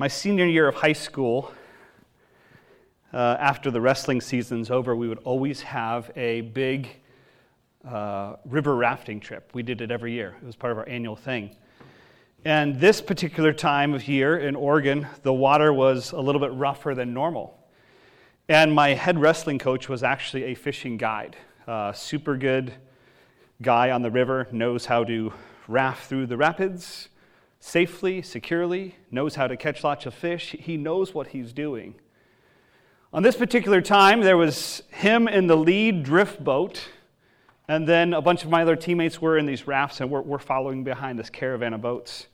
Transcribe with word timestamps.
My 0.00 0.08
senior 0.08 0.46
year 0.46 0.66
of 0.66 0.76
high 0.76 0.94
school, 0.94 1.52
uh, 3.12 3.36
after 3.38 3.70
the 3.70 3.82
wrestling 3.82 4.22
season's 4.22 4.70
over, 4.70 4.96
we 4.96 5.06
would 5.08 5.18
always 5.24 5.60
have 5.60 6.10
a 6.16 6.40
big 6.40 6.88
uh, 7.86 8.36
river 8.46 8.76
rafting 8.76 9.20
trip. 9.20 9.50
We 9.52 9.62
did 9.62 9.82
it 9.82 9.90
every 9.90 10.14
year, 10.14 10.36
it 10.40 10.46
was 10.46 10.56
part 10.56 10.72
of 10.72 10.78
our 10.78 10.88
annual 10.88 11.16
thing. 11.16 11.54
And 12.46 12.80
this 12.80 13.02
particular 13.02 13.52
time 13.52 13.92
of 13.92 14.08
year 14.08 14.38
in 14.38 14.56
Oregon, 14.56 15.06
the 15.20 15.34
water 15.34 15.70
was 15.70 16.12
a 16.12 16.20
little 16.20 16.40
bit 16.40 16.54
rougher 16.54 16.94
than 16.94 17.12
normal. 17.12 17.62
And 18.48 18.72
my 18.72 18.94
head 18.94 19.18
wrestling 19.18 19.58
coach 19.58 19.90
was 19.90 20.02
actually 20.02 20.44
a 20.44 20.54
fishing 20.54 20.96
guide, 20.96 21.36
uh, 21.68 21.92
super 21.92 22.38
good 22.38 22.72
guy 23.60 23.90
on 23.90 24.00
the 24.00 24.10
river, 24.10 24.48
knows 24.50 24.86
how 24.86 25.04
to 25.04 25.34
raft 25.68 26.08
through 26.08 26.28
the 26.28 26.38
rapids 26.38 27.10
safely, 27.60 28.22
securely, 28.22 28.96
knows 29.10 29.34
how 29.34 29.46
to 29.46 29.56
catch 29.56 29.84
lots 29.84 30.06
of 30.06 30.14
fish. 30.14 30.56
He 30.58 30.76
knows 30.76 31.14
what 31.14 31.28
he's 31.28 31.52
doing. 31.52 31.94
On 33.12 33.22
this 33.22 33.36
particular 33.36 33.80
time, 33.80 34.20
there 34.22 34.36
was 34.36 34.82
him 34.90 35.28
in 35.28 35.46
the 35.46 35.56
lead 35.56 36.02
drift 36.02 36.42
boat, 36.42 36.88
and 37.68 37.86
then 37.86 38.14
a 38.14 38.22
bunch 38.22 38.44
of 38.44 38.50
my 38.50 38.62
other 38.62 38.76
teammates 38.76 39.20
were 39.20 39.36
in 39.36 39.46
these 39.46 39.66
rafts, 39.66 40.00
and 40.00 40.10
we're, 40.10 40.22
we're 40.22 40.38
following 40.38 40.82
behind 40.84 41.18
this 41.18 41.28
caravan 41.28 41.74
of 41.74 41.82
boats. 41.82 42.26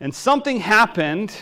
And 0.00 0.14
something 0.14 0.60
happened 0.60 1.36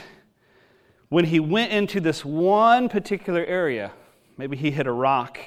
when 1.09 1.25
he 1.25 1.41
went 1.41 1.73
into 1.73 2.01
this 2.01 2.25
one 2.25 2.89
particular 2.89 3.45
area. 3.45 3.93
Maybe 4.37 4.57
he 4.57 4.71
hit 4.71 4.87
a 4.87 4.93
rock, 4.93 5.39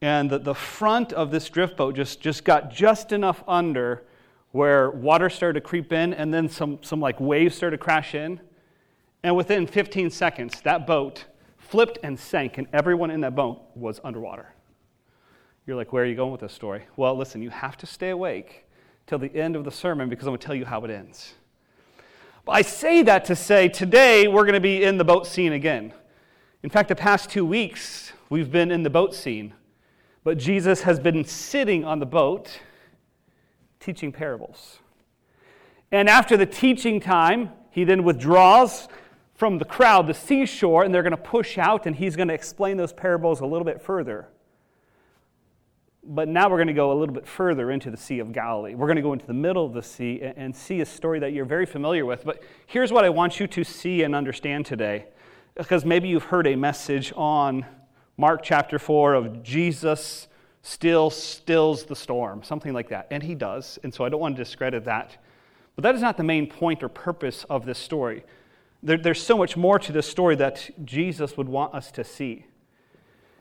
and 0.00 0.30
the, 0.30 0.38
the 0.38 0.54
front 0.54 1.12
of 1.12 1.30
this 1.30 1.48
drift 1.50 1.76
boat 1.76 1.94
just, 1.94 2.20
just 2.20 2.44
got 2.44 2.72
just 2.72 3.12
enough 3.12 3.44
under 3.46 4.04
where 4.52 4.90
water 4.90 5.30
started 5.30 5.60
to 5.60 5.60
creep 5.60 5.92
in 5.92 6.12
and 6.14 6.32
then 6.32 6.48
some, 6.48 6.78
some 6.82 7.00
like 7.00 7.20
waves 7.20 7.54
started 7.54 7.76
to 7.76 7.82
crash 7.82 8.14
in. 8.14 8.40
And 9.22 9.36
within 9.36 9.66
15 9.66 10.10
seconds, 10.10 10.60
that 10.62 10.86
boat 10.86 11.26
flipped 11.58 11.98
and 12.02 12.18
sank, 12.18 12.58
and 12.58 12.66
everyone 12.72 13.10
in 13.10 13.20
that 13.20 13.36
boat 13.36 13.62
was 13.74 14.00
underwater. 14.02 14.52
You're 15.66 15.76
like, 15.76 15.92
where 15.92 16.02
are 16.02 16.06
you 16.06 16.16
going 16.16 16.32
with 16.32 16.40
this 16.40 16.52
story? 16.52 16.84
Well, 16.96 17.16
listen, 17.16 17.42
you 17.42 17.50
have 17.50 17.76
to 17.78 17.86
stay 17.86 18.10
awake 18.10 18.66
till 19.06 19.18
the 19.18 19.34
end 19.36 19.54
of 19.54 19.64
the 19.64 19.70
sermon 19.70 20.08
because 20.08 20.26
I'm 20.26 20.30
going 20.30 20.40
to 20.40 20.46
tell 20.46 20.54
you 20.54 20.64
how 20.64 20.84
it 20.84 20.90
ends. 20.90 21.34
But 22.44 22.52
I 22.52 22.62
say 22.62 23.02
that 23.02 23.24
to 23.26 23.36
say 23.36 23.68
today 23.68 24.26
we're 24.26 24.44
going 24.44 24.54
to 24.54 24.60
be 24.60 24.82
in 24.82 24.98
the 24.98 25.04
boat 25.04 25.26
scene 25.26 25.52
again. 25.52 25.92
In 26.62 26.70
fact, 26.70 26.88
the 26.88 26.96
past 26.96 27.30
two 27.30 27.44
weeks, 27.44 28.12
we've 28.30 28.50
been 28.50 28.70
in 28.70 28.82
the 28.82 28.90
boat 28.90 29.14
scene. 29.14 29.54
But 30.24 30.38
Jesus 30.38 30.82
has 30.82 30.98
been 30.98 31.24
sitting 31.24 31.84
on 31.84 31.98
the 31.98 32.06
boat 32.06 32.60
teaching 33.80 34.12
parables. 34.12 34.78
And 35.90 36.08
after 36.08 36.36
the 36.36 36.46
teaching 36.46 37.00
time, 37.00 37.50
he 37.70 37.82
then 37.84 38.04
withdraws 38.04 38.88
from 39.34 39.58
the 39.58 39.64
crowd, 39.64 40.06
the 40.06 40.14
seashore, 40.14 40.84
and 40.84 40.94
they're 40.94 41.02
going 41.02 41.10
to 41.12 41.16
push 41.16 41.56
out, 41.56 41.86
and 41.86 41.96
he's 41.96 42.14
going 42.14 42.28
to 42.28 42.34
explain 42.34 42.76
those 42.76 42.92
parables 42.92 43.40
a 43.40 43.46
little 43.46 43.64
bit 43.64 43.80
further. 43.80 44.28
But 46.04 46.28
now 46.28 46.48
we're 46.48 46.58
going 46.58 46.68
to 46.68 46.74
go 46.74 46.92
a 46.92 46.98
little 46.98 47.14
bit 47.14 47.26
further 47.26 47.70
into 47.70 47.90
the 47.90 47.96
Sea 47.96 48.18
of 48.18 48.32
Galilee. 48.32 48.74
We're 48.74 48.86
going 48.86 48.96
to 48.96 49.02
go 49.02 49.12
into 49.12 49.26
the 49.26 49.34
middle 49.34 49.64
of 49.64 49.72
the 49.72 49.82
sea 49.82 50.20
and 50.22 50.54
see 50.54 50.80
a 50.80 50.86
story 50.86 51.20
that 51.20 51.32
you're 51.32 51.44
very 51.44 51.66
familiar 51.66 52.04
with. 52.04 52.24
But 52.24 52.42
here's 52.66 52.92
what 52.92 53.04
I 53.04 53.08
want 53.08 53.40
you 53.40 53.46
to 53.46 53.64
see 53.64 54.02
and 54.02 54.14
understand 54.14 54.66
today, 54.66 55.06
because 55.54 55.84
maybe 55.84 56.08
you've 56.08 56.24
heard 56.24 56.46
a 56.46 56.56
message 56.56 57.12
on 57.16 57.64
Mark 58.16 58.42
chapter 58.42 58.78
4 58.78 59.14
of 59.14 59.42
Jesus 59.42 60.28
still 60.62 61.10
stills 61.10 61.84
the 61.84 61.96
storm, 61.96 62.42
something 62.42 62.72
like 62.72 62.88
that. 62.90 63.06
And 63.10 63.22
he 63.22 63.34
does, 63.34 63.78
and 63.82 63.92
so 63.92 64.04
I 64.04 64.08
don't 64.08 64.20
want 64.20 64.36
to 64.36 64.44
discredit 64.44 64.84
that. 64.84 65.16
But 65.76 65.82
that 65.82 65.94
is 65.94 66.02
not 66.02 66.16
the 66.16 66.24
main 66.24 66.46
point 66.46 66.82
or 66.82 66.88
purpose 66.88 67.44
of 67.48 67.64
this 67.64 67.78
story. 67.78 68.24
There, 68.82 68.98
there's 68.98 69.22
so 69.22 69.38
much 69.38 69.56
more 69.56 69.78
to 69.78 69.92
this 69.92 70.06
story 70.06 70.36
that 70.36 70.70
Jesus 70.84 71.36
would 71.36 71.48
want 71.48 71.74
us 71.74 71.90
to 71.92 72.04
see. 72.04 72.46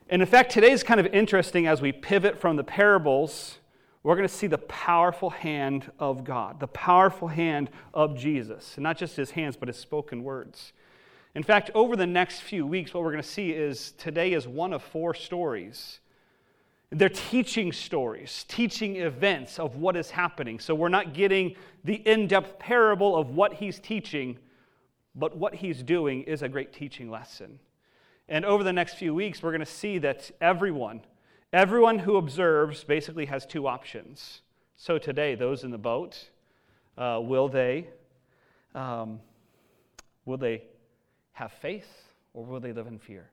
And 0.10 0.22
in 0.22 0.28
fact, 0.28 0.52
today 0.52 0.72
is 0.72 0.82
kind 0.82 1.00
of 1.00 1.06
interesting 1.08 1.68
as 1.68 1.82
we 1.82 1.92
pivot 1.92 2.40
from 2.40 2.56
the 2.56 2.64
parables. 2.64 3.60
We're 4.02 4.16
going 4.16 4.28
to 4.28 4.34
see 4.34 4.48
the 4.48 4.58
powerful 4.58 5.30
hand 5.30 5.92
of 6.00 6.24
God, 6.24 6.60
the 6.60 6.68
powerful 6.68 7.28
hand 7.28 7.70
of 7.94 8.18
Jesus. 8.18 8.76
And 8.76 8.84
not 8.84 8.98
just 8.98 9.16
his 9.18 9.32
hands, 9.32 9.56
but 9.56 9.68
his 9.68 9.78
spoken 9.78 10.24
words. 10.24 10.74
In 11.36 11.44
fact, 11.44 11.70
over 11.76 11.96
the 11.96 12.08
next 12.08 12.40
few 12.40 12.66
weeks, 12.66 12.94
what 12.94 13.04
we're 13.04 13.12
going 13.12 13.22
to 13.22 13.30
see 13.30 13.52
is 13.52 13.92
today 13.98 14.34
is 14.34 14.48
one 14.48 14.74
of 14.74 14.82
four 14.82 15.14
stories 15.14 16.00
they're 16.92 17.10
teaching 17.10 17.72
stories, 17.72 18.46
teaching 18.48 18.96
events 18.96 19.60
of 19.60 19.76
what 19.76 19.96
is 19.96 20.10
happening. 20.10 20.60
So 20.60 20.74
we're 20.74 20.90
not 20.90 21.14
getting 21.14 21.56
the 21.84 21.96
in 21.96 22.28
depth 22.28 22.58
parable 22.58 23.16
of 23.16 23.30
what 23.30 23.54
he's 23.54 23.80
teaching, 23.80 24.40
but 25.14 25.38
what 25.38 25.56
he's 25.56 25.84
doing 25.84 26.24
is 26.24 26.42
a 26.42 26.50
great 26.50 26.74
teaching 26.74 27.12
lesson. 27.12 27.60
And 28.28 28.44
over 28.44 28.64
the 28.64 28.74
next 28.74 28.96
few 28.96 29.14
weeks, 29.14 29.44
we're 29.44 29.52
going 29.52 29.60
to 29.60 29.66
see 29.66 30.00
that 30.00 30.32
everyone, 30.42 31.02
everyone 31.54 32.00
who 32.00 32.18
observes 32.18 32.84
basically 32.84 33.26
has 33.26 33.46
two 33.46 33.68
options. 33.68 34.42
So 34.76 34.98
today, 34.98 35.36
those 35.36 35.64
in 35.64 35.72
the 35.72 35.78
boat, 35.78 36.30
uh, 36.98 37.20
will 37.22 37.50
they, 37.50 37.88
um, 38.74 39.20
will 40.26 40.38
they 40.38 40.64
have 41.34 41.52
faith 41.52 41.88
or 42.34 42.46
will 42.46 42.60
they 42.60 42.74
live 42.74 42.88
in 42.88 42.98
fear? 42.98 43.30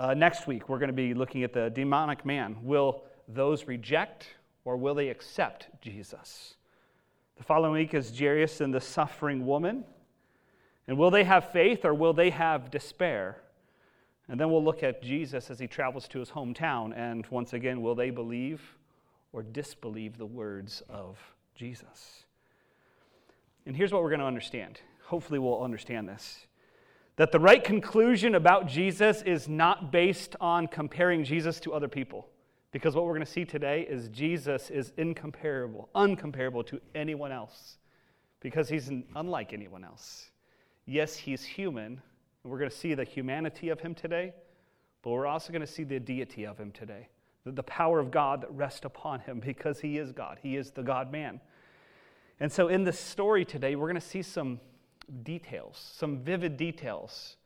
Uh, 0.00 0.14
next 0.14 0.46
week, 0.46 0.68
we're 0.68 0.78
going 0.78 0.88
to 0.88 0.92
be 0.92 1.12
looking 1.12 1.42
at 1.42 1.52
the 1.52 1.70
demonic 1.70 2.24
man. 2.24 2.56
Will 2.62 3.02
those 3.26 3.66
reject 3.66 4.28
or 4.64 4.76
will 4.76 4.94
they 4.94 5.08
accept 5.08 5.66
Jesus? 5.80 6.54
The 7.36 7.42
following 7.42 7.72
week 7.72 7.94
is 7.94 8.16
Jairus 8.16 8.60
and 8.60 8.72
the 8.72 8.80
suffering 8.80 9.44
woman. 9.44 9.84
And 10.86 10.96
will 10.96 11.10
they 11.10 11.24
have 11.24 11.50
faith 11.50 11.84
or 11.84 11.94
will 11.94 12.12
they 12.12 12.30
have 12.30 12.70
despair? 12.70 13.42
And 14.28 14.38
then 14.38 14.52
we'll 14.52 14.62
look 14.62 14.84
at 14.84 15.02
Jesus 15.02 15.50
as 15.50 15.58
he 15.58 15.66
travels 15.66 16.06
to 16.08 16.20
his 16.20 16.30
hometown. 16.30 16.96
And 16.96 17.26
once 17.26 17.52
again, 17.52 17.82
will 17.82 17.96
they 17.96 18.10
believe 18.10 18.62
or 19.32 19.42
disbelieve 19.42 20.16
the 20.16 20.26
words 20.26 20.80
of 20.88 21.18
Jesus? 21.56 22.24
And 23.66 23.76
here's 23.76 23.92
what 23.92 24.02
we're 24.02 24.10
going 24.10 24.20
to 24.20 24.26
understand. 24.26 24.80
Hopefully, 25.06 25.40
we'll 25.40 25.62
understand 25.62 26.08
this 26.08 26.46
that 27.18 27.32
the 27.32 27.40
right 27.40 27.64
conclusion 27.64 28.36
about 28.36 28.68
Jesus 28.68 29.22
is 29.22 29.48
not 29.48 29.90
based 29.90 30.36
on 30.40 30.68
comparing 30.68 31.24
Jesus 31.24 31.58
to 31.60 31.74
other 31.74 31.88
people. 31.88 32.28
Because 32.70 32.94
what 32.94 33.04
we're 33.04 33.14
going 33.14 33.26
to 33.26 33.30
see 33.30 33.44
today 33.44 33.84
is 33.90 34.08
Jesus 34.08 34.70
is 34.70 34.92
incomparable, 34.96 35.88
uncomparable 35.96 36.64
to 36.68 36.80
anyone 36.94 37.32
else, 37.32 37.78
because 38.38 38.68
he's 38.68 38.88
unlike 39.16 39.52
anyone 39.52 39.82
else. 39.82 40.30
Yes, 40.86 41.16
he's 41.16 41.42
human, 41.42 42.00
and 42.44 42.52
we're 42.52 42.58
going 42.58 42.70
to 42.70 42.76
see 42.76 42.94
the 42.94 43.04
humanity 43.04 43.70
of 43.70 43.80
him 43.80 43.96
today, 43.96 44.32
but 45.02 45.10
we're 45.10 45.26
also 45.26 45.52
going 45.52 45.60
to 45.60 45.66
see 45.66 45.82
the 45.82 45.98
deity 45.98 46.46
of 46.46 46.56
him 46.56 46.70
today, 46.70 47.08
the 47.44 47.64
power 47.64 47.98
of 47.98 48.12
God 48.12 48.42
that 48.42 48.52
rests 48.52 48.84
upon 48.84 49.20
him 49.20 49.40
because 49.40 49.80
he 49.80 49.98
is 49.98 50.12
God. 50.12 50.38
He 50.40 50.56
is 50.56 50.70
the 50.70 50.84
God 50.84 51.10
man. 51.10 51.40
And 52.38 52.52
so 52.52 52.68
in 52.68 52.84
this 52.84 53.00
story 53.00 53.44
today, 53.44 53.74
we're 53.74 53.88
going 53.88 54.00
to 54.00 54.06
see 54.06 54.22
some 54.22 54.60
details, 55.22 55.92
some 55.96 56.18
vivid 56.18 56.56
details. 56.56 57.36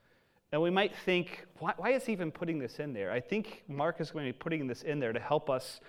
And 0.53 0.61
we 0.61 0.71
might 0.71 0.95
think, 0.95 1.47
why, 1.59 1.73
why, 1.77 1.91
is 1.91 2.05
he 2.05 2.12
even 2.12 2.31
putting 2.31 2.59
this 2.59 2.78
in 2.78 2.93
there? 2.93 3.11
I 3.11 3.21
think 3.21 3.65
Mark 3.69 4.00
is 4.00 4.11
going 4.11 4.27
to 4.27 4.33
be 4.33 4.39
putting 4.39 4.67
this 4.67 4.83
in 4.83 5.00
there 5.00 5.12
to 5.12 5.21
help 5.21 5.49
us 5.49 5.81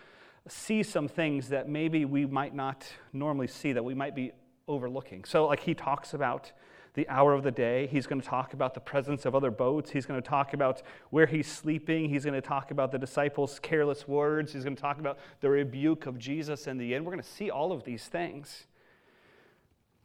see 0.48 0.84
some 0.84 1.08
things 1.08 1.50
that 1.50 1.68
maybe 1.68 2.06
we 2.06 2.26
might 2.26 2.56
not 2.56 2.86
normally 3.12 3.48
see, 3.48 3.74
that 3.74 3.84
we 3.84 3.94
might 3.94 4.16
be 4.16 4.32
overlooking. 4.68 5.26
So, 5.26 5.48
like, 5.48 5.62
he 5.62 5.74
talks 5.74 6.14
about 6.14 6.52
the 6.94 7.08
hour 7.10 7.34
of 7.34 7.44
the 7.44 7.52
day. 7.52 7.88
He's 7.88 8.08
going 8.08 8.22
to 8.22 8.28
talk 8.28 8.54
about 8.54 8.74
the 8.74 8.80
presence 8.80 9.26
of 9.26 9.36
other 9.36 9.52
boats. 9.52 9.90
He's 9.92 10.06
going 10.06 10.22
to 10.22 10.28
talk 10.28 10.54
about 10.54 10.84
where 11.10 11.26
he's 11.26 11.52
sleeping. 11.52 12.08
He's 12.08 12.24
going 12.24 12.40
to 12.40 12.48
talk 12.48 12.72
about 12.72 12.92
the 12.92 13.00
disciples' 13.00 13.60
careless 13.60 14.08
words. 14.08 14.54
He's 14.54 14.64
going 14.64 14.76
to 14.76 14.82
talk 14.82 15.00
about 15.00 15.18
the 15.42 15.50
rebuke 15.50 16.06
of 16.06 16.20
Jesus 16.20 16.68
in 16.68 16.78
the 16.78 16.94
end. 16.94 17.06
We're 17.06 17.12
going 17.12 17.24
to 17.24 17.30
see 17.30 17.50
all 17.50 17.72
of 17.72 17.84
these 17.84 18.06
things. 18.06 18.68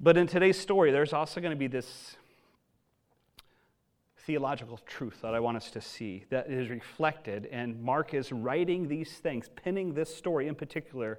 But 0.00 0.16
in 0.16 0.28
today's 0.28 0.59
story, 0.59 0.92
there's 0.92 1.12
also 1.12 1.41
going 1.41 1.50
to 1.50 1.56
be 1.56 1.66
this 1.66 2.16
theological 4.18 4.78
truth 4.86 5.22
that 5.22 5.34
I 5.34 5.41
want 5.41 5.56
us 5.56 5.71
to 5.72 5.80
see 5.80 6.24
that 6.30 6.48
is 6.48 6.71
reflected. 6.71 7.47
And 7.47 7.83
Mark 7.83 8.15
is 8.15 8.30
writing 8.30 8.86
these 8.86 9.10
things, 9.15 9.48
pinning 9.56 9.95
this 9.95 10.15
story 10.15 10.47
in 10.47 10.54
particular, 10.54 11.18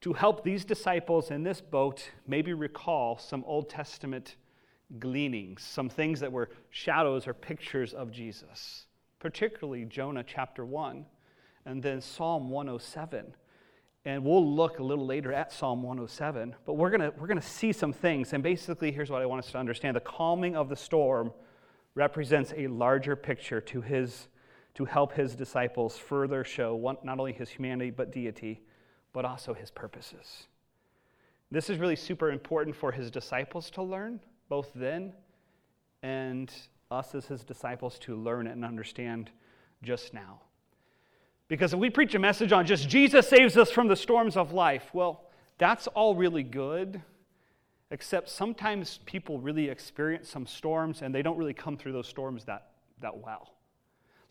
to 0.00 0.12
help 0.12 0.42
these 0.42 0.64
disciples 0.64 1.30
in 1.30 1.44
this 1.44 1.60
boat 1.60 2.10
maybe 2.26 2.52
recall 2.52 3.16
some 3.16 3.44
Old 3.46 3.68
Testament 3.68 4.34
gleanings, 4.98 5.62
some 5.62 5.88
things 5.88 6.18
that 6.18 6.32
were 6.32 6.50
shadows 6.70 7.28
or 7.28 7.34
pictures 7.34 7.94
of 7.94 8.10
Jesus, 8.10 8.86
particularly 9.20 9.84
Jonah 9.84 10.24
chapter 10.24 10.64
1 10.64 11.04
and 11.64 11.82
then 11.82 12.00
Psalm 12.00 12.50
107 12.50 13.34
and 14.04 14.24
we'll 14.24 14.54
look 14.54 14.78
a 14.78 14.82
little 14.82 15.06
later 15.06 15.32
at 15.32 15.52
Psalm 15.52 15.82
107. 15.82 16.54
But 16.64 16.74
we're 16.74 16.90
going 16.90 17.12
we're 17.18 17.26
to 17.26 17.40
see 17.40 17.72
some 17.72 17.92
things. 17.92 18.32
And 18.32 18.42
basically, 18.42 18.92
here's 18.92 19.10
what 19.10 19.22
I 19.22 19.26
want 19.26 19.44
us 19.44 19.50
to 19.52 19.58
understand 19.58 19.96
the 19.96 20.00
calming 20.00 20.56
of 20.56 20.68
the 20.68 20.76
storm 20.76 21.32
represents 21.94 22.52
a 22.56 22.68
larger 22.68 23.16
picture 23.16 23.60
to, 23.60 23.80
his, 23.80 24.28
to 24.74 24.84
help 24.84 25.12
his 25.12 25.34
disciples 25.34 25.98
further 25.98 26.44
show 26.44 26.74
one, 26.74 26.96
not 27.02 27.18
only 27.18 27.32
his 27.32 27.50
humanity, 27.50 27.90
but 27.90 28.12
deity, 28.12 28.62
but 29.12 29.24
also 29.24 29.52
his 29.52 29.70
purposes. 29.70 30.46
This 31.50 31.70
is 31.70 31.78
really 31.78 31.96
super 31.96 32.30
important 32.30 32.76
for 32.76 32.92
his 32.92 33.10
disciples 33.10 33.70
to 33.70 33.82
learn, 33.82 34.20
both 34.48 34.70
then 34.74 35.12
and 36.02 36.52
us 36.90 37.14
as 37.14 37.26
his 37.26 37.42
disciples 37.42 37.98
to 38.00 38.14
learn 38.14 38.46
and 38.46 38.64
understand 38.64 39.30
just 39.82 40.14
now. 40.14 40.40
Because 41.48 41.72
if 41.72 41.78
we 41.78 41.90
preach 41.90 42.14
a 42.14 42.18
message 42.18 42.52
on 42.52 42.66
just 42.66 42.88
Jesus 42.88 43.28
saves 43.28 43.56
us 43.56 43.70
from 43.70 43.88
the 43.88 43.96
storms 43.96 44.36
of 44.36 44.52
life, 44.52 44.90
well, 44.92 45.24
that's 45.56 45.86
all 45.88 46.14
really 46.14 46.42
good, 46.42 47.02
except 47.90 48.28
sometimes 48.28 49.00
people 49.06 49.40
really 49.40 49.68
experience 49.68 50.28
some 50.28 50.46
storms 50.46 51.02
and 51.02 51.14
they 51.14 51.22
don't 51.22 51.38
really 51.38 51.54
come 51.54 51.76
through 51.76 51.92
those 51.92 52.06
storms 52.06 52.44
that, 52.44 52.68
that 53.00 53.16
well. 53.16 53.54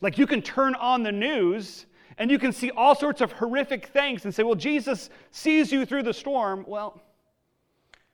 Like 0.00 0.16
you 0.16 0.26
can 0.26 0.42
turn 0.42 0.76
on 0.76 1.02
the 1.02 1.12
news 1.12 1.86
and 2.18 2.30
you 2.30 2.38
can 2.38 2.52
see 2.52 2.70
all 2.70 2.94
sorts 2.94 3.20
of 3.20 3.32
horrific 3.32 3.86
things 3.86 4.24
and 4.24 4.34
say, 4.34 4.42
well, 4.42 4.54
Jesus 4.54 5.10
sees 5.30 5.70
you 5.72 5.84
through 5.84 6.04
the 6.04 6.14
storm. 6.14 6.64
Well, 6.66 7.00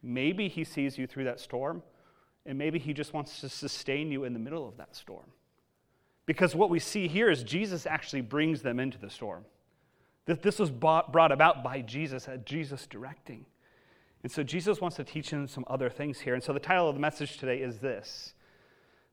maybe 0.02 0.48
he 0.48 0.64
sees 0.64 0.98
you 0.98 1.06
through 1.06 1.24
that 1.24 1.40
storm, 1.40 1.82
and 2.44 2.58
maybe 2.58 2.78
he 2.78 2.92
just 2.92 3.14
wants 3.14 3.40
to 3.40 3.48
sustain 3.48 4.10
you 4.10 4.24
in 4.24 4.32
the 4.32 4.38
middle 4.38 4.68
of 4.68 4.76
that 4.76 4.96
storm. 4.96 5.26
Because 6.26 6.55
what 6.55 6.71
we 6.71 6.79
see 6.79 7.06
here 7.06 7.31
is 7.31 7.43
Jesus 7.43 7.87
actually 7.87 8.23
brings 8.23 8.62
them 8.62 8.81
into 8.81 8.99
the 8.99 9.11
storm. 9.11 9.44
That 10.26 10.43
this 10.43 10.59
was 10.59 10.71
brought 10.71 11.32
about 11.32 11.62
by 11.62 11.82
Jesus, 11.82 12.29
at 12.29 12.47
Jesus 12.47 12.87
directing. 12.87 13.44
And 14.23 14.32
so 14.32 14.43
Jesus 14.43 14.81
wants 14.81 14.97
to 14.97 15.05
teach 15.05 15.31
them 15.31 15.47
some 15.47 15.65
other 15.69 15.91
things 15.91 16.21
here. 16.21 16.35
And 16.35 16.43
so 16.43 16.55
the 16.55 16.61
title 16.61 16.88
of 16.88 16.94
the 16.94 17.00
message 17.00 17.37
today 17.37 17.59
is 17.59 17.79
this 17.79 18.32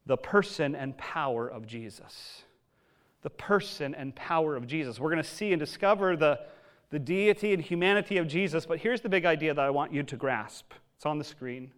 The 0.05 0.17
Person 0.17 0.73
and 0.73 0.97
Power 0.97 1.47
of 1.47 1.67
Jesus. 1.67 2.43
The 3.21 3.29
person 3.29 3.93
and 3.93 4.15
power 4.15 4.55
of 4.55 4.65
Jesus. 4.65 4.99
We're 4.99 5.11
going 5.11 5.21
to 5.21 5.29
see 5.29 5.51
and 5.53 5.59
discover 5.59 6.15
the, 6.15 6.39
the 6.89 6.97
deity 6.97 7.53
and 7.53 7.61
humanity 7.61 8.17
of 8.17 8.27
Jesus, 8.27 8.65
but 8.65 8.79
here's 8.79 9.01
the 9.01 9.09
big 9.09 9.25
idea 9.25 9.53
that 9.53 9.63
I 9.63 9.69
want 9.69 9.93
you 9.93 10.01
to 10.01 10.15
grasp. 10.15 10.73
It's 10.95 11.05
on 11.05 11.19
the 11.19 11.23
screen. 11.23 11.71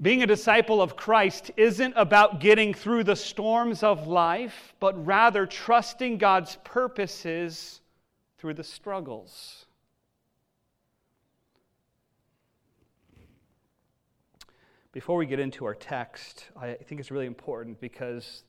Being 0.00 0.24
a 0.24 0.26
disciple 0.26 0.82
of 0.82 0.96
Christ 0.96 1.52
isn't 1.56 1.94
about 1.96 2.40
getting 2.40 2.74
through 2.74 3.04
the 3.04 3.14
storms 3.14 3.84
of 3.84 4.08
life, 4.08 4.74
but 4.80 5.06
rather 5.06 5.46
trusting 5.46 6.18
God's 6.18 6.56
purposes 6.64 7.80
through 8.38 8.54
the 8.54 8.64
struggles. 8.64 9.66
Before 14.90 15.16
we 15.16 15.26
get 15.26 15.38
into 15.38 15.64
our 15.64 15.74
text, 15.74 16.46
I 16.56 16.74
think 16.74 17.00
it's 17.00 17.12
really 17.12 17.26
important 17.26 17.80
because 17.80 18.42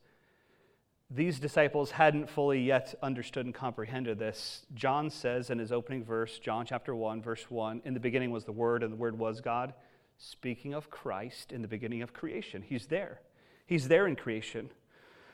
these 1.11 1.39
disciples 1.39 1.91
hadn't 1.91 2.27
fully 2.27 2.59
yet 2.59 2.95
understood 3.03 3.45
and 3.45 3.53
comprehended 3.53 4.17
this. 4.17 4.65
John 4.73 5.11
says 5.11 5.51
in 5.51 5.59
his 5.59 5.71
opening 5.71 6.03
verse, 6.03 6.39
John 6.39 6.65
chapter 6.65 6.95
1, 6.95 7.21
verse 7.21 7.45
1, 7.49 7.83
in 7.85 7.93
the 7.93 7.99
beginning 7.99 8.31
was 8.31 8.45
the 8.45 8.51
Word, 8.51 8.81
and 8.81 8.91
the 8.91 8.97
Word 8.97 9.17
was 9.17 9.41
God 9.41 9.73
speaking 10.17 10.73
of 10.73 10.89
Christ 10.89 11.51
in 11.51 11.61
the 11.61 11.67
beginning 11.67 12.01
of 12.01 12.13
creation. 12.13 12.61
He's 12.61 12.87
there. 12.87 13.21
He's 13.65 13.87
there 13.87 14.07
in 14.07 14.15
creation. 14.15 14.69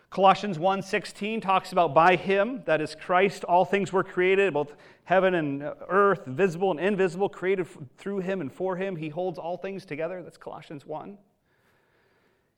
Colossians 0.09 0.57
1:16 0.57 1.41
talks 1.41 1.71
about 1.71 1.93
by 1.93 2.17
him, 2.17 2.63
that 2.65 2.81
is 2.81 2.95
Christ, 2.95 3.45
all 3.45 3.63
things 3.63 3.93
were 3.93 4.03
created, 4.03 4.53
both 4.53 4.75
heaven 5.05 5.35
and 5.35 5.63
earth, 5.87 6.25
visible 6.25 6.71
and 6.71 6.79
invisible, 6.79 7.29
created 7.29 7.65
through 7.97 8.19
him 8.19 8.41
and 8.41 8.51
for 8.51 8.75
him. 8.75 8.97
He 8.97 9.07
holds 9.07 9.39
all 9.39 9.55
things 9.55 9.85
together. 9.85 10.21
That's 10.21 10.37
Colossians 10.37 10.85
1. 10.85 11.17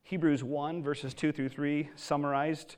Hebrews 0.02 0.44
1 0.44 0.84
verses 0.84 1.14
2 1.14 1.32
through 1.32 1.50
3 1.50 1.90
summarized 1.96 2.76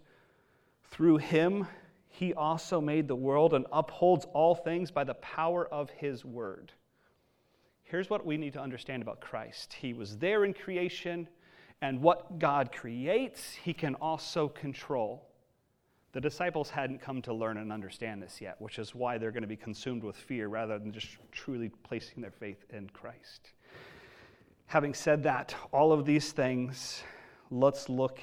through 0.83 1.17
him 1.17 1.67
he 2.07 2.33
also 2.33 2.79
made 2.79 3.07
the 3.07 3.15
world 3.15 3.53
and 3.53 3.65
upholds 3.73 4.25
all 4.33 4.55
things 4.55 4.89
by 4.89 5.03
the 5.03 5.15
power 5.15 5.67
of 5.67 5.89
his 5.89 6.23
word. 6.23 6.71
Here's 7.85 8.09
what 8.09 8.25
we 8.25 8.35
need 8.35 8.53
to 8.53 8.61
understand 8.61 9.01
about 9.01 9.21
Christ 9.21 9.73
He 9.73 9.93
was 9.93 10.17
there 10.17 10.43
in 10.43 10.53
creation, 10.53 11.27
and 11.81 12.01
what 12.01 12.39
God 12.39 12.71
creates, 12.71 13.53
He 13.53 13.73
can 13.73 13.95
also 13.95 14.49
control. 14.49 15.29
The 16.11 16.21
disciples 16.21 16.69
hadn't 16.69 17.01
come 17.01 17.21
to 17.23 17.33
learn 17.33 17.57
and 17.57 17.71
understand 17.71 18.23
this 18.23 18.39
yet, 18.39 18.55
which 18.59 18.79
is 18.79 18.95
why 18.95 19.17
they're 19.17 19.31
going 19.31 19.43
to 19.43 19.47
be 19.47 19.57
consumed 19.57 20.01
with 20.03 20.15
fear 20.15 20.47
rather 20.47 20.79
than 20.79 20.93
just 20.93 21.17
truly 21.31 21.69
placing 21.83 22.21
their 22.21 22.31
faith 22.31 22.63
in 22.71 22.89
Christ. 22.89 23.51
Having 24.67 24.93
said 24.93 25.23
that, 25.23 25.53
all 25.73 25.91
of 25.91 26.05
these 26.05 26.31
things, 26.31 27.03
let's 27.51 27.89
look 27.89 28.19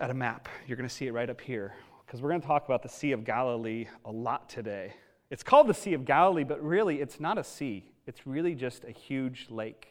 at 0.00 0.10
a 0.10 0.14
map. 0.14 0.48
You're 0.66 0.76
going 0.76 0.88
to 0.88 0.94
see 0.94 1.06
it 1.06 1.12
right 1.12 1.30
up 1.30 1.40
here 1.40 1.74
because 2.04 2.20
we're 2.20 2.30
going 2.30 2.40
to 2.40 2.46
talk 2.46 2.64
about 2.64 2.82
the 2.82 2.88
Sea 2.88 3.12
of 3.12 3.24
Galilee 3.24 3.86
a 4.04 4.10
lot 4.10 4.48
today. 4.48 4.92
It's 5.30 5.42
called 5.42 5.68
the 5.68 5.74
Sea 5.74 5.94
of 5.94 6.04
Galilee, 6.04 6.44
but 6.44 6.62
really 6.62 7.00
it's 7.00 7.20
not 7.20 7.38
a 7.38 7.44
sea, 7.44 7.84
it's 8.06 8.26
really 8.26 8.54
just 8.54 8.84
a 8.84 8.90
huge 8.90 9.46
lake. 9.48 9.88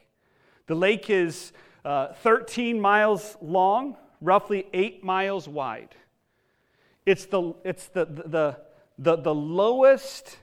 The 0.68 0.76
lake 0.76 1.10
is 1.10 1.54
uh, 1.86 2.14
13 2.14 2.80
miles 2.80 3.38
long, 3.42 3.96
roughly 4.22 4.68
8 4.74 5.04
miles 5.04 5.48
wide. 5.48 5.96
It's 7.06 7.26
the, 7.26 7.54
it's 7.64 7.88
the, 7.88 8.06
the, 8.06 8.58
the, 8.98 9.16
the 9.16 9.34
lowest 9.34 10.38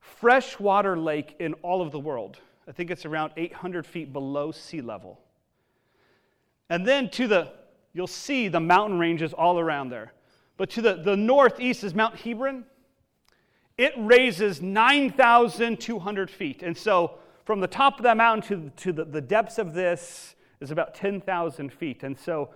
freshwater 0.00 0.98
lake 0.98 1.36
in 1.38 1.54
all 1.54 1.80
of 1.80 1.92
the 1.92 1.98
world. 1.98 2.38
I 2.68 2.72
think 2.72 2.90
it's 2.90 3.06
around 3.06 3.32
800 3.36 3.86
feet 3.86 4.12
below 4.12 4.50
sea 4.50 4.80
level. 4.80 5.20
And 6.68 6.84
then 6.84 7.08
to 7.10 7.28
the, 7.28 7.52
you'll 7.92 8.08
see 8.08 8.48
the 8.48 8.60
mountain 8.60 8.98
ranges 8.98 9.32
all 9.32 9.60
around 9.60 9.90
there. 9.90 10.12
But 10.56 10.70
to 10.70 10.82
the, 10.82 10.94
the 10.94 11.16
northeast 11.16 11.84
is 11.84 11.94
Mount 11.94 12.18
Hermon. 12.18 12.64
It 13.78 13.92
raises 13.96 14.62
9,200 14.62 16.30
feet. 16.30 16.62
And 16.62 16.76
so 16.76 17.18
from 17.44 17.60
the 17.60 17.66
top 17.66 17.98
of 17.98 18.04
that 18.04 18.16
mountain 18.16 18.70
to, 18.70 18.70
to 18.84 18.92
the, 18.92 19.04
the 19.04 19.20
depths 19.20 19.58
of 19.58 19.74
this 19.74 20.34
is 20.60 20.70
about 20.70 20.94
10,000 20.94 21.72
feet. 21.72 22.02
And 22.02 22.18
so 22.18 22.50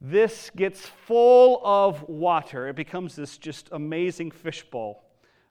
this 0.00 0.50
gets 0.54 0.86
full 0.86 1.60
of 1.64 2.08
water. 2.08 2.68
It 2.68 2.76
becomes 2.76 3.16
this 3.16 3.38
just 3.38 3.68
amazing 3.72 4.30
fishbowl. 4.30 5.04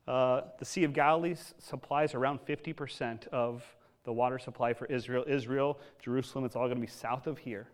Uh, 0.08 0.42
the 0.60 0.66
Sea 0.66 0.84
of 0.84 0.94
Galilee 0.94 1.36
supplies 1.60 2.16
around 2.16 2.40
50% 2.46 3.28
of 3.28 3.64
the 4.04 4.12
water 4.12 4.40
supply 4.40 4.74
for 4.74 4.86
Israel. 4.88 5.24
Israel, 5.28 5.80
Jerusalem, 6.02 6.46
it's 6.46 6.56
all 6.56 6.66
going 6.66 6.76
to 6.76 6.82
be 6.82 6.88
south 6.88 7.28
of 7.28 7.38
here. 7.38 7.68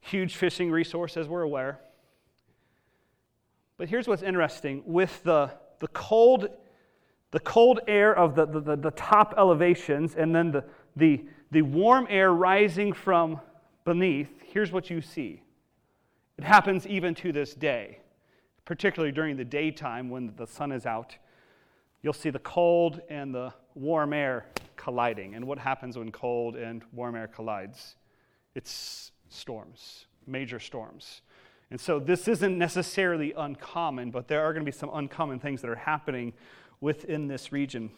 Huge 0.00 0.36
fishing 0.36 0.70
resource, 0.70 1.16
as 1.16 1.28
we're 1.28 1.42
aware. 1.42 1.80
But 3.76 3.88
here's 3.88 4.06
what's 4.06 4.22
interesting 4.22 4.82
with 4.84 5.22
the 5.22 5.52
the 5.80 5.88
cold, 5.88 6.48
the 7.32 7.40
cold 7.40 7.80
air 7.88 8.16
of 8.16 8.34
the, 8.34 8.46
the, 8.46 8.76
the 8.76 8.90
top 8.92 9.34
elevations 9.36 10.14
and 10.14 10.34
then 10.34 10.52
the, 10.52 10.64
the, 10.96 11.24
the 11.50 11.62
warm 11.62 12.06
air 12.08 12.32
rising 12.32 12.92
from 12.92 13.40
beneath, 13.84 14.30
here's 14.44 14.70
what 14.70 14.88
you 14.88 15.00
see. 15.00 15.42
It 16.38 16.44
happens 16.44 16.86
even 16.86 17.14
to 17.16 17.32
this 17.32 17.54
day, 17.54 17.98
particularly 18.64 19.12
during 19.12 19.36
the 19.36 19.44
daytime 19.44 20.08
when 20.08 20.32
the 20.36 20.46
sun 20.46 20.72
is 20.72 20.86
out. 20.86 21.16
You'll 22.02 22.12
see 22.12 22.30
the 22.30 22.38
cold 22.38 23.00
and 23.10 23.34
the 23.34 23.52
warm 23.74 24.12
air 24.12 24.46
colliding. 24.76 25.34
And 25.34 25.46
what 25.46 25.58
happens 25.58 25.98
when 25.98 26.10
cold 26.12 26.56
and 26.56 26.82
warm 26.92 27.14
air 27.14 27.28
collides? 27.28 27.96
It's 28.54 29.12
storms, 29.28 30.06
major 30.26 30.58
storms. 30.58 31.22
And 31.70 31.80
so 31.80 32.00
this 32.00 32.26
isn't 32.26 32.58
necessarily 32.58 33.32
uncommon, 33.36 34.10
but 34.10 34.26
there 34.26 34.42
are 34.42 34.52
going 34.52 34.64
to 34.64 34.70
be 34.70 34.76
some 34.76 34.90
uncommon 34.92 35.38
things 35.38 35.60
that 35.62 35.70
are 35.70 35.76
happening 35.76 36.32
within 36.80 37.28
this 37.28 37.52
region. 37.52 37.90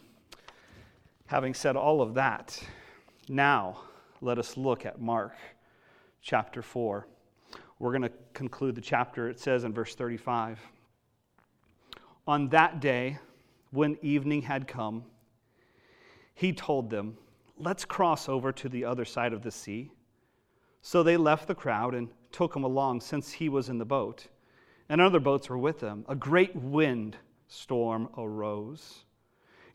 Having 1.25 1.55
said 1.55 1.75
all 1.75 2.01
of 2.01 2.13
that, 2.13 2.61
now 3.27 3.79
let 4.21 4.37
us 4.37 4.57
look 4.57 4.85
at 4.85 5.01
Mark 5.01 5.33
chapter 6.21 6.61
4. 6.61 7.07
We're 7.79 7.91
going 7.91 8.03
to 8.03 8.11
conclude 8.33 8.75
the 8.75 8.81
chapter. 8.81 9.29
It 9.29 9.39
says 9.39 9.63
in 9.63 9.73
verse 9.73 9.95
35 9.95 10.59
On 12.27 12.49
that 12.49 12.79
day, 12.79 13.17
when 13.71 13.97
evening 14.03 14.43
had 14.43 14.67
come, 14.67 15.03
he 16.35 16.53
told 16.53 16.89
them, 16.89 17.17
Let's 17.57 17.85
cross 17.85 18.29
over 18.29 18.51
to 18.51 18.69
the 18.69 18.85
other 18.85 19.05
side 19.05 19.33
of 19.33 19.41
the 19.41 19.51
sea. 19.51 19.91
So 20.81 21.03
they 21.03 21.17
left 21.17 21.47
the 21.47 21.55
crowd 21.55 21.95
and 21.95 22.09
took 22.33 22.55
him 22.55 22.63
along 22.63 22.99
since 22.99 23.31
he 23.31 23.47
was 23.47 23.69
in 23.69 23.77
the 23.77 23.85
boat, 23.85 24.27
and 24.89 24.99
other 24.99 25.19
boats 25.19 25.49
were 25.49 25.57
with 25.57 25.79
him. 25.79 26.03
A 26.09 26.15
great 26.15 26.53
wind 26.55 27.15
storm 27.47 28.09
arose, 28.17 29.05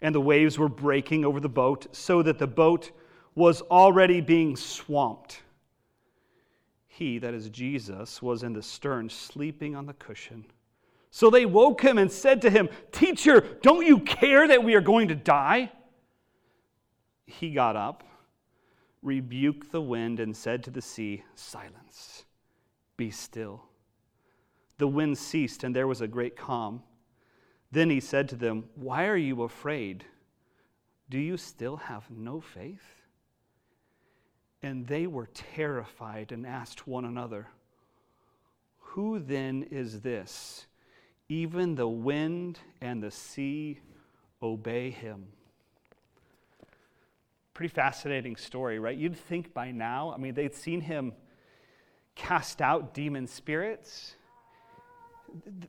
and 0.03 0.15
the 0.15 0.21
waves 0.21 0.59
were 0.59 0.69
breaking 0.69 1.25
over 1.25 1.41
the 1.41 1.49
boat, 1.49 1.87
so 1.97 2.23
that 2.23 2.39
the 2.39 2.47
boat 2.47 2.91
was 3.35 3.63
already 3.63 4.21
being 4.21 4.57
swamped. 4.57 5.41
He, 6.89 7.19
that 7.19 7.33
is 7.33 7.49
Jesus, 7.49 8.21
was 8.21 8.43
in 8.43 8.53
the 8.53 8.63
stern, 8.63 9.09
sleeping 9.09 9.77
on 9.77 9.87
the 9.87 9.95
cushion. 9.95 10.45
So 11.11 11.31
they 11.31 11.47
woke 11.47 11.81
him 11.81 11.97
and 11.97 12.11
said 12.11 12.43
to 12.43 12.51
him, 12.51 12.69
Teacher, 12.93 13.41
don't 13.63 13.87
you 13.87 14.01
care 14.01 14.47
that 14.49 14.63
we 14.63 14.75
are 14.75 14.81
going 14.81 15.09
to 15.09 15.15
die? 15.15 15.71
He 17.25 17.53
got 17.53 17.77
up, 17.77 18.03
rebuked 19.03 19.71
the 19.71 19.81
wind, 19.81 20.19
and 20.19 20.37
said 20.37 20.65
to 20.65 20.71
the 20.71 20.83
sea, 20.83 21.23
Silence 21.35 22.25
be 22.99 23.11
still. 23.11 23.63
The 24.77 24.87
wind 24.87 25.17
ceased, 25.17 25.65
and 25.65 25.75
there 25.75 25.87
was 25.87 26.03
a 26.03 26.07
great 26.07 26.37
calm. 26.37 26.83
Then 27.73 27.89
he 27.89 28.01
said 28.01 28.29
to 28.29 28.37
them, 28.37 28.65
Why 28.75 29.07
are 29.07 29.17
you 29.17 29.43
afraid? 29.43 30.05
Do 31.09 31.19
you 31.19 31.39
still 31.39 31.77
have 31.77 32.11
no 32.11 32.43
faith? 32.43 33.03
And 34.63 34.87
they 34.87 35.07
were 35.07 35.29
terrified 35.33 36.33
and 36.33 36.47
asked 36.47 36.87
one 36.87 37.07
another, 37.07 37.47
Who 38.79 39.19
then 39.19 39.67
is 39.71 40.03
this? 40.03 40.67
Even 41.29 41.75
the 41.75 41.89
wind 41.89 42.59
and 42.81 43.03
the 43.03 43.11
sea 43.11 43.81
obey 44.43 44.91
him. 44.91 45.27
Pretty 47.55 47.73
fascinating 47.75 48.37
story, 48.37 48.79
right? 48.79 48.97
You'd 48.97 49.17
think 49.17 49.53
by 49.53 49.71
now, 49.71 50.13
I 50.13 50.17
mean, 50.17 50.35
they'd 50.35 50.55
seen 50.55 50.81
him 50.81 51.13
cast 52.19 52.61
out 52.61 52.93
demon 52.93 53.27
spirits, 53.27 54.17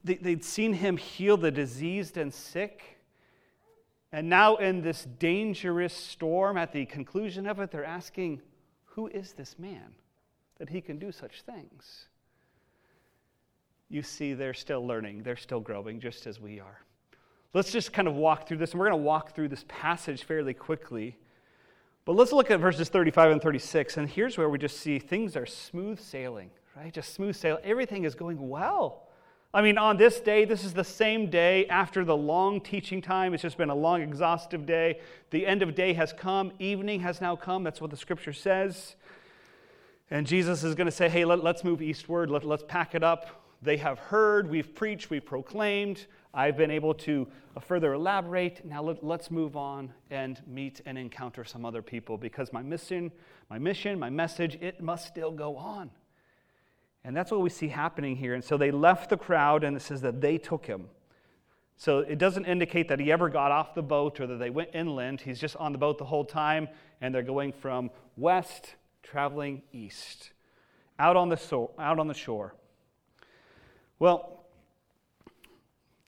they'd 0.03 0.43
seen 0.43 0.73
him 0.73 0.97
heal 0.97 1.37
the 1.37 1.51
diseased 1.51 2.17
and 2.17 2.33
sick. 2.33 2.97
And 4.11 4.27
now, 4.27 4.55
in 4.55 4.81
this 4.81 5.05
dangerous 5.05 5.93
storm, 5.93 6.57
at 6.57 6.73
the 6.73 6.85
conclusion 6.87 7.45
of 7.45 7.59
it, 7.59 7.71
they're 7.71 7.85
asking, 7.85 8.41
Who 8.85 9.07
is 9.07 9.33
this 9.33 9.57
man 9.59 9.93
that 10.57 10.69
he 10.69 10.81
can 10.81 10.97
do 10.97 11.11
such 11.11 11.43
things? 11.43 12.07
You 13.87 14.01
see, 14.01 14.33
they're 14.33 14.53
still 14.53 14.85
learning, 14.85 15.23
they're 15.23 15.37
still 15.37 15.59
growing, 15.59 15.99
just 15.99 16.25
as 16.25 16.39
we 16.39 16.59
are. 16.59 16.81
Let's 17.53 17.71
just 17.71 17.93
kind 17.93 18.07
of 18.07 18.15
walk 18.15 18.47
through 18.47 18.57
this, 18.57 18.71
and 18.71 18.79
we're 18.79 18.89
going 18.89 18.99
to 18.99 19.05
walk 19.05 19.35
through 19.35 19.49
this 19.49 19.65
passage 19.67 20.23
fairly 20.23 20.53
quickly. 20.53 21.17
But 22.09 22.15
let's 22.15 22.31
look 22.31 22.49
at 22.49 22.59
verses 22.59 22.89
35 22.89 23.33
and 23.33 23.39
36, 23.39 23.97
and 23.97 24.09
here's 24.09 24.35
where 24.35 24.49
we 24.49 24.57
just 24.57 24.79
see 24.79 24.97
things 24.97 25.35
are 25.35 25.45
smooth 25.45 25.99
sailing, 25.99 26.49
right? 26.75 26.91
Just 26.91 27.13
smooth 27.13 27.35
sailing. 27.35 27.63
Everything 27.63 28.03
is 28.03 28.15
going 28.15 28.49
well. 28.49 29.03
I 29.53 29.61
mean, 29.61 29.77
on 29.77 29.95
this 29.97 30.19
day, 30.19 30.43
this 30.43 30.63
is 30.63 30.73
the 30.73 30.83
same 30.83 31.29
day 31.29 31.67
after 31.67 32.03
the 32.03 32.17
long 32.17 32.61
teaching 32.61 32.99
time. 32.99 33.35
It's 33.35 33.43
just 33.43 33.59
been 33.59 33.69
a 33.69 33.75
long, 33.75 34.01
exhaustive 34.01 34.65
day. 34.65 35.01
The 35.29 35.45
end 35.45 35.61
of 35.61 35.75
day 35.75 35.93
has 35.93 36.11
come, 36.11 36.51
evening 36.57 37.01
has 37.01 37.21
now 37.21 37.35
come. 37.35 37.63
That's 37.63 37.79
what 37.79 37.91
the 37.91 37.97
scripture 37.97 38.33
says. 38.33 38.95
And 40.09 40.25
Jesus 40.25 40.63
is 40.63 40.73
going 40.73 40.87
to 40.87 40.91
say, 40.91 41.09
hey, 41.09 41.25
let, 41.25 41.45
us 41.45 41.63
move 41.63 41.79
eastward, 41.79 42.31
let, 42.31 42.43
let's 42.43 42.63
pack 42.67 42.95
it 42.95 43.03
up. 43.03 43.53
They 43.61 43.77
have 43.77 43.99
heard, 43.99 44.49
we've 44.49 44.73
preached, 44.73 45.11
we've 45.11 45.23
proclaimed. 45.23 46.07
I've 46.33 46.57
been 46.57 46.71
able 46.71 46.93
to 46.95 47.27
uh, 47.55 47.59
further 47.59 47.93
elaborate. 47.93 48.63
Now 48.63 48.83
let, 48.83 49.03
us 49.03 49.31
move 49.31 49.55
on 49.55 49.91
and 50.11 50.41
meet 50.47 50.81
and 50.85 50.97
encounter 50.97 51.43
some 51.43 51.65
other 51.65 51.81
people 51.81 52.17
because 52.17 52.53
my 52.53 52.61
mission, 52.61 53.11
my 53.49 53.57
mission, 53.57 53.97
my 53.97 54.09
message, 54.09 54.57
it 54.61 54.81
must 54.81 55.07
still 55.07 55.31
go 55.31 55.57
on. 55.57 55.89
And 57.03 57.15
that's 57.15 57.31
what 57.31 57.41
we 57.41 57.49
see 57.49 57.69
happening 57.69 58.15
here. 58.15 58.35
And 58.35 58.43
so 58.43 58.57
they 58.57 58.71
left 58.71 59.09
the 59.09 59.17
crowd, 59.17 59.63
and 59.63 59.75
it 59.75 59.79
says 59.79 60.01
that 60.01 60.21
they 60.21 60.37
took 60.37 60.65
him. 60.65 60.89
So 61.77 61.99
it 61.99 62.17
doesn't 62.17 62.45
indicate 62.45 62.89
that 62.89 62.99
he 62.99 63.11
ever 63.11 63.29
got 63.29 63.51
off 63.51 63.73
the 63.73 63.81
boat 63.81 64.19
or 64.19 64.27
that 64.27 64.37
they 64.37 64.49
went 64.49 64.71
inland. 64.73 65.21
He's 65.21 65.39
just 65.39 65.55
on 65.55 65.71
the 65.71 65.77
boat 65.77 65.97
the 65.97 66.05
whole 66.05 66.25
time, 66.25 66.67
and 66.99 67.15
they're 67.15 67.23
going 67.23 67.53
from 67.53 67.89
west, 68.17 68.75
traveling 69.01 69.61
east, 69.71 70.31
out 70.99 71.15
on 71.15 71.29
the, 71.29 71.37
so- 71.37 71.71
out 71.79 71.97
on 71.97 72.07
the 72.07 72.13
shore. 72.13 72.53
Well, 73.97 74.38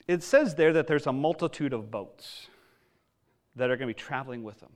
it 0.06 0.22
says 0.22 0.54
there 0.54 0.72
that 0.72 0.86
there's 0.86 1.06
a 1.06 1.12
multitude 1.12 1.72
of 1.72 1.90
boats 1.90 2.48
that 3.56 3.70
are 3.70 3.76
going 3.76 3.88
to 3.88 3.94
be 3.94 3.98
traveling 3.98 4.42
with 4.42 4.60
them. 4.60 4.72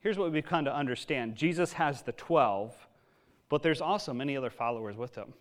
Here's 0.00 0.18
what 0.18 0.32
we've 0.32 0.44
come 0.44 0.64
to 0.66 0.74
understand 0.74 1.36
Jesus 1.36 1.74
has 1.74 2.02
the 2.02 2.12
12 2.12 2.74
but 3.48 3.62
there's 3.62 3.80
also 3.80 4.12
many 4.12 4.36
other 4.36 4.50
followers 4.50 4.96
with 4.96 5.14
him. 5.14 5.32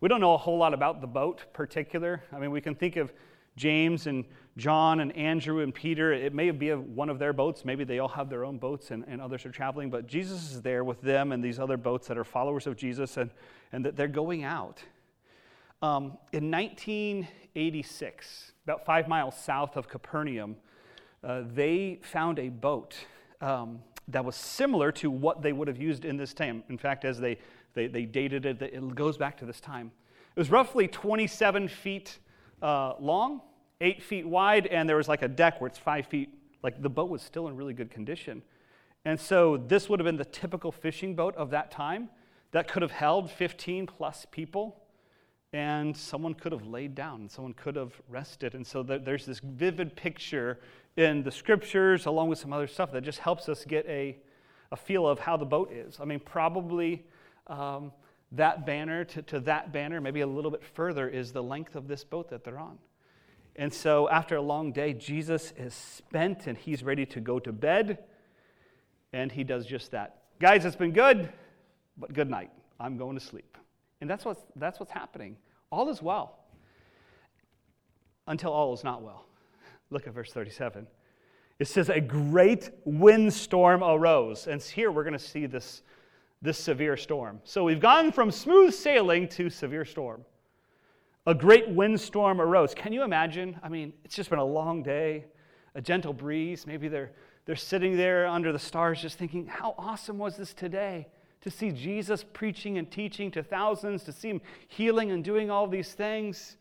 We 0.00 0.08
don't 0.08 0.20
know 0.20 0.34
a 0.34 0.38
whole 0.38 0.58
lot 0.58 0.74
about 0.74 1.00
the 1.00 1.06
boat 1.06 1.44
particular. 1.52 2.22
I 2.32 2.38
mean, 2.38 2.50
we 2.50 2.60
can 2.60 2.74
think 2.74 2.96
of 2.96 3.12
James 3.56 4.06
and 4.06 4.24
John 4.56 5.00
and 5.00 5.14
Andrew 5.16 5.60
and 5.60 5.74
Peter. 5.74 6.12
It 6.12 6.32
may 6.34 6.50
be 6.50 6.72
one 6.72 7.08
of 7.08 7.18
their 7.18 7.32
boats. 7.32 7.64
Maybe 7.64 7.84
they 7.84 7.98
all 7.98 8.08
have 8.08 8.28
their 8.28 8.44
own 8.44 8.58
boats 8.58 8.90
and, 8.90 9.04
and 9.08 9.20
others 9.20 9.44
are 9.44 9.50
traveling, 9.50 9.90
but 9.90 10.06
Jesus 10.06 10.52
is 10.52 10.62
there 10.62 10.84
with 10.84 11.00
them 11.00 11.32
and 11.32 11.42
these 11.42 11.58
other 11.58 11.76
boats 11.76 12.06
that 12.08 12.16
are 12.16 12.24
followers 12.24 12.66
of 12.66 12.76
Jesus 12.76 13.16
and, 13.16 13.30
and 13.72 13.84
that 13.84 13.96
they're 13.96 14.08
going 14.08 14.44
out. 14.44 14.82
Um, 15.80 16.18
in 16.32 16.50
1986, 16.50 18.52
about 18.64 18.84
five 18.84 19.06
miles 19.06 19.36
south 19.36 19.76
of 19.76 19.88
Capernaum, 19.88 20.56
uh, 21.22 21.42
they 21.54 22.00
found 22.02 22.40
a 22.40 22.48
boat 22.48 22.96
um, 23.40 23.78
that 24.08 24.24
was 24.24 24.34
similar 24.34 24.90
to 24.90 25.08
what 25.08 25.40
they 25.40 25.52
would 25.52 25.68
have 25.68 25.80
used 25.80 26.04
in 26.04 26.16
this 26.16 26.34
time. 26.34 26.64
In 26.68 26.78
fact, 26.78 27.04
as 27.04 27.20
they, 27.20 27.38
they, 27.74 27.86
they 27.86 28.06
dated 28.06 28.44
it, 28.44 28.60
it 28.60 28.94
goes 28.96 29.16
back 29.16 29.38
to 29.38 29.44
this 29.44 29.60
time. 29.60 29.92
It 30.34 30.40
was 30.40 30.50
roughly 30.50 30.88
27 30.88 31.68
feet 31.68 32.18
uh, 32.60 32.94
long, 32.98 33.40
eight 33.80 34.02
feet 34.02 34.26
wide, 34.26 34.66
and 34.66 34.88
there 34.88 34.96
was 34.96 35.06
like 35.06 35.22
a 35.22 35.28
deck 35.28 35.60
where 35.60 35.68
it's 35.68 35.78
five 35.78 36.06
feet. 36.06 36.30
Like 36.64 36.82
the 36.82 36.90
boat 36.90 37.08
was 37.08 37.22
still 37.22 37.46
in 37.46 37.54
really 37.54 37.74
good 37.74 37.92
condition. 37.92 38.42
And 39.04 39.18
so 39.18 39.56
this 39.56 39.88
would 39.88 40.00
have 40.00 40.04
been 40.04 40.16
the 40.16 40.24
typical 40.24 40.72
fishing 40.72 41.14
boat 41.14 41.36
of 41.36 41.50
that 41.50 41.70
time 41.70 42.08
that 42.50 42.66
could 42.66 42.82
have 42.82 42.90
held 42.90 43.30
15 43.30 43.86
plus 43.86 44.26
people 44.32 44.82
and 45.52 45.96
someone 45.96 46.34
could 46.34 46.52
have 46.52 46.66
laid 46.66 46.94
down 46.94 47.22
and 47.22 47.30
someone 47.30 47.54
could 47.54 47.76
have 47.76 47.92
rested 48.08 48.54
and 48.54 48.66
so 48.66 48.82
there's 48.82 49.24
this 49.24 49.40
vivid 49.40 49.96
picture 49.96 50.58
in 50.98 51.22
the 51.22 51.30
scriptures, 51.30 52.06
along 52.06 52.28
with 52.28 52.40
some 52.40 52.52
other 52.52 52.66
stuff 52.66 52.90
that 52.90 53.02
just 53.02 53.20
helps 53.20 53.48
us 53.48 53.64
get 53.64 53.86
a, 53.86 54.18
a 54.72 54.76
feel 54.76 55.06
of 55.06 55.20
how 55.20 55.36
the 55.36 55.46
boat 55.46 55.72
is. 55.72 55.98
I 56.00 56.04
mean, 56.04 56.18
probably 56.18 57.04
um, 57.46 57.92
that 58.32 58.66
banner 58.66 59.04
to, 59.04 59.22
to 59.22 59.40
that 59.40 59.72
banner, 59.72 60.00
maybe 60.00 60.22
a 60.22 60.26
little 60.26 60.50
bit 60.50 60.64
further, 60.64 61.08
is 61.08 61.30
the 61.30 61.42
length 61.42 61.76
of 61.76 61.86
this 61.86 62.02
boat 62.02 62.28
that 62.30 62.42
they're 62.42 62.58
on. 62.58 62.78
And 63.54 63.72
so, 63.72 64.08
after 64.08 64.36
a 64.36 64.42
long 64.42 64.72
day, 64.72 64.92
Jesus 64.92 65.52
is 65.56 65.72
spent 65.72 66.48
and 66.48 66.58
he's 66.58 66.82
ready 66.82 67.06
to 67.06 67.20
go 67.20 67.38
to 67.38 67.52
bed. 67.52 67.98
And 69.12 69.32
he 69.32 69.44
does 69.44 69.66
just 69.66 69.92
that. 69.92 70.22
Guys, 70.40 70.64
it's 70.64 70.76
been 70.76 70.92
good, 70.92 71.32
but 71.96 72.12
good 72.12 72.28
night. 72.28 72.50
I'm 72.78 72.96
going 72.96 73.18
to 73.18 73.24
sleep. 73.24 73.57
And 74.00 74.08
that's 74.08 74.24
what's, 74.24 74.42
that's 74.56 74.78
what's 74.78 74.92
happening. 74.92 75.36
All 75.70 75.88
is 75.88 76.00
well 76.02 76.38
until 78.26 78.52
all 78.52 78.72
is 78.72 78.84
not 78.84 79.02
well. 79.02 79.24
Look 79.90 80.06
at 80.06 80.14
verse 80.14 80.32
37. 80.32 80.86
It 81.58 81.66
says, 81.66 81.88
A 81.88 82.00
great 82.00 82.70
windstorm 82.84 83.82
arose. 83.82 84.46
And 84.46 84.62
here 84.62 84.90
we're 84.90 85.02
going 85.02 85.14
to 85.14 85.18
see 85.18 85.46
this, 85.46 85.82
this 86.40 86.58
severe 86.58 86.96
storm. 86.96 87.40
So 87.44 87.64
we've 87.64 87.80
gone 87.80 88.12
from 88.12 88.30
smooth 88.30 88.74
sailing 88.74 89.28
to 89.28 89.50
severe 89.50 89.84
storm. 89.84 90.24
A 91.26 91.34
great 91.34 91.68
windstorm 91.68 92.40
arose. 92.40 92.74
Can 92.74 92.92
you 92.92 93.02
imagine? 93.02 93.58
I 93.62 93.68
mean, 93.68 93.92
it's 94.04 94.14
just 94.14 94.30
been 94.30 94.38
a 94.38 94.44
long 94.44 94.82
day, 94.82 95.26
a 95.74 95.80
gentle 95.82 96.12
breeze. 96.12 96.66
Maybe 96.66 96.88
they're, 96.88 97.12
they're 97.44 97.56
sitting 97.56 97.96
there 97.96 98.26
under 98.26 98.52
the 98.52 98.58
stars 98.58 99.02
just 99.02 99.18
thinking, 99.18 99.46
How 99.46 99.74
awesome 99.78 100.18
was 100.18 100.36
this 100.36 100.54
today? 100.54 101.08
To 101.42 101.50
see 101.50 101.70
Jesus 101.70 102.24
preaching 102.32 102.78
and 102.78 102.90
teaching 102.90 103.30
to 103.32 103.42
thousands, 103.42 104.02
to 104.04 104.12
see 104.12 104.28
him 104.28 104.40
healing 104.66 105.10
and 105.10 105.22
doing 105.22 105.50
all 105.50 105.66
these 105.66 105.92
things. 105.92 106.56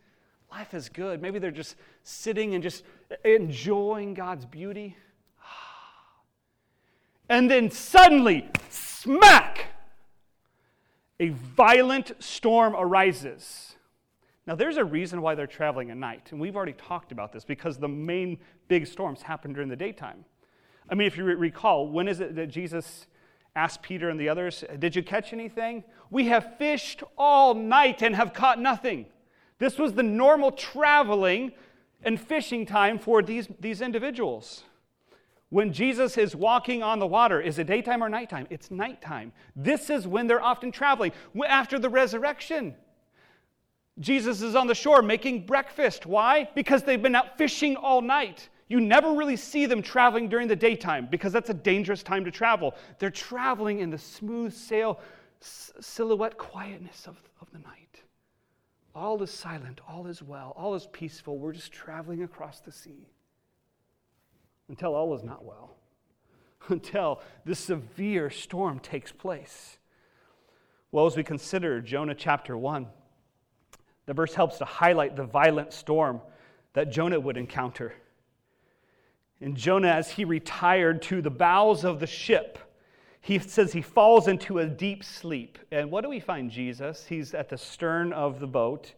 Life 0.52 0.74
is 0.74 0.90
good. 0.90 1.22
Maybe 1.22 1.40
they're 1.40 1.52
just 1.52 1.76
sitting 2.04 2.54
and 2.54 2.64
just 2.64 2.84
enjoying 3.26 4.14
God's 4.14 4.46
beauty. 4.46 4.96
And 7.30 7.52
then 7.52 7.70
suddenly, 7.70 8.50
smack, 8.70 9.66
a 11.20 11.28
violent 11.30 12.14
storm 12.20 12.74
arises. 12.74 13.76
Now, 14.46 14.56
there's 14.56 14.78
a 14.78 14.86
reason 14.86 15.22
why 15.22 15.36
they're 15.36 15.46
traveling 15.46 15.92
at 15.92 15.98
night, 15.98 16.30
and 16.32 16.40
we've 16.40 16.56
already 16.56 16.74
talked 16.74 17.12
about 17.12 17.34
this 17.34 17.44
because 17.44 17.78
the 17.78 17.90
main 17.90 18.38
big 18.70 18.88
storms 18.88 19.22
happen 19.22 19.52
during 19.52 19.68
the 19.68 19.76
daytime. 19.76 20.24
I 20.90 20.96
mean, 20.96 21.06
if 21.06 21.18
you 21.18 21.26
recall, 21.26 21.90
when 21.90 22.08
is 22.08 22.22
it 22.22 22.34
that 22.36 22.48
Jesus 22.48 23.08
asked 23.58 23.82
Peter 23.82 24.10
and 24.10 24.20
the 24.20 24.30
others, 24.30 24.64
Did 24.78 24.96
you 24.96 25.04
catch 25.04 25.34
anything? 25.34 25.84
We 26.12 26.28
have 26.28 26.58
fished 26.58 27.04
all 27.18 27.56
night 27.56 28.04
and 28.04 28.16
have 28.16 28.32
caught 28.32 28.60
nothing. 28.60 29.08
This 29.58 29.80
was 29.80 29.94
the 29.94 30.04
normal 30.04 30.52
traveling 30.52 31.52
and 32.04 32.22
fishing 32.22 32.66
time 32.66 33.00
for 33.00 33.24
these, 33.24 33.48
these 33.60 33.82
individuals. 33.82 34.64
When 35.50 35.74
Jesus 35.74 36.18
is 36.18 36.36
walking 36.36 36.84
on 36.84 37.00
the 37.00 37.08
water, 37.08 37.42
is 37.42 37.58
it 37.58 37.66
daytime 37.68 38.04
or 38.04 38.10
nighttime? 38.10 38.46
It's 38.52 38.70
nighttime. 38.70 39.32
This 39.56 39.90
is 39.90 40.08
when 40.08 40.28
they're 40.28 40.44
often 40.44 40.72
traveling, 40.72 41.12
after 41.48 41.80
the 41.80 41.90
resurrection. 41.90 42.76
Jesus 44.00 44.44
is 44.44 44.56
on 44.56 44.68
the 44.68 44.76
shore 44.76 45.02
making 45.02 45.48
breakfast. 45.48 46.06
Why? 46.06 46.48
Because 46.54 46.84
they've 46.84 47.02
been 47.02 47.16
out 47.16 47.38
fishing 47.38 47.76
all 47.76 48.02
night. 48.02 48.50
You 48.68 48.82
never 48.82 49.14
really 49.14 49.38
see 49.38 49.66
them 49.66 49.82
traveling 49.82 50.28
during 50.28 50.48
the 50.48 50.56
daytime 50.56 51.08
because 51.10 51.32
that's 51.32 51.50
a 51.50 51.54
dangerous 51.54 52.04
time 52.04 52.26
to 52.26 52.32
travel. 52.32 52.76
They're 53.00 53.10
traveling 53.10 53.80
in 53.80 53.90
the 53.90 53.98
smooth 53.98 54.54
sail, 54.54 55.00
silhouette 55.40 56.38
quietness 56.38 57.08
of, 57.08 57.18
of 57.42 57.50
the 57.52 57.60
night. 57.60 58.02
All 58.94 59.22
is 59.22 59.32
silent, 59.32 59.80
all 59.88 60.08
is 60.08 60.22
well, 60.22 60.54
all 60.58 60.76
is 60.76 60.88
peaceful. 60.88 61.38
We're 61.38 61.54
just 61.54 61.72
traveling 61.72 62.24
across 62.24 62.60
the 62.60 62.72
sea 62.72 63.08
until 64.70 64.96
all 64.96 65.14
is 65.14 65.24
not 65.24 65.46
well, 65.46 65.78
until 66.68 67.22
this 67.46 67.60
severe 67.60 68.30
storm 68.30 68.80
takes 68.80 69.12
place. 69.12 69.78
Well, 70.92 71.06
as 71.06 71.16
we 71.16 71.24
consider 71.24 71.80
Jonah 71.80 72.16
chapter 72.16 72.58
1, 72.58 72.88
the 74.08 74.14
verse 74.14 74.34
helps 74.34 74.58
to 74.58 74.66
highlight 74.66 75.16
the 75.16 75.26
violent 75.26 75.74
storm 75.74 76.22
that 76.74 76.92
Jonah 76.92 77.20
would 77.20 77.38
encounter. 77.38 77.94
And 79.40 79.56
Jonah, 79.56 79.90
as 79.90 80.12
he 80.12 80.26
retired 80.26 81.02
to 81.04 81.22
the 81.22 81.30
bows 81.30 81.84
of 81.84 82.00
the 82.00 82.08
ship, 82.08 82.58
he 83.22 83.40
says 83.40 83.74
he 83.74 83.82
falls 83.82 84.28
into 84.28 84.60
a 84.60 84.66
deep 84.66 85.04
sleep. 85.04 85.60
And 85.72 85.92
what 85.92 86.02
do 86.02 86.10
we 86.10 86.20
find 86.20 86.50
Jesus? 86.50 87.06
He's 87.08 87.34
at 87.34 87.50
the 87.50 87.58
stern 87.58 88.14
of 88.14 88.40
the 88.40 88.48
boat 88.48 88.94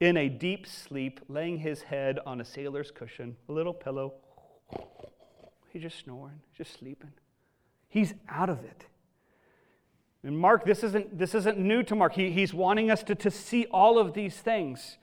in 0.00 0.16
a 0.16 0.28
deep 0.28 0.66
sleep, 0.66 1.20
laying 1.28 1.58
his 1.58 1.82
head 1.82 2.18
on 2.26 2.40
a 2.40 2.44
sailor's 2.44 2.90
cushion, 2.90 3.36
a 3.48 3.52
little 3.52 3.74
pillow. 3.74 4.14
He's 5.72 5.82
just 5.82 5.98
snoring, 5.98 6.40
just 6.56 6.78
sleeping. 6.78 7.12
He's 7.88 8.14
out 8.28 8.50
of 8.50 8.64
it. 8.64 8.86
And 10.22 10.38
Mark, 10.38 10.64
this 10.64 10.82
isn't, 10.82 11.16
this 11.16 11.34
isn't 11.34 11.58
new 11.58 11.82
to 11.84 11.94
Mark. 11.94 12.14
He, 12.14 12.30
he's 12.30 12.52
wanting 12.52 12.90
us 12.90 13.02
to, 13.04 13.14
to 13.14 13.30
see 13.30 13.66
all 13.70 13.98
of 13.98 14.12
these 14.12 14.36
things. 14.36 14.98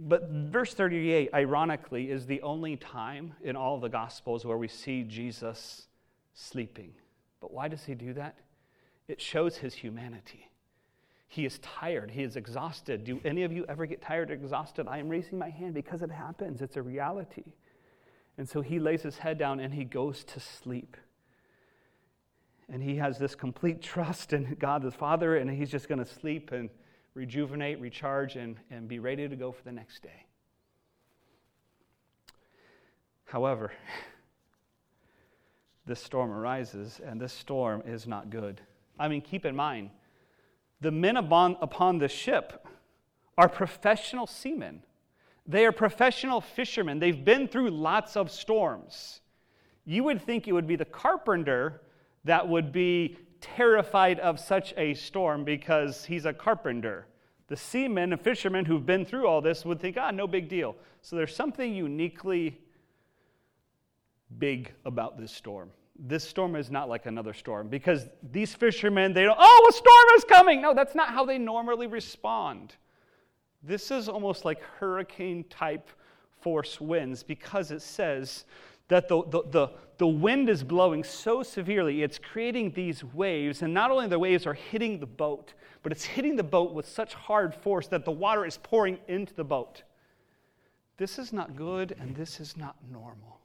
But 0.00 0.30
verse 0.30 0.74
38, 0.74 1.30
ironically, 1.34 2.10
is 2.10 2.24
the 2.24 2.40
only 2.42 2.76
time 2.76 3.34
in 3.42 3.56
all 3.56 3.80
the 3.80 3.88
Gospels 3.88 4.44
where 4.44 4.56
we 4.56 4.68
see 4.68 5.02
Jesus 5.02 5.88
sleeping. 6.34 6.92
But 7.40 7.52
why 7.52 7.66
does 7.66 7.84
he 7.84 7.96
do 7.96 8.12
that? 8.12 8.36
It 9.08 9.20
shows 9.20 9.56
his 9.56 9.74
humanity. 9.74 10.48
He 11.26 11.44
is 11.44 11.58
tired. 11.58 12.12
He 12.12 12.22
is 12.22 12.36
exhausted. 12.36 13.02
Do 13.04 13.20
any 13.24 13.42
of 13.42 13.52
you 13.52 13.66
ever 13.68 13.86
get 13.86 14.00
tired 14.00 14.30
or 14.30 14.34
exhausted? 14.34 14.86
I 14.86 14.98
am 14.98 15.08
raising 15.08 15.36
my 15.36 15.50
hand 15.50 15.74
because 15.74 16.00
it 16.02 16.12
happens. 16.12 16.62
It's 16.62 16.76
a 16.76 16.82
reality. 16.82 17.44
And 18.38 18.48
so 18.48 18.60
he 18.60 18.78
lays 18.78 19.02
his 19.02 19.18
head 19.18 19.36
down 19.36 19.58
and 19.58 19.74
he 19.74 19.84
goes 19.84 20.22
to 20.24 20.38
sleep. 20.38 20.96
And 22.68 22.82
he 22.82 22.96
has 22.96 23.18
this 23.18 23.34
complete 23.34 23.82
trust 23.82 24.32
in 24.32 24.56
God 24.60 24.82
the 24.82 24.90
Father, 24.92 25.36
and 25.36 25.50
he's 25.50 25.70
just 25.70 25.88
going 25.88 25.98
to 25.98 26.06
sleep 26.06 26.52
and 26.52 26.70
rejuvenate, 27.14 27.80
recharge, 27.80 28.36
and, 28.36 28.56
and 28.70 28.88
be 28.88 28.98
ready 28.98 29.28
to 29.28 29.36
go 29.36 29.52
for 29.52 29.62
the 29.64 29.72
next 29.72 30.02
day. 30.02 30.26
However, 33.24 33.72
this 35.86 36.02
storm 36.02 36.30
arises, 36.30 37.00
and 37.04 37.20
this 37.20 37.32
storm 37.32 37.82
is 37.86 38.06
not 38.06 38.30
good. 38.30 38.60
I 38.98 39.08
mean, 39.08 39.20
keep 39.20 39.44
in 39.44 39.54
mind, 39.54 39.90
the 40.80 40.90
men 40.90 41.16
upon, 41.16 41.56
upon 41.60 41.98
the 41.98 42.08
ship 42.08 42.66
are 43.36 43.48
professional 43.48 44.26
seamen. 44.26 44.82
They 45.46 45.64
are 45.64 45.72
professional 45.72 46.40
fishermen. 46.40 46.98
They've 46.98 47.24
been 47.24 47.48
through 47.48 47.70
lots 47.70 48.16
of 48.16 48.30
storms. 48.30 49.20
You 49.84 50.04
would 50.04 50.20
think 50.20 50.46
it 50.46 50.52
would 50.52 50.66
be 50.66 50.76
the 50.76 50.84
carpenter 50.84 51.80
that 52.24 52.46
would 52.46 52.72
be 52.72 53.16
terrified 53.40 54.18
of 54.20 54.40
such 54.40 54.74
a 54.76 54.94
storm 54.94 55.44
because 55.44 56.04
he's 56.04 56.24
a 56.24 56.32
carpenter. 56.32 57.06
The 57.48 57.56
seamen 57.56 58.12
and 58.12 58.20
fishermen 58.20 58.64
who've 58.64 58.84
been 58.84 59.04
through 59.04 59.26
all 59.26 59.40
this 59.40 59.64
would 59.64 59.80
think, 59.80 59.96
ah, 59.98 60.10
no 60.10 60.26
big 60.26 60.48
deal. 60.48 60.76
So 61.02 61.16
there's 61.16 61.34
something 61.34 61.74
uniquely 61.74 62.58
big 64.38 64.72
about 64.84 65.18
this 65.18 65.32
storm. 65.32 65.70
This 65.98 66.22
storm 66.22 66.54
is 66.54 66.70
not 66.70 66.88
like 66.88 67.06
another 67.06 67.32
storm 67.32 67.68
because 67.68 68.06
these 68.30 68.54
fishermen, 68.54 69.12
they 69.12 69.24
don't, 69.24 69.38
oh, 69.38 69.66
a 69.68 69.72
storm 69.72 70.16
is 70.16 70.24
coming. 70.24 70.60
No, 70.60 70.74
that's 70.74 70.94
not 70.94 71.08
how 71.08 71.24
they 71.24 71.38
normally 71.38 71.86
respond. 71.86 72.74
This 73.62 73.90
is 73.90 74.08
almost 74.08 74.44
like 74.44 74.62
hurricane 74.62 75.44
type 75.50 75.90
force 76.40 76.80
winds 76.80 77.22
because 77.22 77.70
it 77.70 77.82
says 77.82 78.44
that 78.88 79.08
the, 79.08 79.22
the, 79.24 79.42
the, 79.50 79.68
the, 79.98 80.06
wind 80.06 80.48
is 80.48 80.64
blowing 80.64 81.04
so 81.04 81.42
severely, 81.42 82.02
it's 82.02 82.18
creating 82.18 82.72
these 82.72 83.04
waves, 83.04 83.62
and 83.62 83.72
not 83.72 83.90
only 83.90 84.08
the 84.08 84.18
waves 84.18 84.46
are 84.46 84.54
hitting 84.54 84.98
the 84.98 85.06
boat, 85.06 85.52
but 85.82 85.92
it's 85.92 86.04
hitting 86.04 86.36
the 86.36 86.42
boat 86.42 86.72
with 86.72 86.88
such 86.88 87.14
hard 87.14 87.54
force 87.54 87.86
that 87.88 88.04
the 88.04 88.10
water 88.10 88.44
is 88.44 88.58
pouring 88.58 88.98
into 89.06 89.34
the 89.34 89.44
boat. 89.44 89.82
This 90.96 91.18
is 91.18 91.32
not 91.32 91.54
good, 91.54 91.94
and 92.00 92.16
this 92.16 92.40
is 92.40 92.56
not 92.56 92.76
normal. 92.90 93.38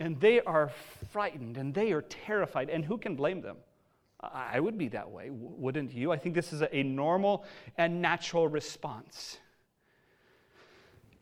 And 0.00 0.20
they 0.20 0.40
are 0.40 0.70
frightened 1.10 1.56
and 1.56 1.74
they 1.74 1.92
are 1.92 2.02
terrified, 2.02 2.70
and 2.70 2.84
who 2.84 2.98
can 2.98 3.16
blame 3.16 3.40
them? 3.40 3.56
I 4.20 4.58
would 4.58 4.76
be 4.76 4.88
that 4.88 5.10
way, 5.10 5.28
wouldn't 5.30 5.92
you? 5.92 6.10
I 6.10 6.16
think 6.16 6.34
this 6.34 6.52
is 6.52 6.62
a 6.72 6.82
normal 6.82 7.44
and 7.76 8.02
natural 8.02 8.48
response. 8.48 9.38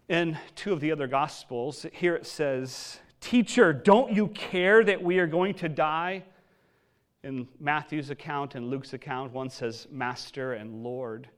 In 0.09 0.38
two 0.54 0.72
of 0.72 0.80
the 0.80 0.92
other 0.92 1.06
Gospels, 1.06 1.85
here 1.92 2.14
it 2.14 2.26
says, 2.26 3.00
Teacher, 3.20 3.72
don't 3.72 4.12
you 4.12 4.29
care 4.29 4.85
that 4.85 5.02
we 5.02 5.18
are 5.18 5.26
going 5.26 5.55
to 5.55 5.68
die? 5.68 6.24
In 7.22 7.48
Matthew's 7.59 8.11
account 8.11 8.55
and 8.55 8.70
Luke's 8.70 8.92
account, 8.92 9.33
one 9.33 9.50
says 9.50 9.88
Master 9.90 10.52
and 10.52 10.85
Lord. 10.85 11.29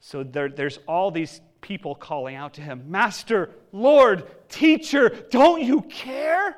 So 0.00 0.22
there, 0.22 0.48
there's 0.48 0.78
all 0.86 1.10
these 1.10 1.40
people 1.60 1.94
calling 1.94 2.36
out 2.36 2.54
to 2.54 2.60
him 2.60 2.84
Master, 2.86 3.50
Lord, 3.72 4.26
Teacher, 4.48 5.08
don't 5.30 5.62
you 5.62 5.82
care? 5.82 6.56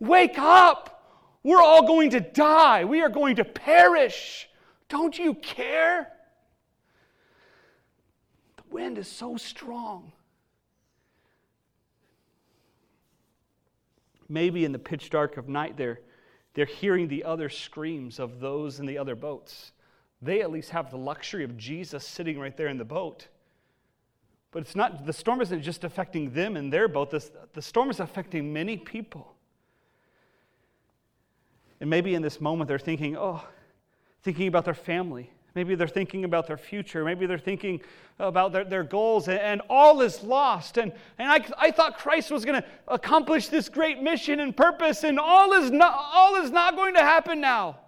Wake 0.00 0.38
up! 0.38 0.92
We're 1.44 1.62
all 1.62 1.86
going 1.86 2.10
to 2.10 2.20
die. 2.20 2.84
We 2.84 3.00
are 3.02 3.08
going 3.08 3.36
to 3.36 3.44
perish. 3.44 4.48
Don't 4.88 5.18
you 5.18 5.34
care? 5.34 6.12
The 8.56 8.62
wind 8.70 8.98
is 8.98 9.08
so 9.08 9.36
strong. 9.36 10.12
Maybe 14.32 14.64
in 14.64 14.72
the 14.72 14.78
pitch 14.78 15.10
dark 15.10 15.36
of 15.36 15.46
night, 15.46 15.76
they're, 15.76 16.00
they're 16.54 16.64
hearing 16.64 17.06
the 17.06 17.22
other 17.22 17.50
screams 17.50 18.18
of 18.18 18.40
those 18.40 18.80
in 18.80 18.86
the 18.86 18.96
other 18.96 19.14
boats. 19.14 19.72
They 20.22 20.40
at 20.40 20.50
least 20.50 20.70
have 20.70 20.90
the 20.90 20.96
luxury 20.96 21.44
of 21.44 21.58
Jesus 21.58 22.06
sitting 22.06 22.38
right 22.38 22.56
there 22.56 22.68
in 22.68 22.78
the 22.78 22.84
boat. 22.84 23.28
But 24.50 24.62
it's 24.62 24.74
not, 24.74 25.04
the 25.04 25.12
storm 25.12 25.42
isn't 25.42 25.60
just 25.60 25.84
affecting 25.84 26.32
them 26.32 26.56
and 26.56 26.72
their 26.72 26.88
boat, 26.88 27.10
the, 27.10 27.22
the 27.52 27.60
storm 27.60 27.90
is 27.90 28.00
affecting 28.00 28.54
many 28.54 28.78
people. 28.78 29.34
And 31.82 31.90
maybe 31.90 32.14
in 32.14 32.22
this 32.22 32.40
moment 32.40 32.68
they're 32.68 32.78
thinking, 32.78 33.18
oh, 33.18 33.44
thinking 34.22 34.48
about 34.48 34.64
their 34.64 34.72
family, 34.72 35.30
Maybe 35.54 35.74
they're 35.74 35.86
thinking 35.86 36.24
about 36.24 36.46
their 36.46 36.56
future. 36.56 37.04
Maybe 37.04 37.26
they're 37.26 37.38
thinking 37.38 37.82
about 38.18 38.52
their, 38.52 38.64
their 38.64 38.84
goals, 38.84 39.28
and, 39.28 39.38
and 39.38 39.62
all 39.68 40.00
is 40.00 40.22
lost. 40.22 40.78
And, 40.78 40.92
and 41.18 41.30
I, 41.30 41.44
I 41.58 41.70
thought 41.70 41.98
Christ 41.98 42.30
was 42.30 42.44
going 42.44 42.62
to 42.62 42.68
accomplish 42.88 43.48
this 43.48 43.68
great 43.68 44.02
mission 44.02 44.40
and 44.40 44.56
purpose, 44.56 45.04
and 45.04 45.18
all 45.18 45.52
is, 45.52 45.70
all 45.80 46.36
is 46.36 46.50
not 46.50 46.74
going 46.74 46.94
to 46.94 47.00
happen 47.00 47.40
now. 47.40 47.78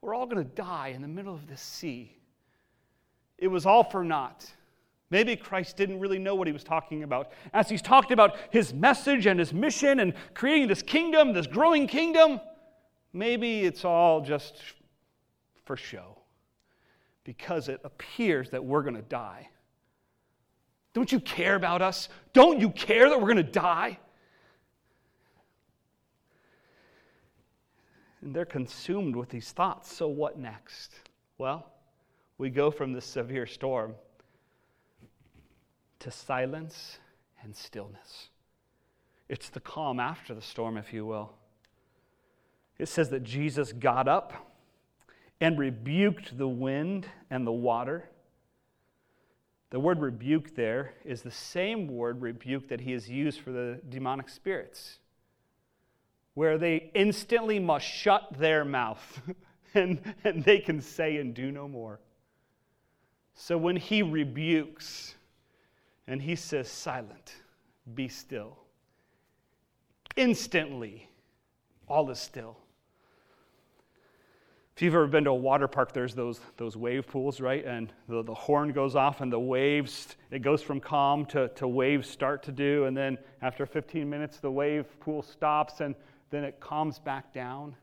We're 0.00 0.14
all 0.14 0.26
going 0.26 0.44
to 0.44 0.54
die 0.54 0.88
in 0.88 1.02
the 1.02 1.08
middle 1.08 1.34
of 1.34 1.46
this 1.46 1.60
sea. 1.60 2.16
It 3.38 3.48
was 3.48 3.64
all 3.64 3.84
for 3.84 4.02
naught. 4.04 4.44
Maybe 5.10 5.36
Christ 5.36 5.76
didn't 5.76 6.00
really 6.00 6.18
know 6.18 6.34
what 6.34 6.48
he 6.48 6.52
was 6.52 6.64
talking 6.64 7.04
about. 7.04 7.30
As 7.52 7.68
he's 7.68 7.82
talked 7.82 8.10
about 8.10 8.36
his 8.50 8.74
message 8.74 9.26
and 9.26 9.38
his 9.38 9.52
mission 9.52 10.00
and 10.00 10.14
creating 10.34 10.66
this 10.66 10.82
kingdom, 10.82 11.32
this 11.32 11.46
growing 11.46 11.86
kingdom, 11.86 12.40
maybe 13.12 13.60
it's 13.60 13.84
all 13.84 14.20
just 14.20 14.60
for 15.64 15.76
show 15.76 16.23
because 17.24 17.68
it 17.68 17.80
appears 17.84 18.50
that 18.50 18.64
we're 18.64 18.82
going 18.82 18.94
to 18.94 19.02
die. 19.02 19.48
Don't 20.92 21.10
you 21.10 21.18
care 21.18 21.56
about 21.56 21.82
us? 21.82 22.08
Don't 22.32 22.60
you 22.60 22.70
care 22.70 23.08
that 23.08 23.18
we're 23.18 23.32
going 23.32 23.36
to 23.38 23.42
die? 23.42 23.98
And 28.20 28.34
they're 28.34 28.44
consumed 28.44 29.16
with 29.16 29.28
these 29.28 29.50
thoughts. 29.52 29.94
So, 29.94 30.06
what 30.08 30.38
next? 30.38 30.94
Well, 31.36 31.72
we 32.38 32.48
go 32.48 32.70
from 32.70 32.92
this 32.92 33.04
severe 33.04 33.46
storm 33.46 33.94
to 35.98 36.10
silence 36.10 36.98
and 37.42 37.54
stillness. 37.54 38.28
It's 39.28 39.48
the 39.48 39.60
calm 39.60 39.98
after 39.98 40.34
the 40.34 40.42
storm, 40.42 40.76
if 40.76 40.92
you 40.92 41.04
will. 41.04 41.32
It 42.78 42.86
says 42.86 43.10
that 43.10 43.24
Jesus 43.24 43.72
got 43.72 44.08
up 44.08 44.53
and 45.44 45.58
rebuked 45.58 46.38
the 46.38 46.48
wind 46.48 47.06
and 47.28 47.46
the 47.46 47.52
water. 47.52 48.08
The 49.68 49.78
word 49.78 50.00
rebuke 50.00 50.56
there 50.56 50.94
is 51.04 51.20
the 51.20 51.30
same 51.30 51.86
word 51.86 52.22
rebuke 52.22 52.66
that 52.68 52.80
he 52.80 52.92
has 52.92 53.10
used 53.10 53.40
for 53.40 53.52
the 53.52 53.78
demonic 53.90 54.30
spirits, 54.30 55.00
where 56.32 56.56
they 56.56 56.90
instantly 56.94 57.58
must 57.58 57.84
shut 57.84 58.26
their 58.38 58.64
mouth 58.64 59.20
and, 59.74 60.14
and 60.24 60.42
they 60.42 60.60
can 60.60 60.80
say 60.80 61.18
and 61.18 61.34
do 61.34 61.52
no 61.52 61.68
more. 61.68 62.00
So 63.34 63.58
when 63.58 63.76
he 63.76 64.02
rebukes 64.02 65.14
and 66.06 66.22
he 66.22 66.36
says, 66.36 66.70
Silent, 66.70 67.34
be 67.94 68.08
still, 68.08 68.56
instantly 70.16 71.06
all 71.86 72.08
is 72.08 72.18
still. 72.18 72.63
If 74.76 74.82
you've 74.82 74.94
ever 74.94 75.06
been 75.06 75.24
to 75.24 75.30
a 75.30 75.34
water 75.34 75.68
park, 75.68 75.92
there's 75.92 76.14
those, 76.14 76.40
those 76.56 76.76
wave 76.76 77.06
pools, 77.06 77.40
right? 77.40 77.64
And 77.64 77.92
the, 78.08 78.24
the 78.24 78.34
horn 78.34 78.72
goes 78.72 78.96
off, 78.96 79.20
and 79.20 79.32
the 79.32 79.38
waves, 79.38 80.16
it 80.32 80.42
goes 80.42 80.62
from 80.62 80.80
calm 80.80 81.26
to, 81.26 81.46
to 81.50 81.68
waves 81.68 82.08
start 82.08 82.42
to 82.44 82.52
do. 82.52 82.86
And 82.86 82.96
then 82.96 83.16
after 83.40 83.66
15 83.66 84.10
minutes, 84.10 84.38
the 84.38 84.50
wave 84.50 84.86
pool 84.98 85.22
stops, 85.22 85.80
and 85.80 85.94
then 86.30 86.42
it 86.42 86.58
calms 86.58 86.98
back 86.98 87.32
down. 87.32 87.76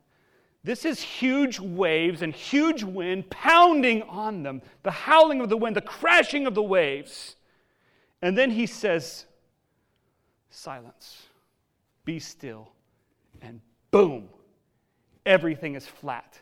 This 0.65 0.83
is 0.83 1.01
huge 1.01 1.59
waves 1.61 2.21
and 2.21 2.33
huge 2.33 2.83
wind 2.83 3.29
pounding 3.29 4.03
on 4.03 4.43
them, 4.43 4.61
the 4.83 4.91
howling 4.91 5.39
of 5.39 5.47
the 5.47 5.57
wind, 5.57 5.77
the 5.77 5.81
crashing 5.81 6.45
of 6.45 6.55
the 6.55 6.61
waves. 6.61 7.37
And 8.21 8.37
then 8.37 8.51
he 8.51 8.67
says, 8.67 9.25
Silence, 10.49 11.23
be 12.03 12.19
still, 12.19 12.73
and 13.41 13.61
boom, 13.89 14.27
everything 15.25 15.75
is 15.75 15.87
flat, 15.87 16.37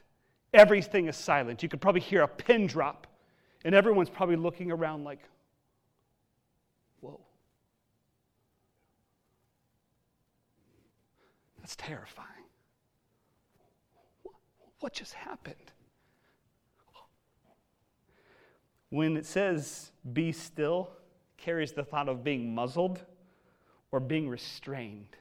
everything 0.53 1.07
is 1.07 1.15
silent. 1.15 1.63
You 1.63 1.69
could 1.69 1.81
probably 1.81 2.01
hear 2.01 2.21
a 2.21 2.27
pin 2.27 2.67
drop, 2.67 3.07
and 3.63 3.75
everyone's 3.75 4.09
probably 4.09 4.35
looking 4.35 4.71
around 4.71 5.03
like, 5.03 5.19
whoa. 7.01 7.19
That's 11.59 11.75
terrifying. 11.75 12.27
What 14.79 14.93
just 14.93 15.13
happened? 15.13 15.55
When 18.89 19.17
it 19.17 19.25
says 19.25 19.91
be 20.13 20.31
still, 20.31 20.89
carries 21.37 21.73
the 21.73 21.83
thought 21.83 22.09
of 22.09 22.23
being 22.23 22.53
muzzled 22.53 23.03
or 23.91 23.99
being 23.99 24.29
restrained. 24.29 25.15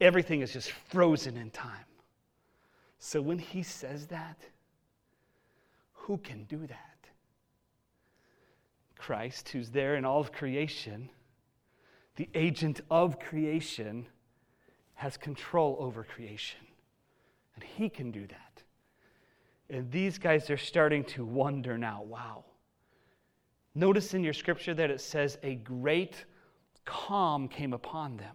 Everything 0.00 0.40
is 0.40 0.52
just 0.52 0.70
frozen 0.90 1.36
in 1.36 1.50
time. 1.50 1.84
So 3.02 3.22
when 3.22 3.38
he 3.38 3.62
says 3.62 4.06
that, 4.08 4.36
who 5.92 6.18
can 6.18 6.44
do 6.44 6.66
that? 6.66 7.08
Christ, 8.98 9.48
who's 9.48 9.70
there 9.70 9.96
in 9.96 10.04
all 10.04 10.20
of 10.20 10.32
creation, 10.32 11.08
the 12.16 12.28
agent 12.34 12.82
of 12.90 13.18
creation, 13.18 14.06
has 14.94 15.16
control 15.16 15.78
over 15.80 16.04
creation. 16.04 16.60
And 17.54 17.64
he 17.64 17.88
can 17.88 18.10
do 18.10 18.26
that. 18.26 18.62
And 19.70 19.90
these 19.90 20.18
guys 20.18 20.50
are 20.50 20.58
starting 20.58 21.02
to 21.04 21.24
wonder 21.24 21.78
now 21.78 22.02
wow. 22.02 22.44
Notice 23.74 24.12
in 24.12 24.22
your 24.22 24.34
scripture 24.34 24.74
that 24.74 24.90
it 24.90 25.00
says 25.00 25.38
a 25.42 25.54
great 25.54 26.26
calm 26.84 27.48
came 27.48 27.72
upon 27.72 28.18
them. 28.18 28.34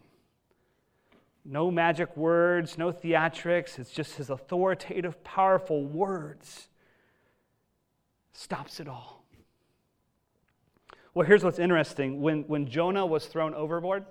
No 1.47 1.69
magic 1.69 2.17
words, 2.17 2.75
no 2.75 2.91
theatrics. 2.91 3.77
It's 3.77 3.91
just 3.91 4.15
his 4.15 4.31
authoritative, 4.31 5.23
powerful 5.23 5.85
words. 5.85 6.69
Stops 8.33 8.79
it 8.79 8.87
all. 8.87 9.23
Well, 11.13 11.25
here's 11.25 11.43
what's 11.43 11.59
interesting. 11.59 12.19
When, 12.19 12.41
when 12.47 12.67
Jonah 12.67 13.05
was 13.05 13.27
thrown 13.27 13.53
overboard, 13.53 14.05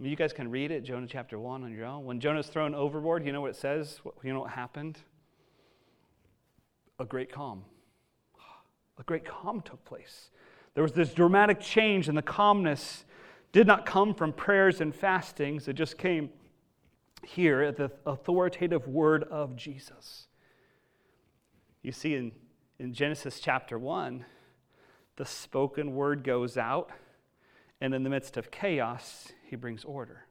you 0.00 0.16
guys 0.16 0.32
can 0.32 0.50
read 0.50 0.70
it, 0.70 0.82
Jonah 0.82 1.06
chapter 1.06 1.38
1 1.38 1.62
on 1.62 1.72
your 1.72 1.84
own. 1.84 2.06
When 2.06 2.20
Jonah's 2.20 2.46
thrown 2.46 2.74
overboard, 2.74 3.24
you 3.26 3.32
know 3.32 3.42
what 3.42 3.50
it 3.50 3.56
says? 3.56 4.00
You 4.24 4.32
know 4.32 4.40
what 4.40 4.50
happened? 4.50 4.98
A 6.98 7.04
great 7.04 7.30
calm. 7.30 7.64
A 8.98 9.02
great 9.02 9.26
calm 9.26 9.60
took 9.60 9.84
place. 9.84 10.30
There 10.74 10.82
was 10.82 10.92
this 10.92 11.12
dramatic 11.12 11.60
change, 11.60 12.08
in 12.08 12.14
the 12.14 12.22
calmness 12.22 13.04
did 13.52 13.66
not 13.66 13.84
come 13.84 14.14
from 14.14 14.32
prayers 14.32 14.80
and 14.80 14.94
fastings. 14.94 15.66
It 15.68 15.74
just 15.74 15.98
came 15.98 16.30
here 17.24 17.62
at 17.62 17.76
the 17.76 17.90
authoritative 18.06 18.86
word 18.86 19.24
of 19.24 19.56
Jesus. 19.56 20.26
You 21.82 21.92
see, 21.92 22.14
in, 22.14 22.32
in 22.78 22.92
Genesis 22.92 23.40
chapter 23.40 23.78
1, 23.78 24.24
the 25.16 25.24
spoken 25.24 25.94
word 25.94 26.24
goes 26.24 26.56
out, 26.56 26.90
and 27.80 27.94
in 27.94 28.04
the 28.04 28.10
midst 28.10 28.36
of 28.36 28.50
chaos, 28.50 29.32
he 29.44 29.56
brings 29.56 29.84
order. 29.84 30.26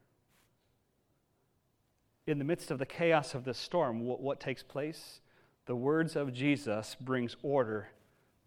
In 2.25 2.38
the 2.38 2.45
midst 2.45 2.71
of 2.71 2.79
the 2.79 2.86
chaos 2.86 3.34
of 3.34 3.43
the 3.43 3.53
storm, 3.53 4.01
what, 4.01 4.21
what 4.21 4.39
takes 4.39 4.63
place? 4.63 5.21
The 5.65 5.75
words 5.75 6.15
of 6.15 6.34
Jesus 6.34 6.95
brings 6.99 7.36
order 7.41 7.89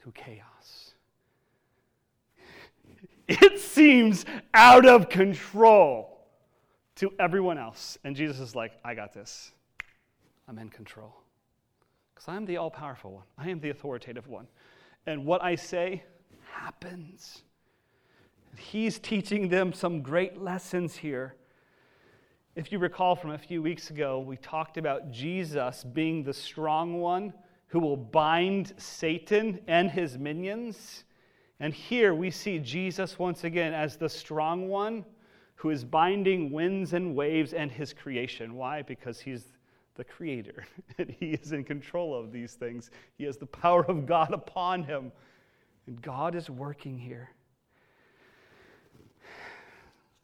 to 0.03 0.13
chaos. 0.13 0.92
It 3.29 3.59
seems 3.61 4.25
out 4.53 4.87
of 4.87 5.09
control 5.09 6.27
to 6.97 7.13
everyone 7.19 7.59
else. 7.59 7.99
And 8.05 8.15
Jesus 8.15 8.41
is 8.41 8.55
like, 8.55 8.73
I 8.85 8.95
got 8.95 9.13
this. 9.13 9.53
I'm 10.49 10.59
in 10.59 10.69
control. 10.69 11.15
Because 12.15 12.29
I'm 12.29 12.45
the 12.45 12.59
all 12.59 12.71
powerful 12.71 13.13
one, 13.13 13.25
I 13.39 13.51
am 13.51 13.61
the 13.61 13.71
authoritative 13.71 14.29
one. 14.29 14.47
And 15.07 15.25
what 15.25 15.43
I 15.43 15.55
say 15.55 16.05
happens. 16.53 17.43
He's 18.57 18.99
teaching 18.99 19.49
them 19.49 19.73
some 19.73 20.03
great 20.03 20.41
lessons 20.41 20.95
here. 20.95 21.35
If 22.55 22.71
you 22.71 22.79
recall 22.79 23.17
from 23.17 23.31
a 23.31 23.39
few 23.39 23.63
weeks 23.63 23.91
ago, 23.91 24.21
we 24.21 24.37
talked 24.37 24.77
about 24.77 25.11
Jesus 25.11 25.85
being 25.85 26.23
the 26.23 26.35
strong 26.35 27.01
one 27.01 27.33
who 27.69 27.81
will 27.81 27.97
bind 27.97 28.75
Satan 28.77 29.59
and 29.67 29.91
his 29.91 30.19
minions. 30.19 31.05
And 31.63 31.73
here 31.73 32.13
we 32.13 32.33
see 32.33 32.59
Jesus 32.59 33.21
once 33.21 33.45
again 33.45 33.73
as 33.73 33.97
the 33.97 34.09
strong 34.09 34.69
one 34.69 35.05
who 35.55 35.71
is 35.71 35.85
binding 35.85 36.51
winds 36.51 36.93
and 36.93 37.15
waves 37.15 37.53
and 37.53 37.71
his 37.71 37.95
creation. 37.95 38.57
Why? 38.57 38.83
Because 38.83 39.21
he's 39.21 39.45
the 39.95 40.03
creator. 40.03 40.67
and 40.99 41.09
he 41.09 41.35
is 41.35 41.53
in 41.53 41.63
control 41.63 42.19
of 42.19 42.33
these 42.33 42.55
things. 42.55 42.91
He 43.17 43.23
has 43.25 43.37
the 43.37 43.47
power 43.47 43.85
of 43.85 44.07
God 44.07 44.33
upon 44.35 44.83
him. 44.83 45.13
And 45.87 46.03
God 46.03 46.35
is 46.35 46.51
working 46.51 46.99
here. 46.99 47.31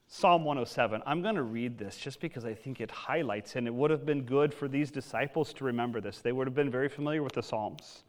Psalm 0.09 0.45
107. 0.45 1.01
I'm 1.07 1.23
going 1.23 1.37
to 1.37 1.45
read 1.45 1.79
this 1.79 1.97
just 1.99 2.19
because 2.19 2.45
I 2.45 2.55
think 2.55 2.81
it 2.81 2.91
highlights, 2.91 3.55
and 3.55 3.69
it 3.69 3.75
would 3.75 3.93
have 3.93 4.05
been 4.05 4.25
good 4.25 4.53
for 4.53 4.67
these 4.67 4.91
disciples 4.91 5.53
to 5.53 5.65
remember 5.65 6.01
this. 6.01 6.19
They 6.19 6.33
would 6.33 6.49
have 6.49 6.55
been 6.57 6.71
very 6.71 6.89
familiar 6.89 7.23
with 7.23 7.35
the 7.35 7.45
Psalms. 7.45 8.03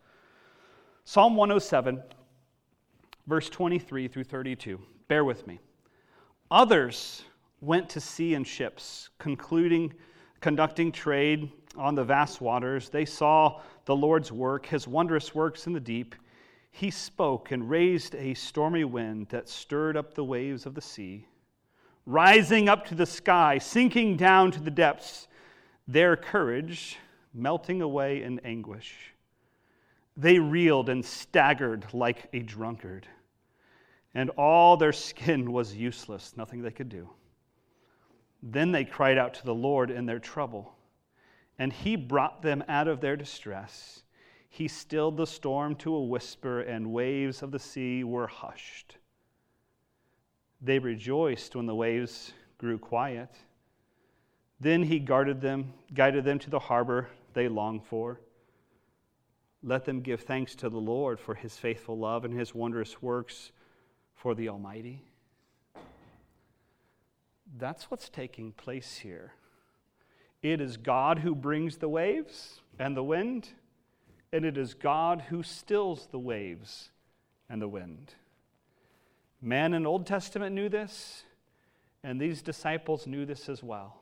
Psalm 1.04 1.36
107, 1.36 2.02
verse 3.30 3.50
23 3.50 4.08
through 4.08 4.26
32. 4.26 4.80
Bear 5.08 5.24
with 5.24 5.48
me. 5.48 5.60
Others 6.52 7.24
went 7.62 7.88
to 7.90 8.02
sea 8.02 8.34
in 8.34 8.44
ships, 8.44 9.10
concluding, 9.20 9.94
conducting 10.42 10.92
trade 10.92 11.52
on 11.78 11.96
the 11.96 12.04
vast 12.04 12.42
waters. 12.42 12.90
They 12.90 13.06
saw 13.06 13.62
the 13.86 13.96
Lord's 13.96 14.32
work, 14.32 14.66
his 14.66 14.88
wondrous 14.88 15.34
works 15.34 15.68
in 15.68 15.74
the 15.74 15.80
deep. 15.80 16.16
He 16.72 16.92
spoke 16.92 17.52
and 17.52 17.70
raised 17.70 18.16
a 18.16 18.34
stormy 18.34 18.84
wind 18.84 19.28
that 19.30 19.48
stirred 19.48 19.96
up 19.96 20.14
the 20.14 20.26
waves 20.26 20.66
of 20.66 20.74
the 20.74 20.82
sea 20.82 21.26
rising 22.10 22.68
up 22.68 22.88
to 22.88 22.96
the 22.96 23.06
sky, 23.06 23.60
sinking 23.60 24.18
down 24.18 24.50
to 24.52 24.60
the 24.60 24.72
depths, 24.72 25.28
their 25.88 26.16
courage 26.16 26.98
melting 27.36 27.84
away 27.84 28.24
in 28.24 28.40
anguish. 28.40 29.14
They 30.18 30.40
reeled 30.40 30.90
and 30.90 31.06
staggered 31.06 31.86
like 31.94 32.28
a 32.34 32.40
drunkard, 32.40 33.08
and 34.14 34.30
all 34.32 34.78
their 34.78 34.94
skin 34.94 35.52
was 35.52 35.76
useless, 35.76 36.36
nothing 36.36 36.62
they 36.62 36.72
could 36.72 36.90
do. 36.90 37.10
Then 38.42 38.72
they 38.72 38.86
cried 38.86 39.18
out 39.18 39.34
to 39.36 39.46
the 39.46 39.54
Lord 39.54 39.92
in 39.92 40.06
their 40.06 40.20
trouble, 40.20 40.74
and 41.58 41.72
He 41.72 41.96
brought 41.96 42.42
them 42.42 42.64
out 42.68 42.88
of 42.88 43.02
their 43.02 43.16
distress. 43.16 44.04
He 44.50 44.68
stilled 44.68 45.18
the 45.18 45.28
storm 45.28 45.76
to 45.78 45.94
a 45.94 46.04
whisper, 46.04 46.62
and 46.62 46.92
waves 46.92 47.44
of 47.44 47.52
the 47.52 47.60
sea 47.60 48.04
were 48.04 48.28
hushed. 48.28 48.98
They 50.62 50.80
rejoiced 50.80 51.56
when 51.56 51.68
the 51.68 51.76
waves 51.76 52.34
grew 52.58 52.78
quiet. 52.78 53.30
Then 54.60 54.84
he 54.84 55.00
guarded 55.00 55.40
them, 55.40 55.74
guided 55.94 56.26
them 56.26 56.40
to 56.40 56.50
the 56.50 56.60
harbor 56.60 57.08
they 57.34 57.48
longed 57.48 57.86
for. 57.86 58.20
Let 59.64 59.86
them 59.86 60.02
give 60.02 60.22
thanks 60.22 60.56
to 60.56 60.70
the 60.70 60.80
Lord 60.80 61.20
for 61.20 61.36
his 61.36 61.56
faithful 61.56 61.98
love 61.98 62.26
and 62.26 62.38
his 62.38 62.54
wondrous 62.54 63.02
works 63.02 63.52
for 64.20 64.36
the 64.36 64.50
Almighty. 64.50 65.02
That's 67.58 67.90
what's 67.90 68.10
taking 68.10 68.52
place 68.52 68.98
here. 68.98 69.32
It 70.44 70.60
is 70.60 70.76
God 70.76 71.20
who 71.20 71.34
brings 71.34 71.78
the 71.78 71.88
waves 71.88 72.60
and 72.78 72.98
the 72.98 73.04
wind, 73.04 73.50
and 74.34 74.44
it 74.44 74.58
is 74.58 74.74
God 74.74 75.24
who 75.30 75.42
stills 75.42 76.08
the 76.12 76.20
waves 76.20 76.90
and 77.50 77.62
the 77.62 77.68
wind. 77.68 78.14
Man 79.42 79.74
in 79.74 79.86
Old 79.86 80.06
Testament 80.06 80.54
knew 80.54 80.68
this, 80.68 81.24
and 82.04 82.20
these 82.20 82.42
disciples 82.42 83.08
knew 83.08 83.26
this 83.26 83.48
as 83.48 83.64
well. 83.64 84.02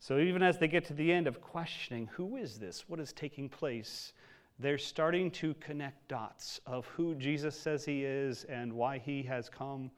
So 0.00 0.18
even 0.18 0.42
as 0.42 0.58
they 0.58 0.68
get 0.68 0.86
to 0.86 0.94
the 0.94 1.12
end 1.12 1.26
of 1.26 1.42
questioning, 1.42 2.08
who 2.14 2.36
is 2.36 2.58
this? 2.58 2.88
What 2.88 3.00
is 3.00 3.12
taking 3.12 3.50
place? 3.50 4.14
They're 4.58 4.78
starting 4.78 5.30
to 5.32 5.54
connect 5.54 6.08
dots 6.08 6.60
of 6.66 6.86
who 6.86 7.14
Jesus 7.16 7.58
says 7.58 7.84
he 7.84 8.04
is 8.04 8.44
and 8.44 8.72
why 8.72 8.98
he 8.98 9.22
has 9.24 9.48
come 9.48 9.90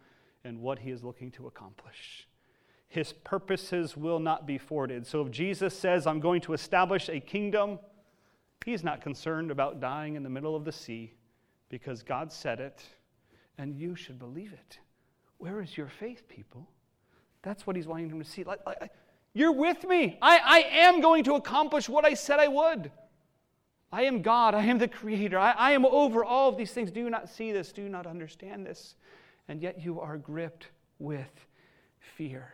and 0.44 0.60
what 0.60 0.78
he 0.78 0.90
is 0.90 1.04
looking 1.04 1.30
to 1.32 1.46
accomplish. 1.46 2.26
His 2.88 3.12
purposes 3.12 3.96
will 3.96 4.20
not 4.20 4.46
be 4.46 4.58
thwarted. 4.58 5.06
So 5.06 5.20
if 5.22 5.30
Jesus 5.30 5.78
says, 5.78 6.06
I'm 6.06 6.20
going 6.20 6.40
to 6.42 6.54
establish 6.54 7.08
a 7.08 7.20
kingdom, 7.20 7.78
he's 8.64 8.82
not 8.82 9.02
concerned 9.02 9.50
about 9.50 9.80
dying 9.80 10.14
in 10.14 10.22
the 10.22 10.30
middle 10.30 10.56
of 10.56 10.64
the 10.64 10.72
sea 10.72 11.12
because 11.68 12.02
God 12.02 12.32
said 12.32 12.60
it 12.60 12.82
and 13.58 13.76
you 13.76 13.94
should 13.94 14.18
believe 14.18 14.52
it. 14.52 14.78
Where 15.38 15.60
is 15.60 15.76
your 15.76 15.88
faith, 15.88 16.28
people? 16.28 16.68
That's 17.42 17.66
what 17.66 17.76
he's 17.76 17.86
wanting 17.86 18.08
them 18.08 18.22
to 18.22 18.28
see. 18.28 18.44
Like, 18.44 18.64
like, 18.64 18.90
you're 19.34 19.52
with 19.52 19.84
me. 19.84 20.16
I, 20.22 20.38
I 20.38 20.58
am 20.78 21.00
going 21.00 21.24
to 21.24 21.34
accomplish 21.34 21.88
what 21.88 22.06
I 22.06 22.14
said 22.14 22.40
I 22.40 22.48
would. 22.48 22.90
I 23.92 24.03
am 24.03 24.22
God. 24.22 24.55
I 24.55 24.64
am 24.64 24.79
the 24.79 24.88
Creator. 24.88 25.38
I, 25.38 25.53
I 25.53 25.70
am 25.72 25.85
over 25.85 26.25
all 26.25 26.49
of 26.49 26.57
these 26.57 26.72
things. 26.72 26.90
Do 26.90 27.01
you 27.01 27.11
not 27.11 27.29
see 27.29 27.53
this? 27.53 27.72
Do 27.72 27.83
you 27.83 27.88
not 27.88 28.07
understand 28.07 28.66
this? 28.66 28.96
And 29.49 29.62
yet 29.62 29.83
you 29.83 30.01
are 30.01 30.18
gripped 30.18 30.68
with 30.99 31.46
fear. 31.99 32.53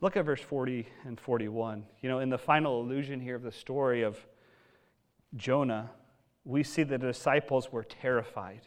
Look 0.00 0.16
at 0.16 0.24
verse 0.24 0.40
40 0.40 0.86
and 1.04 1.20
41. 1.20 1.84
You 2.00 2.08
know, 2.08 2.20
in 2.20 2.30
the 2.30 2.38
final 2.38 2.80
allusion 2.80 3.20
here 3.20 3.36
of 3.36 3.42
the 3.42 3.52
story 3.52 4.02
of 4.02 4.18
Jonah, 5.36 5.90
we 6.44 6.62
see 6.62 6.82
the 6.82 6.98
disciples 6.98 7.70
were 7.70 7.84
terrified. 7.84 8.62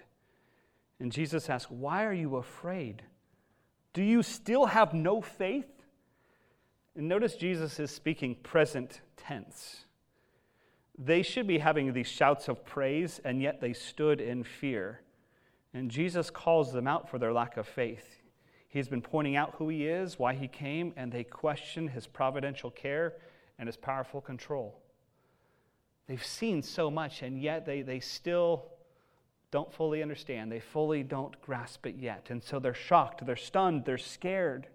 And 0.99 1.11
Jesus 1.11 1.49
asked, 1.49 1.71
Why 1.71 2.05
are 2.05 2.13
you 2.13 2.35
afraid? 2.35 3.01
Do 3.93 4.03
you 4.03 4.21
still 4.21 4.67
have 4.67 4.93
no 4.93 5.21
faith? 5.21 5.72
And 6.95 7.07
notice 7.07 7.35
Jesus 7.35 7.79
is 7.79 7.91
speaking 7.91 8.35
present 8.35 9.01
tense. 9.17 9.85
They 10.97 11.23
should 11.23 11.47
be 11.47 11.57
having 11.57 11.91
these 11.91 12.07
shouts 12.07 12.47
of 12.47 12.63
praise, 12.65 13.19
and 13.25 13.41
yet 13.41 13.61
they 13.61 13.73
stood 13.73 14.21
in 14.21 14.43
fear. 14.43 15.01
And 15.73 15.89
Jesus 15.89 16.29
calls 16.29 16.71
them 16.71 16.87
out 16.87 17.09
for 17.09 17.17
their 17.17 17.33
lack 17.33 17.57
of 17.57 17.67
faith. 17.67 18.21
He's 18.67 18.87
been 18.87 19.01
pointing 19.01 19.35
out 19.35 19.55
who 19.57 19.69
he 19.69 19.87
is, 19.87 20.19
why 20.19 20.33
he 20.35 20.47
came, 20.47 20.93
and 20.95 21.11
they 21.11 21.23
question 21.23 21.87
his 21.87 22.05
providential 22.05 22.69
care 22.69 23.13
and 23.57 23.67
his 23.67 23.77
powerful 23.77 24.21
control. 24.21 24.79
They've 26.07 26.23
seen 26.23 26.61
so 26.61 26.91
much, 26.91 27.21
and 27.21 27.41
yet 27.41 27.65
they, 27.65 27.81
they 27.81 27.99
still 27.99 28.65
don't 29.51 29.71
fully 29.71 30.01
understand. 30.01 30.51
They 30.51 30.59
fully 30.59 31.03
don't 31.03 31.39
grasp 31.41 31.85
it 31.85 31.95
yet. 31.97 32.27
And 32.29 32.43
so 32.43 32.59
they're 32.59 32.73
shocked, 32.73 33.25
they're 33.25 33.35
stunned, 33.35 33.85
they're 33.85 33.97
scared. 33.97 34.67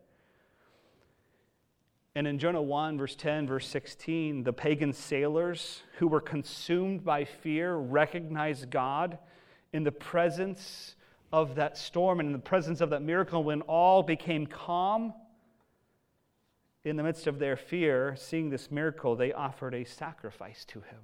And 2.18 2.26
in 2.26 2.40
Jonah 2.40 2.60
1, 2.60 2.98
verse 2.98 3.14
10, 3.14 3.46
verse 3.46 3.68
16, 3.68 4.42
the 4.42 4.52
pagan 4.52 4.92
sailors 4.92 5.82
who 5.98 6.08
were 6.08 6.20
consumed 6.20 7.04
by 7.04 7.24
fear 7.24 7.76
recognized 7.76 8.70
God 8.70 9.18
in 9.72 9.84
the 9.84 9.92
presence 9.92 10.96
of 11.32 11.54
that 11.54 11.78
storm 11.78 12.18
and 12.18 12.26
in 12.26 12.32
the 12.32 12.40
presence 12.40 12.80
of 12.80 12.90
that 12.90 13.02
miracle 13.02 13.44
when 13.44 13.60
all 13.60 14.02
became 14.02 14.48
calm. 14.48 15.14
In 16.82 16.96
the 16.96 17.04
midst 17.04 17.28
of 17.28 17.38
their 17.38 17.56
fear, 17.56 18.16
seeing 18.18 18.50
this 18.50 18.68
miracle, 18.68 19.14
they 19.14 19.32
offered 19.32 19.74
a 19.74 19.84
sacrifice 19.84 20.64
to 20.64 20.80
him 20.80 20.98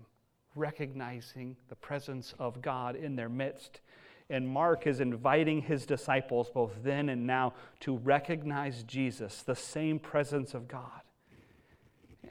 recognizing 0.57 1.55
the 1.69 1.77
presence 1.77 2.35
of 2.41 2.61
God 2.61 2.97
in 2.97 3.15
their 3.15 3.29
midst. 3.29 3.83
And 4.31 4.49
Mark 4.49 4.89
is 4.89 4.99
inviting 4.99 5.63
his 5.63 5.87
disciples, 5.87 6.51
both 6.51 6.73
then 6.83 7.09
and 7.09 7.25
now, 7.25 7.55
to 7.81 7.99
recognize 7.99 8.83
Jesus, 8.83 9.43
the 9.43 9.55
same 9.55 10.01
presence 10.01 10.55
of 10.55 10.67
God. 10.67 11.04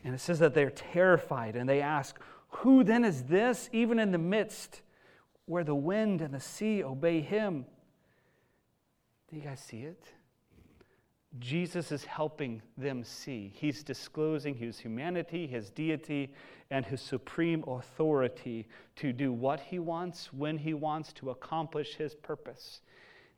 And 0.04 0.14
it 0.14 0.20
says 0.20 0.40
that 0.40 0.54
they're 0.54 0.70
terrified 0.70 1.56
and 1.56 1.68
they 1.68 1.82
ask, 1.82 2.20
Who 2.50 2.84
then 2.84 3.06
is 3.06 3.24
this, 3.24 3.70
even 3.72 4.00
in 4.00 4.12
the 4.12 4.18
midst 4.18 4.82
where 5.46 5.64
the 5.64 5.76
wind 5.76 6.22
and 6.22 6.34
the 6.34 6.40
sea 6.40 6.84
obey 6.84 7.22
him? 7.22 7.66
Do 9.30 9.38
you 9.38 9.42
guys 9.42 9.60
see 9.60 9.82
it? 9.82 10.04
Jesus 11.40 11.92
is 11.92 12.06
helping 12.06 12.62
them 12.78 13.04
see. 13.04 13.52
He's 13.56 13.84
disclosing 13.84 14.56
his 14.56 14.78
humanity, 14.78 15.48
his 15.48 15.72
deity, 15.72 16.32
and 16.70 16.86
his 16.86 17.02
supreme 17.02 17.64
authority 17.68 18.68
to 18.98 19.12
do 19.12 19.34
what 19.34 19.60
he 19.60 19.80
wants, 19.80 20.32
when 20.32 20.60
he 20.60 20.76
wants, 20.76 21.12
to 21.14 21.32
accomplish 21.32 21.96
his 21.96 22.14
purpose. 22.14 22.82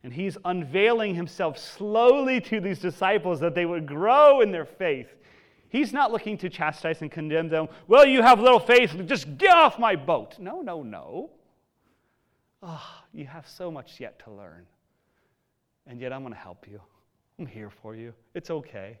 And 0.02 0.12
he's 0.12 0.36
unveiling 0.44 1.14
himself 1.14 1.58
slowly 1.58 2.40
to 2.42 2.60
these 2.60 2.80
disciples 2.80 3.40
that 3.40 3.54
they 3.54 3.64
would 3.64 3.86
grow 3.86 4.42
in 4.42 4.52
their 4.52 4.66
faith. 4.66 5.08
He's 5.68 5.92
not 5.92 6.12
looking 6.12 6.38
to 6.38 6.48
chastise 6.48 7.02
and 7.02 7.10
condemn 7.10 7.48
them. 7.48 7.68
Well, 7.88 8.06
you 8.06 8.22
have 8.22 8.40
little 8.40 8.60
faith, 8.60 8.94
just 9.06 9.38
get 9.38 9.54
off 9.54 9.78
my 9.78 9.96
boat. 9.96 10.38
No, 10.38 10.62
no, 10.62 10.82
no. 10.82 11.30
Oh, 12.62 12.88
you 13.12 13.26
have 13.26 13.48
so 13.48 13.70
much 13.70 14.00
yet 14.00 14.18
to 14.20 14.30
learn. 14.30 14.66
And 15.86 16.00
yet 16.00 16.12
I'm 16.12 16.22
going 16.22 16.32
to 16.32 16.38
help 16.38 16.66
you. 16.68 16.80
I'm 17.38 17.46
here 17.46 17.70
for 17.70 17.94
you. 17.94 18.12
It's 18.34 18.50
okay. 18.50 18.98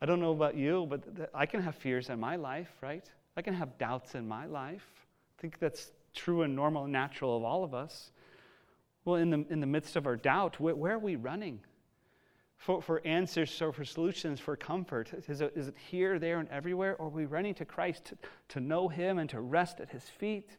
I 0.00 0.06
don't 0.06 0.20
know 0.20 0.32
about 0.32 0.56
you, 0.56 0.86
but 0.88 1.30
I 1.34 1.46
can 1.46 1.60
have 1.60 1.74
fears 1.74 2.08
in 2.08 2.18
my 2.20 2.36
life, 2.36 2.70
right? 2.80 3.08
I 3.36 3.42
can 3.42 3.54
have 3.54 3.76
doubts 3.78 4.14
in 4.14 4.26
my 4.26 4.46
life. 4.46 4.86
I 5.38 5.42
think 5.42 5.58
that's 5.58 5.92
true 6.14 6.42
and 6.42 6.54
normal 6.54 6.84
and 6.84 6.92
natural 6.92 7.36
of 7.36 7.44
all 7.44 7.64
of 7.64 7.74
us. 7.74 8.12
Well, 9.04 9.16
in 9.16 9.30
the, 9.30 9.44
in 9.50 9.60
the 9.60 9.66
midst 9.66 9.96
of 9.96 10.06
our 10.06 10.16
doubt, 10.16 10.58
where, 10.60 10.74
where 10.74 10.94
are 10.94 10.98
we 10.98 11.16
running? 11.16 11.60
For, 12.58 12.82
for 12.82 13.00
answers 13.06 13.50
so 13.50 13.70
for 13.70 13.84
solutions, 13.84 14.40
for 14.40 14.56
comfort? 14.56 15.12
Is 15.28 15.40
it, 15.40 15.52
is 15.56 15.68
it 15.68 15.76
here, 15.90 16.18
there, 16.18 16.40
and 16.40 16.48
everywhere? 16.50 16.96
Or 16.96 17.06
are 17.06 17.10
we 17.10 17.24
running 17.24 17.54
to 17.54 17.64
Christ 17.64 18.04
to, 18.06 18.18
to 18.48 18.60
know 18.60 18.88
Him 18.88 19.18
and 19.18 19.30
to 19.30 19.40
rest 19.40 19.80
at 19.80 19.88
His 19.88 20.02
feet? 20.02 20.56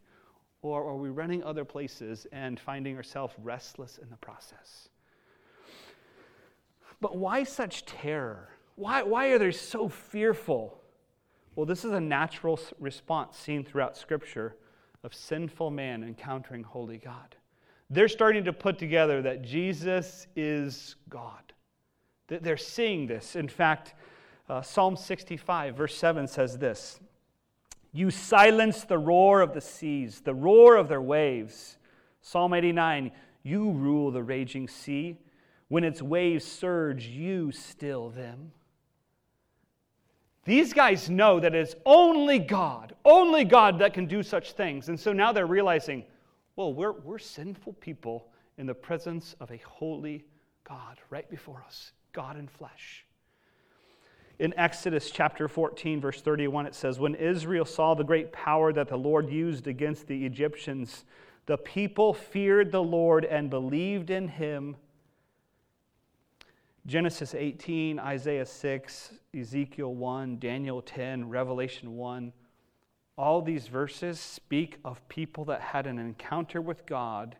Or 0.61 0.83
are 0.87 0.95
we 0.95 1.09
running 1.09 1.43
other 1.43 1.65
places 1.65 2.25
and 2.31 2.59
finding 2.59 2.95
ourselves 2.95 3.33
restless 3.37 3.99
in 4.01 4.09
the 4.09 4.17
process? 4.17 4.89
But 7.01 7.17
why 7.17 7.43
such 7.43 7.85
terror? 7.85 8.49
Why, 8.75 9.03
why 9.03 9.27
are 9.27 9.37
they 9.37 9.51
so 9.51 9.89
fearful? 9.89 10.81
Well, 11.55 11.65
this 11.65 11.83
is 11.83 11.91
a 11.91 11.99
natural 11.99 12.59
response 12.79 13.37
seen 13.37 13.65
throughout 13.65 13.97
Scripture 13.97 14.55
of 15.03 15.13
sinful 15.13 15.71
man 15.71 16.03
encountering 16.03 16.63
holy 16.63 16.97
God. 16.97 17.35
They're 17.89 18.07
starting 18.07 18.43
to 18.45 18.53
put 18.53 18.77
together 18.77 19.21
that 19.21 19.41
Jesus 19.41 20.27
is 20.35 20.95
God. 21.09 21.53
They're 22.29 22.57
seeing 22.57 23.07
this. 23.07 23.35
In 23.35 23.47
fact, 23.47 23.93
uh, 24.49 24.61
Psalm 24.61 24.95
65, 24.95 25.75
verse 25.75 25.95
7 25.95 26.27
says 26.27 26.57
this 26.57 26.99
You 27.91 28.11
silence 28.11 28.83
the 28.83 28.97
roar 28.97 29.41
of 29.41 29.53
the 29.53 29.61
seas, 29.61 30.21
the 30.21 30.33
roar 30.33 30.75
of 30.75 30.87
their 30.87 31.01
waves. 31.01 31.77
Psalm 32.21 32.53
89, 32.53 33.11
You 33.43 33.71
rule 33.71 34.11
the 34.11 34.23
raging 34.23 34.67
sea. 34.67 35.17
When 35.67 35.83
its 35.83 36.01
waves 36.01 36.45
surge, 36.45 37.05
you 37.05 37.51
still 37.51 38.09
them. 38.09 38.51
These 40.45 40.73
guys 40.73 41.11
know 41.11 41.39
that 41.39 41.53
it's 41.53 41.75
only 41.85 42.39
God, 42.39 42.95
only 43.05 43.45
God 43.45 43.77
that 43.79 43.93
can 43.93 44.07
do 44.07 44.23
such 44.23 44.53
things. 44.53 44.89
And 44.89 44.99
so 44.99 45.13
now 45.13 45.31
they're 45.31 45.45
realizing, 45.45 46.05
well, 46.55 46.73
we're, 46.73 46.93
we're 46.93 47.19
sinful 47.19 47.73
people 47.73 48.29
in 48.57 48.65
the 48.65 48.73
presence 48.73 49.35
of 49.39 49.51
a 49.51 49.57
holy 49.57 50.25
God 50.63 50.97
right 51.11 51.29
before 51.29 51.63
us, 51.67 51.91
God 52.13 52.37
in 52.37 52.47
flesh. 52.47 53.05
In 54.37 54.53
Exodus 54.57 55.11
chapter 55.11 55.47
14, 55.47 55.99
verse 55.99 56.21
31, 56.21 56.65
it 56.65 56.75
says, 56.75 56.99
When 56.99 57.15
Israel 57.15 57.65
saw 57.65 57.93
the 57.93 58.03
great 58.03 58.31
power 58.31 58.71
that 58.71 58.87
the 58.87 58.97
Lord 58.97 59.29
used 59.29 59.67
against 59.67 60.07
the 60.07 60.25
Egyptians, 60.25 61.03
the 61.45 61.57
people 61.57 62.13
feared 62.13 62.71
the 62.71 62.83
Lord 62.83 63.25
and 63.25 63.49
believed 63.49 64.09
in 64.09 64.27
him 64.29 64.77
Genesis 66.89 67.35
18, 67.35 67.99
Isaiah 67.99 68.47
6, 68.47 69.13
Ezekiel 69.37 69.93
1, 69.93 70.39
Daniel 70.39 70.81
10, 70.81 71.29
Revelation 71.29 71.95
1, 71.95 72.33
all 73.15 73.43
these 73.43 73.67
verses 73.67 74.19
speak 74.19 74.79
of 74.83 75.07
people 75.07 75.45
that 75.45 75.61
had 75.61 75.85
an 75.85 75.99
encounter 75.99 76.61
with 76.61 76.87
God 76.87 77.35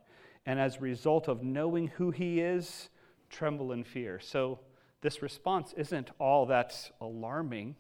and 0.46 0.60
as 0.60 0.76
a 0.76 0.82
result 0.82 1.28
of 1.28 1.42
knowing 1.42 1.88
who 1.88 2.12
He 2.12 2.42
is, 2.42 2.90
tremble 3.30 3.72
in 3.72 3.84
fear. 3.84 4.20
So 4.20 4.60
this 5.02 5.22
response 5.22 5.74
isn't 5.78 6.12
all 6.20 6.46
that 6.48 6.92
alarming, 7.00 7.76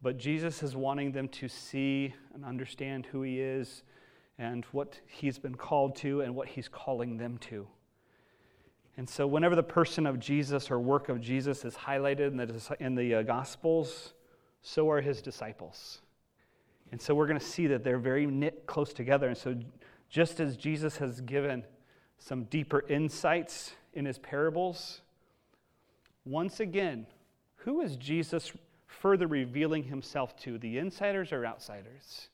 but 0.00 0.16
Jesus 0.16 0.62
is 0.62 0.76
wanting 0.76 1.12
them 1.12 1.28
to 1.28 1.48
see 1.48 2.14
and 2.34 2.44
understand 2.44 3.06
who 3.06 3.22
He 3.22 3.40
is 3.40 3.82
and 4.38 4.64
what 4.66 5.00
He's 5.06 5.38
been 5.38 5.56
called 5.56 5.96
to 5.96 6.20
and 6.20 6.34
what 6.34 6.48
He's 6.48 6.68
calling 6.68 7.16
them 7.16 7.38
to. 7.38 7.66
And 8.96 9.08
so, 9.08 9.26
whenever 9.26 9.54
the 9.54 9.62
person 9.62 10.06
of 10.06 10.18
Jesus 10.18 10.70
or 10.70 10.80
work 10.80 11.08
of 11.08 11.20
Jesus 11.20 11.64
is 11.64 11.74
highlighted 11.74 12.28
in 12.28 12.36
the, 12.36 12.76
in 12.80 12.94
the 12.96 13.14
uh, 13.16 13.22
Gospels, 13.22 14.12
so 14.60 14.90
are 14.90 15.00
his 15.00 15.22
disciples. 15.22 16.00
And 16.90 17.00
so, 17.00 17.14
we're 17.14 17.28
going 17.28 17.38
to 17.38 17.46
see 17.46 17.68
that 17.68 17.84
they're 17.84 17.98
very 17.98 18.26
knit 18.26 18.66
close 18.66 18.92
together. 18.92 19.28
And 19.28 19.36
so, 19.36 19.56
just 20.08 20.40
as 20.40 20.56
Jesus 20.56 20.96
has 20.96 21.20
given 21.20 21.64
some 22.18 22.44
deeper 22.44 22.84
insights 22.88 23.72
in 23.98 24.04
his 24.04 24.18
parables, 24.18 25.00
once 26.24 26.60
again, 26.60 27.04
who 27.56 27.80
is 27.80 27.96
Jesus 27.96 28.52
further 28.86 29.26
revealing 29.26 29.82
himself 29.82 30.36
to, 30.36 30.56
the 30.56 30.78
insiders 30.78 31.32
or 31.32 31.44
outsiders? 31.44 32.28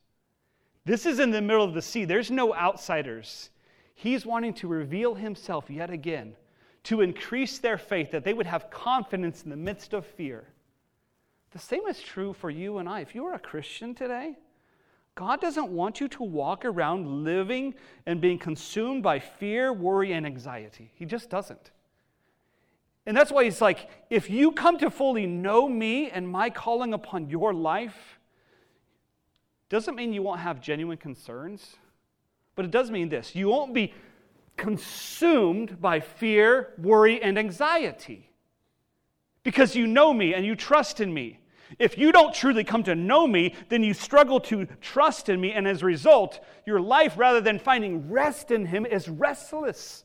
This 0.85 1.07
is 1.07 1.19
in 1.19 1.31
the 1.31 1.41
middle 1.41 1.63
of 1.63 1.73
the 1.73 1.81
sea. 1.81 2.05
There's 2.05 2.29
no 2.29 2.53
outsiders. 2.53 3.49
He's 3.95 4.25
wanting 4.25 4.53
to 4.55 4.67
reveal 4.67 5.15
himself 5.15 5.69
yet 5.69 5.89
again 5.89 6.35
to 6.83 7.01
increase 7.01 7.57
their 7.57 7.79
faith, 7.79 8.11
that 8.11 8.23
they 8.23 8.33
would 8.33 8.45
have 8.45 8.69
confidence 8.69 9.43
in 9.43 9.49
the 9.49 9.55
midst 9.55 9.93
of 9.93 10.05
fear. 10.05 10.45
The 11.49 11.59
same 11.59 11.87
is 11.87 11.99
true 11.99 12.33
for 12.33 12.51
you 12.51 12.77
and 12.77 12.87
I. 12.87 12.99
If 12.99 13.15
you 13.15 13.25
are 13.25 13.33
a 13.33 13.39
Christian 13.39 13.95
today, 13.95 14.37
God 15.15 15.39
doesn't 15.39 15.69
want 15.69 15.99
you 16.01 16.07
to 16.09 16.23
walk 16.23 16.65
around 16.65 17.23
living 17.23 17.73
and 18.05 18.19
being 18.19 18.37
consumed 18.37 19.01
by 19.01 19.19
fear, 19.19 19.71
worry, 19.71 20.11
and 20.11 20.25
anxiety. 20.25 20.91
He 20.93 21.05
just 21.05 21.29
doesn't. 21.29 21.71
And 23.05 23.15
that's 23.15 23.31
why 23.31 23.45
he's 23.45 23.61
like, 23.61 23.89
if 24.09 24.29
you 24.29 24.51
come 24.51 24.77
to 24.79 24.89
fully 24.89 25.25
know 25.25 25.69
me 25.69 26.09
and 26.09 26.27
my 26.27 26.49
calling 26.49 26.93
upon 26.93 27.29
your 27.29 27.53
life, 27.53 28.19
doesn't 29.69 29.95
mean 29.95 30.11
you 30.11 30.21
won't 30.21 30.41
have 30.41 30.59
genuine 30.59 30.97
concerns, 30.97 31.75
but 32.55 32.65
it 32.65 32.71
does 32.71 32.91
mean 32.91 33.09
this 33.09 33.35
you 33.35 33.47
won't 33.49 33.73
be 33.73 33.93
consumed 34.57 35.81
by 35.81 35.99
fear, 35.99 36.73
worry, 36.77 37.21
and 37.21 37.37
anxiety. 37.37 38.31
because 39.45 39.75
you 39.75 39.85
know 39.87 40.11
me 40.11 40.33
and 40.33 40.45
you 40.45 40.55
trust 40.55 40.99
in 40.99 41.13
me. 41.13 41.39
If 41.79 41.97
you 41.97 42.11
don't 42.11 42.33
truly 42.33 42.63
come 42.63 42.83
to 42.83 42.95
know 42.95 43.27
me, 43.27 43.53
then 43.69 43.83
you 43.83 43.93
struggle 43.93 44.39
to 44.41 44.65
trust 44.81 45.29
in 45.29 45.41
me, 45.41 45.51
and 45.51 45.67
as 45.67 45.81
a 45.81 45.85
result, 45.85 46.39
your 46.65 46.79
life, 46.79 47.17
rather 47.17 47.41
than 47.41 47.59
finding 47.59 48.09
rest 48.09 48.51
in 48.51 48.65
him, 48.65 48.85
is 48.85 49.09
restless. 49.09 50.03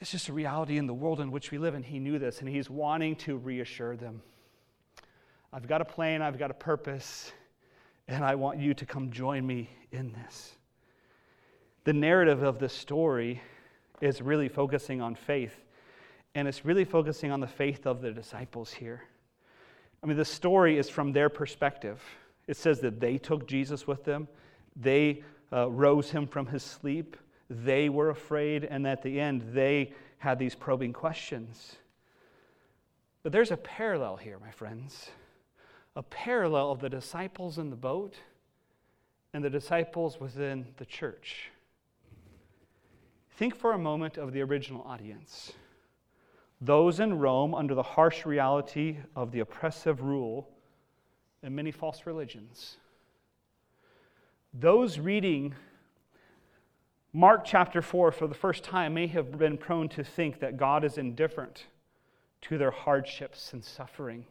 It's 0.00 0.12
just 0.12 0.28
a 0.28 0.32
reality 0.32 0.78
in 0.78 0.86
the 0.86 0.94
world 0.94 1.20
in 1.20 1.30
which 1.30 1.50
we 1.50 1.58
live, 1.58 1.74
and 1.74 1.84
he 1.84 1.98
knew 1.98 2.18
this, 2.18 2.40
and 2.40 2.48
he's 2.48 2.70
wanting 2.70 3.16
to 3.16 3.36
reassure 3.36 3.96
them. 3.96 4.22
I've 5.52 5.66
got 5.66 5.80
a 5.80 5.84
plan, 5.84 6.22
I've 6.22 6.38
got 6.38 6.50
a 6.50 6.54
purpose, 6.54 7.32
and 8.06 8.24
I 8.24 8.36
want 8.36 8.58
you 8.60 8.74
to 8.74 8.86
come 8.86 9.10
join 9.10 9.46
me 9.46 9.70
in 9.90 10.12
this. 10.12 10.52
The 11.84 11.92
narrative 11.92 12.42
of 12.42 12.58
this 12.58 12.74
story 12.74 13.42
is 14.00 14.22
really 14.22 14.48
focusing 14.48 15.00
on 15.00 15.14
faith, 15.14 15.54
and 16.34 16.46
it's 16.46 16.64
really 16.64 16.84
focusing 16.84 17.30
on 17.30 17.40
the 17.40 17.46
faith 17.46 17.86
of 17.86 18.00
the 18.00 18.10
disciples 18.10 18.72
here. 18.72 19.02
I 20.02 20.06
mean, 20.06 20.16
the 20.16 20.24
story 20.24 20.78
is 20.78 20.88
from 20.88 21.12
their 21.12 21.28
perspective. 21.28 22.02
It 22.46 22.56
says 22.56 22.80
that 22.80 23.00
they 23.00 23.18
took 23.18 23.46
Jesus 23.46 23.86
with 23.86 24.04
them, 24.04 24.28
they 24.76 25.22
uh, 25.52 25.70
rose 25.70 26.10
him 26.10 26.26
from 26.26 26.46
his 26.46 26.62
sleep 26.62 27.16
they 27.50 27.88
were 27.88 28.10
afraid, 28.10 28.64
and 28.64 28.86
at 28.86 29.02
the 29.02 29.18
end, 29.20 29.42
they 29.52 29.92
had 30.18 30.38
these 30.38 30.54
probing 30.54 30.92
questions. 30.92 31.76
But 33.22 33.32
there's 33.32 33.50
a 33.50 33.56
parallel 33.56 34.16
here, 34.16 34.38
my 34.38 34.50
friends 34.50 35.10
a 35.96 36.02
parallel 36.02 36.70
of 36.70 36.78
the 36.78 36.88
disciples 36.88 37.58
in 37.58 37.70
the 37.70 37.76
boat 37.76 38.14
and 39.34 39.42
the 39.42 39.50
disciples 39.50 40.20
within 40.20 40.64
the 40.76 40.84
church. 40.84 41.50
Think 43.30 43.56
for 43.56 43.72
a 43.72 43.78
moment 43.78 44.16
of 44.16 44.32
the 44.32 44.40
original 44.42 44.82
audience. 44.82 45.54
Those 46.60 46.98
in 46.98 47.18
Rome 47.18 47.54
under 47.54 47.74
the 47.74 47.82
harsh 47.82 48.26
reality 48.26 48.98
of 49.14 49.30
the 49.30 49.40
oppressive 49.40 50.02
rule 50.02 50.48
and 51.42 51.54
many 51.54 51.70
false 51.70 52.04
religions. 52.04 52.76
Those 54.52 54.98
reading 54.98 55.54
Mark 57.12 57.44
chapter 57.44 57.80
4, 57.80 58.12
for 58.12 58.26
the 58.26 58.34
first 58.34 58.64
time, 58.64 58.94
may 58.94 59.06
have 59.06 59.38
been 59.38 59.56
prone 59.56 59.88
to 59.90 60.04
think 60.04 60.40
that 60.40 60.56
God 60.56 60.84
is 60.84 60.98
indifferent 60.98 61.66
to 62.42 62.58
their 62.58 62.70
hardships 62.70 63.52
and 63.52 63.64
suffering. 63.64 64.26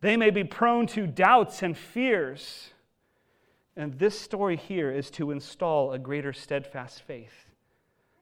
They 0.00 0.16
may 0.16 0.30
be 0.30 0.44
prone 0.44 0.86
to 0.88 1.06
doubts 1.06 1.62
and 1.62 1.76
fears. 1.76 2.70
And 3.76 3.98
this 3.98 4.18
story 4.18 4.56
here 4.56 4.90
is 4.90 5.10
to 5.12 5.30
install 5.30 5.92
a 5.92 5.98
greater 5.98 6.32
steadfast 6.32 7.02
faith 7.02 7.47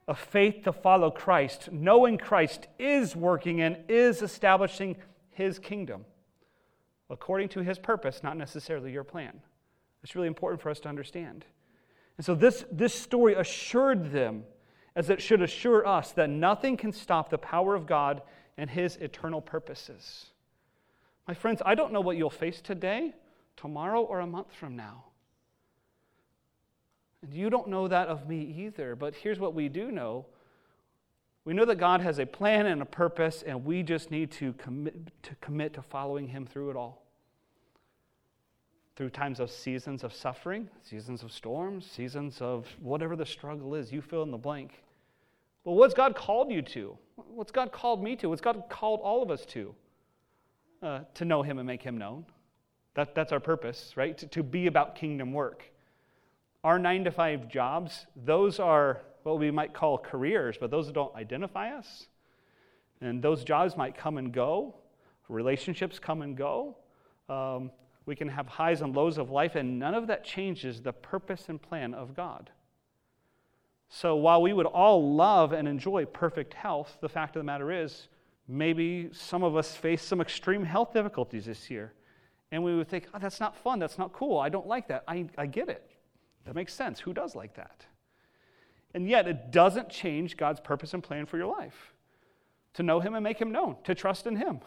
a 0.07 0.15
faith 0.15 0.63
to 0.63 0.71
follow 0.71 1.11
Christ, 1.11 1.69
knowing 1.71 2.17
Christ 2.17 2.67
is 2.79 3.15
working 3.15 3.61
and 3.61 3.77
is 3.89 4.21
establishing 4.21 4.95
his 5.31 5.59
kingdom 5.59 6.05
according 7.09 7.49
to 7.49 7.61
his 7.61 7.79
purpose, 7.79 8.21
not 8.23 8.37
necessarily 8.37 8.91
your 8.91 9.03
plan. 9.03 9.41
It's 10.03 10.15
really 10.15 10.27
important 10.27 10.61
for 10.61 10.69
us 10.69 10.79
to 10.81 10.89
understand. 10.89 11.45
And 12.17 12.25
so 12.25 12.35
this, 12.35 12.65
this 12.71 12.93
story 12.93 13.35
assured 13.35 14.11
them, 14.11 14.43
as 14.95 15.09
it 15.09 15.21
should 15.21 15.41
assure 15.41 15.85
us, 15.85 16.11
that 16.13 16.29
nothing 16.29 16.75
can 16.75 16.91
stop 16.91 17.29
the 17.29 17.37
power 17.37 17.75
of 17.75 17.85
God 17.85 18.21
and 18.57 18.69
his 18.69 18.95
eternal 18.97 19.41
purposes. 19.41 20.27
My 21.27 21.33
friends, 21.33 21.61
I 21.65 21.75
don't 21.75 21.93
know 21.93 22.01
what 22.01 22.17
you'll 22.17 22.29
face 22.29 22.61
today, 22.61 23.13
tomorrow, 23.55 24.01
or 24.01 24.21
a 24.21 24.27
month 24.27 24.53
from 24.53 24.75
now. 24.75 25.03
And 27.21 27.33
you 27.33 27.49
don't 27.49 27.67
know 27.67 27.87
that 27.87 28.07
of 28.07 28.27
me 28.27 28.55
either, 28.65 28.95
but 28.95 29.15
here's 29.15 29.39
what 29.39 29.53
we 29.53 29.69
do 29.69 29.91
know. 29.91 30.25
We 31.45 31.53
know 31.53 31.65
that 31.65 31.77
God 31.77 32.01
has 32.01 32.19
a 32.19 32.25
plan 32.25 32.65
and 32.65 32.81
a 32.81 32.85
purpose, 32.85 33.43
and 33.45 33.65
we 33.65 33.81
just 33.81 34.11
need 34.11 34.31
to 34.31 34.53
commit 34.53 35.23
to, 35.23 35.35
commit 35.41 35.73
to 35.73 35.81
following 35.81 36.27
Him 36.27 36.45
through 36.45 36.71
it 36.71 36.75
all 36.75 37.07
through 38.97 39.11
times 39.11 39.39
of 39.39 39.51
seasons 39.51 40.03
of 40.03 40.11
suffering, 40.11 40.67
seasons 40.81 41.21
of 41.21 41.31
storms, 41.31 41.85
seasons 41.85 42.41
of 42.41 42.65
whatever 42.81 43.15
the 43.15 43.25
struggle 43.25 43.75
is, 43.75 43.91
you 43.91 44.01
fill 44.01 44.23
in 44.23 44.31
the 44.31 44.37
blank. 44.37 44.83
Well, 45.63 45.75
what's 45.75 45.93
God 45.93 46.15
called 46.15 46.51
you 46.51 46.63
to? 46.63 46.97
What's 47.15 47.51
God 47.51 47.71
called 47.71 48.03
me 48.03 48.15
to? 48.15 48.29
What's 48.29 48.41
God 48.41 48.63
called 48.69 48.99
all 49.03 49.21
of 49.21 49.29
us 49.29 49.45
to? 49.47 49.75
Uh, 50.81 50.99
to 51.13 51.25
know 51.25 51.43
Him 51.43 51.59
and 51.59 51.67
make 51.67 51.83
Him 51.83 51.99
known. 51.99 52.25
That, 52.95 53.13
that's 53.13 53.31
our 53.31 53.39
purpose, 53.39 53.93
right? 53.95 54.17
To, 54.17 54.25
to 54.27 54.41
be 54.41 54.65
about 54.65 54.95
kingdom 54.95 55.31
work. 55.31 55.63
Our 56.63 56.79
nine 56.79 57.03
to 57.03 57.11
five 57.11 57.47
jobs, 57.47 58.05
those 58.15 58.59
are 58.59 59.01
what 59.23 59.39
we 59.39 59.51
might 59.51 59.73
call 59.73 59.97
careers, 59.97 60.57
but 60.59 60.71
those 60.71 60.91
don't 60.91 61.15
identify 61.15 61.69
us. 61.71 62.07
And 63.01 63.21
those 63.21 63.43
jobs 63.43 63.77
might 63.77 63.95
come 63.95 64.17
and 64.17 64.31
go, 64.33 64.75
relationships 65.29 65.99
come 65.99 66.21
and 66.21 66.35
go. 66.35 66.77
Um, 67.29 67.71
we 68.05 68.15
can 68.15 68.29
have 68.29 68.47
highs 68.47 68.81
and 68.81 68.95
lows 68.95 69.17
of 69.17 69.29
life, 69.29 69.55
and 69.55 69.77
none 69.77 69.93
of 69.93 70.07
that 70.07 70.23
changes 70.23 70.81
the 70.81 70.93
purpose 70.93 71.49
and 71.49 71.61
plan 71.61 71.93
of 71.93 72.15
God. 72.15 72.49
So 73.89 74.15
while 74.15 74.41
we 74.41 74.53
would 74.53 74.65
all 74.65 75.13
love 75.13 75.51
and 75.51 75.67
enjoy 75.67 76.05
perfect 76.05 76.53
health, 76.53 76.97
the 77.01 77.09
fact 77.09 77.35
of 77.35 77.41
the 77.41 77.45
matter 77.45 77.71
is, 77.71 78.07
maybe 78.47 79.09
some 79.11 79.43
of 79.43 79.55
us 79.55 79.75
face 79.75 80.01
some 80.01 80.21
extreme 80.21 80.63
health 80.63 80.93
difficulties 80.93 81.45
this 81.45 81.69
year. 81.69 81.93
And 82.51 82.63
we 82.63 82.75
would 82.75 82.87
think, 82.87 83.07
oh, 83.13 83.19
that's 83.19 83.41
not 83.41 83.57
fun, 83.57 83.79
that's 83.79 83.97
not 83.97 84.13
cool, 84.13 84.39
I 84.39 84.49
don't 84.49 84.67
like 84.67 84.87
that. 84.87 85.03
I, 85.07 85.25
I 85.37 85.45
get 85.45 85.67
it. 85.67 85.89
That 86.47 86.55
makes 86.55 86.73
sense. 86.73 87.01
Who 87.01 87.13
does 87.13 87.35
like 87.35 87.55
that? 87.55 87.85
And 88.93 89.07
yet, 89.07 89.27
it 89.27 89.51
doesn't 89.51 89.89
change 89.89 90.37
God's 90.37 90.61
purpose 90.61 90.93
and 90.93 91.03
plan 91.03 91.25
for 91.25 91.37
your 91.37 91.47
life 91.47 91.93
to 92.73 92.83
know 92.83 92.99
Him 92.99 93.15
and 93.15 93.23
make 93.23 93.37
Him 93.37 93.51
known, 93.51 93.75
to 93.83 93.93
trust 93.93 94.27
in 94.27 94.35
Him. 94.37 94.61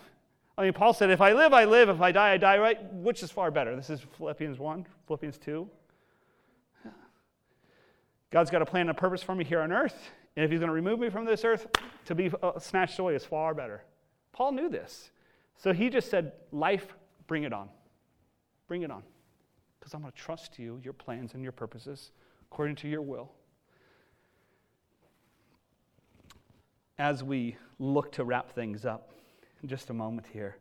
I 0.58 0.64
mean, 0.64 0.72
Paul 0.74 0.92
said, 0.92 1.10
if 1.10 1.22
I 1.22 1.32
live, 1.32 1.54
I 1.54 1.64
live. 1.64 1.88
If 1.88 2.02
I 2.02 2.12
die, 2.12 2.32
I 2.32 2.36
die, 2.36 2.58
right? 2.58 2.92
Which 2.92 3.22
is 3.22 3.30
far 3.30 3.50
better? 3.50 3.74
This 3.74 3.88
is 3.88 4.00
Philippians 4.18 4.58
1, 4.58 4.86
Philippians 5.06 5.38
2. 5.38 5.68
God's 8.30 8.50
got 8.50 8.60
a 8.60 8.66
plan 8.66 8.82
and 8.82 8.90
a 8.90 8.94
purpose 8.94 9.22
for 9.22 9.34
me 9.34 9.44
here 9.44 9.60
on 9.60 9.72
earth. 9.72 10.10
And 10.36 10.44
if 10.44 10.50
he's 10.50 10.60
going 10.60 10.68
to 10.68 10.74
remove 10.74 11.00
me 11.00 11.08
from 11.08 11.24
this 11.24 11.44
earth, 11.44 11.66
to 12.04 12.14
be 12.14 12.30
uh, 12.42 12.58
snatched 12.58 12.98
away 12.98 13.14
is 13.14 13.24
far 13.24 13.54
better. 13.54 13.84
Paul 14.32 14.52
knew 14.52 14.68
this. 14.68 15.10
So 15.56 15.72
he 15.72 15.88
just 15.88 16.10
said, 16.10 16.32
Life, 16.52 16.94
bring 17.26 17.44
it 17.44 17.52
on. 17.52 17.68
Bring 18.68 18.82
it 18.82 18.90
on. 18.90 19.02
Because 19.80 19.94
I'm 19.94 20.02
going 20.02 20.12
to 20.12 20.18
trust 20.18 20.58
you, 20.58 20.78
your 20.84 20.92
plans, 20.92 21.34
and 21.34 21.42
your 21.42 21.52
purposes 21.52 22.12
according 22.52 22.76
to 22.76 22.88
your 22.88 23.02
will. 23.02 23.32
As 26.98 27.24
we 27.24 27.56
look 27.78 28.12
to 28.12 28.24
wrap 28.24 28.52
things 28.52 28.84
up, 28.84 29.10
just 29.64 29.90
a 29.90 29.94
moment 29.94 30.26
here. 30.32 30.58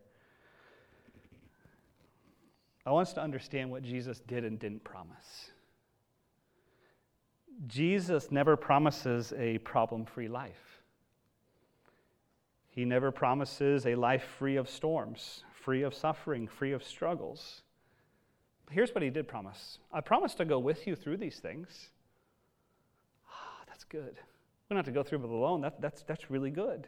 I 2.86 2.90
want 2.92 3.08
us 3.08 3.14
to 3.14 3.22
understand 3.22 3.70
what 3.70 3.82
Jesus 3.82 4.20
did 4.20 4.44
and 4.44 4.58
didn't 4.58 4.84
promise. 4.84 5.50
Jesus 7.66 8.30
never 8.30 8.56
promises 8.56 9.34
a 9.36 9.58
problem 9.58 10.06
free 10.06 10.28
life. 10.28 10.80
He 12.70 12.84
never 12.84 13.10
promises 13.10 13.84
a 13.84 13.94
life 13.94 14.24
free 14.38 14.56
of 14.56 14.70
storms, 14.70 15.44
free 15.52 15.82
of 15.82 15.94
suffering, 15.94 16.46
free 16.48 16.72
of 16.72 16.82
struggles. 16.82 17.62
Here's 18.70 18.94
what 18.94 19.02
he 19.02 19.10
did 19.10 19.28
promise 19.28 19.78
I 19.92 20.00
promise 20.00 20.34
to 20.36 20.44
go 20.44 20.58
with 20.58 20.86
you 20.86 20.96
through 20.96 21.18
these 21.18 21.38
things. 21.38 21.90
Ah, 23.28 23.62
that's 23.66 23.84
good. 23.84 24.14
We 24.14 24.74
don't 24.74 24.76
have 24.76 24.86
to 24.86 24.92
go 24.92 25.02
through 25.02 25.18
it 25.18 25.24
alone. 25.24 25.60
That, 25.62 25.80
that's, 25.80 26.02
that's 26.02 26.30
really 26.30 26.50
good 26.50 26.86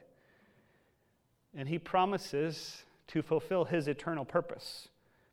and 1.57 1.69
he 1.69 1.79
promises 1.79 2.85
to 3.09 3.23
fulfill 3.23 3.65
his 3.65 3.89
eternal 3.89 4.25
purpose. 4.25 4.89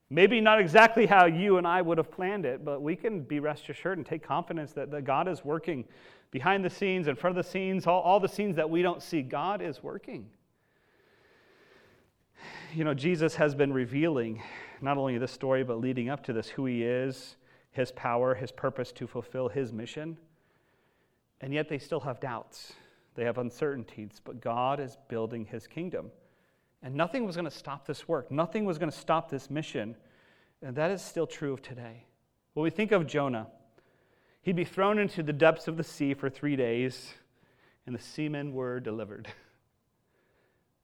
Maybe 0.09 0.41
not 0.41 0.59
exactly 0.59 1.05
how 1.05 1.25
you 1.25 1.57
and 1.57 1.67
I 1.67 1.81
would 1.81 1.97
have 1.97 2.11
planned 2.11 2.45
it, 2.45 2.65
but 2.65 2.81
we 2.81 2.95
can 2.95 3.21
be 3.21 3.39
rest 3.39 3.69
assured 3.69 3.97
and 3.97 4.05
take 4.05 4.23
confidence 4.23 4.73
that, 4.73 4.91
that 4.91 5.03
God 5.03 5.27
is 5.27 5.45
working 5.45 5.85
behind 6.31 6.65
the 6.65 6.69
scenes, 6.69 7.07
in 7.07 7.15
front 7.15 7.37
of 7.37 7.43
the 7.43 7.49
scenes, 7.49 7.87
all, 7.87 8.01
all 8.01 8.19
the 8.19 8.27
scenes 8.27 8.55
that 8.55 8.69
we 8.69 8.81
don't 8.81 9.01
see. 9.01 9.21
God 9.21 9.61
is 9.61 9.81
working. 9.83 10.27
You 12.75 12.83
know, 12.83 12.93
Jesus 12.93 13.35
has 13.35 13.55
been 13.55 13.73
revealing 13.73 14.43
not 14.79 14.97
only 14.97 15.17
this 15.17 15.31
story, 15.31 15.63
but 15.63 15.79
leading 15.79 16.09
up 16.09 16.23
to 16.25 16.33
this 16.33 16.49
who 16.49 16.67
he 16.67 16.83
is, 16.83 17.35
his 17.71 17.91
power, 17.91 18.35
his 18.35 18.51
purpose 18.51 18.91
to 18.91 19.07
fulfill 19.07 19.49
his 19.49 19.73
mission. 19.73 20.17
And 21.41 21.51
yet 21.51 21.67
they 21.67 21.79
still 21.79 22.01
have 22.01 22.19
doubts. 22.19 22.73
They 23.15 23.23
have 23.23 23.39
uncertainties, 23.39 24.21
but 24.23 24.39
God 24.39 24.79
is 24.79 24.97
building 25.07 25.45
his 25.45 25.65
kingdom. 25.65 26.11
And 26.83 26.93
nothing 26.93 27.25
was 27.25 27.35
going 27.35 27.49
to 27.49 27.51
stop 27.51 27.87
this 27.87 28.07
work, 28.07 28.31
nothing 28.31 28.65
was 28.65 28.77
going 28.77 28.91
to 28.91 28.97
stop 28.97 29.31
this 29.31 29.49
mission. 29.49 29.95
And 30.61 30.75
that 30.75 30.91
is 30.91 31.01
still 31.01 31.25
true 31.25 31.53
of 31.53 31.61
today. 31.63 32.05
When 32.53 32.63
we 32.63 32.69
think 32.69 32.91
of 32.91 33.07
Jonah, 33.07 33.47
he'd 34.43 34.55
be 34.55 34.63
thrown 34.63 34.99
into 34.99 35.23
the 35.23 35.33
depths 35.33 35.67
of 35.67 35.77
the 35.77 35.83
sea 35.83 36.13
for 36.13 36.29
three 36.29 36.55
days, 36.55 37.13
and 37.87 37.95
the 37.95 38.01
seamen 38.01 38.53
were 38.53 38.79
delivered. 38.79 39.27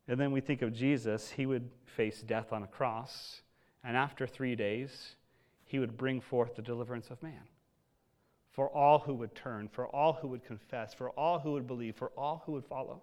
And 0.07 0.19
then 0.19 0.31
we 0.31 0.41
think 0.41 0.61
of 0.61 0.73
Jesus, 0.73 1.31
he 1.31 1.45
would 1.45 1.69
face 1.85 2.21
death 2.21 2.53
on 2.53 2.63
a 2.63 2.67
cross, 2.67 3.41
and 3.83 3.97
after 3.97 4.27
three 4.27 4.55
days, 4.55 5.15
he 5.65 5.79
would 5.79 5.97
bring 5.97 6.21
forth 6.21 6.55
the 6.55 6.61
deliverance 6.61 7.09
of 7.09 7.21
man 7.23 7.47
for 8.55 8.69
all 8.69 8.99
who 8.99 9.13
would 9.13 9.35
turn, 9.35 9.67
for 9.67 9.85
all 9.87 10.13
who 10.13 10.29
would 10.29 10.45
confess, 10.45 10.93
for 10.93 11.09
all 11.09 11.39
who 11.39 11.51
would 11.51 11.67
believe, 11.67 11.93
for 11.93 12.13
all 12.17 12.41
who 12.45 12.53
would 12.53 12.65
follow. 12.65 13.01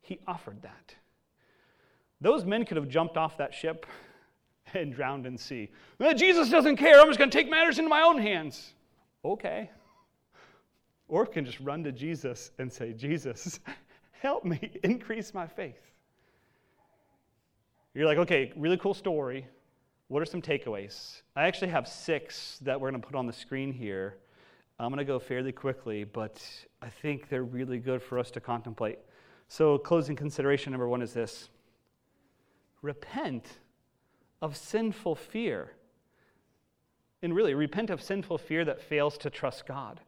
He 0.00 0.18
offered 0.26 0.60
that. 0.62 0.96
Those 2.20 2.44
men 2.44 2.64
could 2.64 2.76
have 2.76 2.88
jumped 2.88 3.16
off 3.16 3.36
that 3.36 3.54
ship 3.54 3.86
and 4.74 4.92
drowned 4.92 5.24
in 5.24 5.38
sea. 5.38 5.70
Jesus 6.16 6.50
doesn't 6.50 6.76
care. 6.76 7.00
I'm 7.00 7.06
just 7.06 7.18
going 7.18 7.30
to 7.30 7.36
take 7.36 7.48
matters 7.48 7.78
into 7.78 7.88
my 7.88 8.02
own 8.02 8.18
hands. 8.18 8.74
Okay. 9.24 9.70
Or 11.06 11.26
can 11.26 11.44
just 11.44 11.60
run 11.60 11.84
to 11.84 11.92
Jesus 11.92 12.50
and 12.58 12.72
say, 12.72 12.92
Jesus, 12.92 13.60
help 14.20 14.44
me 14.44 14.78
increase 14.84 15.34
my 15.34 15.46
faith. 15.46 15.80
You're 17.94 18.06
like, 18.06 18.18
okay, 18.18 18.52
really 18.54 18.76
cool 18.76 18.94
story. 18.94 19.46
What 20.08 20.22
are 20.22 20.26
some 20.26 20.42
takeaways? 20.42 21.22
I 21.34 21.44
actually 21.46 21.70
have 21.70 21.88
six 21.88 22.58
that 22.62 22.80
we're 22.80 22.90
going 22.90 23.00
to 23.00 23.06
put 23.06 23.16
on 23.16 23.26
the 23.26 23.32
screen 23.32 23.72
here. 23.72 24.16
I'm 24.78 24.90
going 24.90 24.98
to 24.98 25.04
go 25.04 25.18
fairly 25.18 25.52
quickly, 25.52 26.04
but 26.04 26.42
I 26.80 26.88
think 26.88 27.28
they're 27.28 27.44
really 27.44 27.78
good 27.78 28.02
for 28.02 28.18
us 28.18 28.30
to 28.32 28.40
contemplate. 28.40 28.98
So, 29.48 29.78
closing 29.78 30.16
consideration 30.16 30.70
number 30.72 30.88
one 30.88 31.02
is 31.02 31.12
this 31.12 31.50
repent 32.82 33.46
of 34.40 34.56
sinful 34.56 35.16
fear. 35.16 35.72
And 37.22 37.34
really, 37.34 37.54
repent 37.54 37.90
of 37.90 38.00
sinful 38.00 38.38
fear 38.38 38.64
that 38.64 38.80
fails 38.80 39.18
to 39.18 39.30
trust 39.30 39.66
God. 39.66 40.00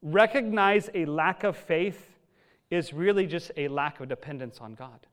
Recognize 0.00 0.88
a 0.94 1.04
lack 1.04 1.44
of 1.44 1.56
faith 1.56 2.17
is 2.70 2.92
really 2.92 3.26
just 3.26 3.50
a 3.56 3.68
lack 3.68 4.00
of 4.00 4.08
dependence 4.08 4.58
on 4.60 4.74
God. 4.74 5.06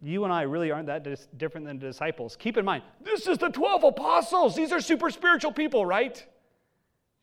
You 0.00 0.24
and 0.24 0.32
I 0.32 0.42
really 0.42 0.70
aren't 0.70 0.86
that 0.86 1.02
dis- 1.02 1.28
different 1.36 1.66
than 1.66 1.78
the 1.78 1.86
disciples. 1.86 2.36
Keep 2.36 2.58
in 2.58 2.64
mind, 2.64 2.82
this 3.02 3.26
is 3.26 3.38
the 3.38 3.48
12 3.48 3.84
apostles. 3.84 4.54
These 4.54 4.72
are 4.72 4.80
super 4.80 5.10
spiritual 5.10 5.52
people, 5.52 5.86
right? 5.86 6.22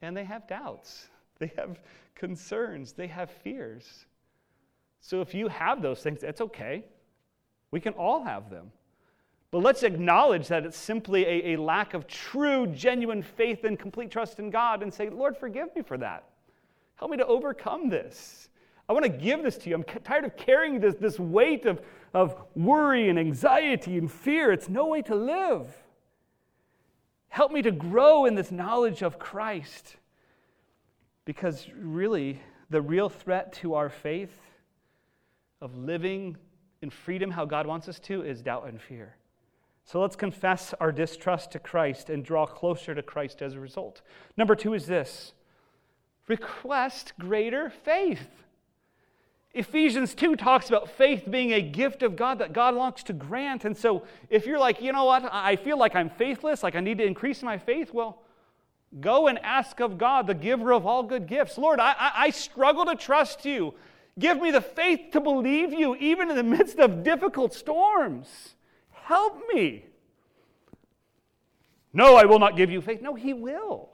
And 0.01 0.17
they 0.17 0.23
have 0.23 0.47
doubts, 0.47 1.07
they 1.39 1.51
have 1.57 1.79
concerns, 2.15 2.93
they 2.93 3.07
have 3.07 3.29
fears. 3.29 4.05
So 4.99 5.21
if 5.21 5.33
you 5.33 5.47
have 5.47 5.81
those 5.81 6.01
things, 6.01 6.23
it's 6.23 6.41
okay. 6.41 6.85
We 7.71 7.79
can 7.79 7.93
all 7.93 8.23
have 8.23 8.49
them. 8.49 8.71
But 9.49 9.63
let's 9.63 9.83
acknowledge 9.83 10.47
that 10.47 10.65
it's 10.65 10.77
simply 10.77 11.25
a, 11.25 11.53
a, 11.53 11.57
lack 11.57 11.93
of 11.93 12.07
true, 12.07 12.67
genuine 12.67 13.21
faith 13.21 13.65
and 13.65 13.77
complete 13.77 14.09
trust 14.09 14.39
in 14.39 14.49
God 14.49 14.81
and 14.81 14.93
say, 14.93 15.09
Lord, 15.09 15.35
forgive 15.35 15.75
me 15.75 15.81
for 15.81 15.97
that. 15.97 16.23
Help 17.01 17.09
me 17.09 17.17
to 17.17 17.25
overcome 17.25 17.89
this. 17.89 18.47
I 18.87 18.93
want 18.93 19.05
to 19.05 19.09
give 19.09 19.41
this 19.41 19.57
to 19.57 19.69
you. 19.69 19.75
I'm 19.75 19.83
tired 20.03 20.23
of 20.23 20.37
carrying 20.37 20.79
this, 20.79 20.93
this 20.99 21.19
weight 21.19 21.65
of, 21.65 21.81
of 22.13 22.35
worry 22.55 23.09
and 23.09 23.17
anxiety 23.17 23.97
and 23.97 24.09
fear. 24.09 24.51
It's 24.51 24.69
no 24.69 24.85
way 24.85 25.01
to 25.01 25.15
live. 25.15 25.65
Help 27.29 27.51
me 27.51 27.63
to 27.63 27.71
grow 27.71 28.25
in 28.25 28.35
this 28.35 28.51
knowledge 28.51 29.01
of 29.01 29.17
Christ. 29.17 29.95
Because 31.25 31.67
really, 31.75 32.39
the 32.69 32.83
real 32.83 33.09
threat 33.09 33.51
to 33.53 33.73
our 33.73 33.89
faith 33.89 34.37
of 35.59 35.75
living 35.75 36.37
in 36.83 36.91
freedom 36.91 37.31
how 37.31 37.45
God 37.45 37.65
wants 37.65 37.89
us 37.89 37.99
to 38.01 38.21
is 38.21 38.43
doubt 38.43 38.67
and 38.67 38.79
fear. 38.79 39.15
So 39.85 39.99
let's 39.99 40.15
confess 40.15 40.75
our 40.79 40.91
distrust 40.91 41.49
to 41.53 41.59
Christ 41.59 42.11
and 42.11 42.23
draw 42.23 42.45
closer 42.45 42.93
to 42.93 43.01
Christ 43.01 43.41
as 43.41 43.55
a 43.55 43.59
result. 43.59 44.03
Number 44.37 44.53
two 44.53 44.75
is 44.75 44.85
this 44.85 45.33
request 46.27 47.13
greater 47.19 47.69
faith. 47.69 48.27
Ephesians 49.53 50.15
2 50.15 50.37
talks 50.37 50.69
about 50.69 50.89
faith 50.89 51.29
being 51.29 51.51
a 51.51 51.61
gift 51.61 52.03
of 52.03 52.15
God 52.15 52.39
that 52.39 52.53
God 52.53 52.73
wants 52.73 53.03
to 53.03 53.13
grant. 53.13 53.65
And 53.65 53.75
so 53.75 54.03
if 54.29 54.45
you're 54.45 54.59
like, 54.59 54.81
you 54.81 54.93
know 54.93 55.05
what, 55.05 55.27
I 55.31 55.57
feel 55.57 55.77
like 55.77 55.93
I'm 55.93 56.09
faithless, 56.09 56.63
like 56.63 56.75
I 56.75 56.79
need 56.79 56.99
to 56.99 57.05
increase 57.05 57.43
my 57.43 57.57
faith, 57.57 57.93
well, 57.93 58.21
go 59.01 59.27
and 59.27 59.37
ask 59.39 59.81
of 59.81 59.97
God, 59.97 60.27
the 60.27 60.33
giver 60.33 60.71
of 60.71 60.85
all 60.85 61.03
good 61.03 61.27
gifts. 61.27 61.57
Lord, 61.57 61.79
I, 61.79 61.91
I, 61.91 62.11
I 62.15 62.29
struggle 62.29 62.85
to 62.85 62.95
trust 62.95 63.45
you. 63.45 63.73
Give 64.17 64.41
me 64.41 64.51
the 64.51 64.61
faith 64.61 65.11
to 65.13 65.19
believe 65.19 65.73
you, 65.73 65.95
even 65.95 66.29
in 66.29 66.35
the 66.35 66.43
midst 66.43 66.79
of 66.79 67.03
difficult 67.03 67.53
storms. 67.53 68.55
Help 68.91 69.41
me. 69.53 69.85
No, 71.93 72.15
I 72.15 72.25
will 72.25 72.39
not 72.39 72.55
give 72.55 72.69
you 72.71 72.81
faith. 72.81 73.01
No, 73.01 73.15
He 73.15 73.33
will. 73.33 73.89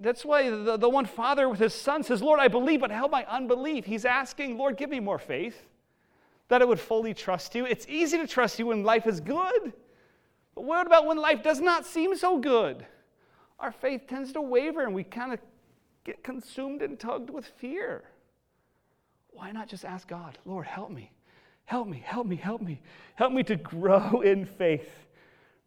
That's 0.00 0.24
why 0.24 0.48
the, 0.48 0.78
the 0.78 0.88
one 0.88 1.04
father 1.04 1.48
with 1.48 1.60
his 1.60 1.74
son 1.74 2.02
says, 2.02 2.22
Lord, 2.22 2.40
I 2.40 2.48
believe, 2.48 2.80
but 2.80 2.90
help 2.90 3.12
my 3.12 3.24
unbelief. 3.26 3.84
He's 3.84 4.06
asking, 4.06 4.56
Lord, 4.56 4.78
give 4.78 4.88
me 4.88 4.98
more 4.98 5.18
faith 5.18 5.68
that 6.48 6.62
I 6.62 6.64
would 6.64 6.80
fully 6.80 7.12
trust 7.12 7.54
you. 7.54 7.66
It's 7.66 7.86
easy 7.86 8.16
to 8.18 8.26
trust 8.26 8.58
you 8.58 8.66
when 8.66 8.82
life 8.82 9.06
is 9.06 9.20
good. 9.20 9.72
But 10.54 10.64
what 10.64 10.86
about 10.86 11.06
when 11.06 11.18
life 11.18 11.42
does 11.42 11.60
not 11.60 11.84
seem 11.84 12.16
so 12.16 12.38
good? 12.38 12.84
Our 13.58 13.70
faith 13.70 14.06
tends 14.08 14.32
to 14.32 14.40
waver 14.40 14.82
and 14.82 14.94
we 14.94 15.04
kind 15.04 15.34
of 15.34 15.38
get 16.04 16.24
consumed 16.24 16.80
and 16.80 16.98
tugged 16.98 17.28
with 17.28 17.44
fear. 17.44 18.04
Why 19.28 19.52
not 19.52 19.68
just 19.68 19.84
ask 19.84 20.08
God, 20.08 20.38
Lord, 20.46 20.66
help 20.66 20.90
me? 20.90 21.12
Help 21.66 21.86
me, 21.86 22.02
help 22.04 22.26
me, 22.26 22.36
help 22.36 22.62
me. 22.62 22.80
Help 23.14 23.32
me 23.32 23.42
to 23.44 23.54
grow 23.54 24.22
in 24.22 24.44
faith 24.46 24.88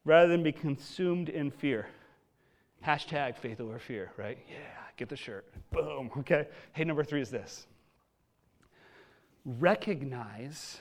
rather 0.06 0.28
than 0.28 0.44
be 0.44 0.52
consumed 0.52 1.30
in 1.30 1.50
fear. 1.52 1.88
Hashtag 2.86 3.38
faith 3.38 3.62
over 3.62 3.80
fear, 3.80 4.12
right? 4.18 4.38
Yeah, 4.50 4.58
get 4.98 5.10
the 5.10 5.16
shirt. 5.16 5.46
Boom, 5.72 6.12
okay? 6.18 6.48
Hey, 6.74 6.84
number 6.84 7.04
three 7.04 7.22
is 7.22 7.30
this 7.30 7.68
recognize 9.46 10.80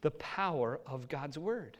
the 0.00 0.10
power 0.12 0.80
of 0.86 1.08
God's 1.08 1.38
word. 1.38 1.76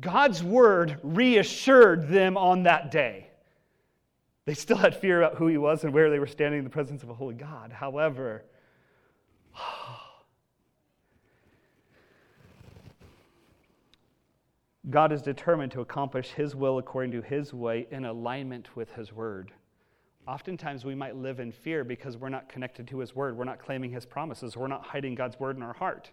God's 0.00 0.42
word 0.42 0.98
reassured 1.02 2.08
them 2.08 2.36
on 2.36 2.64
that 2.64 2.90
day. 2.90 3.28
They 4.44 4.54
still 4.54 4.76
had 4.76 4.94
fear 4.96 5.22
about 5.22 5.38
who 5.38 5.46
he 5.46 5.56
was 5.56 5.84
and 5.84 5.94
where 5.94 6.10
they 6.10 6.18
were 6.18 6.26
standing 6.26 6.58
in 6.58 6.64
the 6.64 6.70
presence 6.70 7.02
of 7.02 7.08
a 7.08 7.14
holy 7.14 7.34
God. 7.34 7.72
However, 7.72 8.44
God 14.90 15.12
is 15.12 15.22
determined 15.22 15.72
to 15.72 15.80
accomplish 15.80 16.30
his 16.30 16.54
will 16.54 16.78
according 16.78 17.12
to 17.12 17.22
his 17.22 17.54
way 17.54 17.86
in 17.90 18.04
alignment 18.04 18.76
with 18.76 18.92
his 18.92 19.12
word. 19.12 19.50
Oftentimes, 20.26 20.84
we 20.84 20.94
might 20.94 21.16
live 21.16 21.40
in 21.40 21.52
fear 21.52 21.84
because 21.84 22.16
we're 22.16 22.28
not 22.28 22.48
connected 22.48 22.88
to 22.88 22.98
his 22.98 23.14
word. 23.14 23.36
We're 23.36 23.44
not 23.44 23.58
claiming 23.58 23.90
his 23.90 24.06
promises. 24.06 24.56
We're 24.56 24.68
not 24.68 24.84
hiding 24.84 25.14
God's 25.14 25.38
word 25.40 25.56
in 25.56 25.62
our 25.62 25.72
heart. 25.72 26.10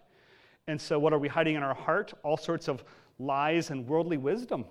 And 0.68 0.80
so, 0.80 0.98
what 0.98 1.12
are 1.12 1.18
we 1.18 1.28
hiding 1.28 1.54
in 1.54 1.62
our 1.62 1.74
heart? 1.74 2.12
All 2.22 2.36
sorts 2.36 2.68
of 2.68 2.84
lies 3.18 3.70
and 3.70 3.86
worldly 3.86 4.16
wisdom. 4.16 4.64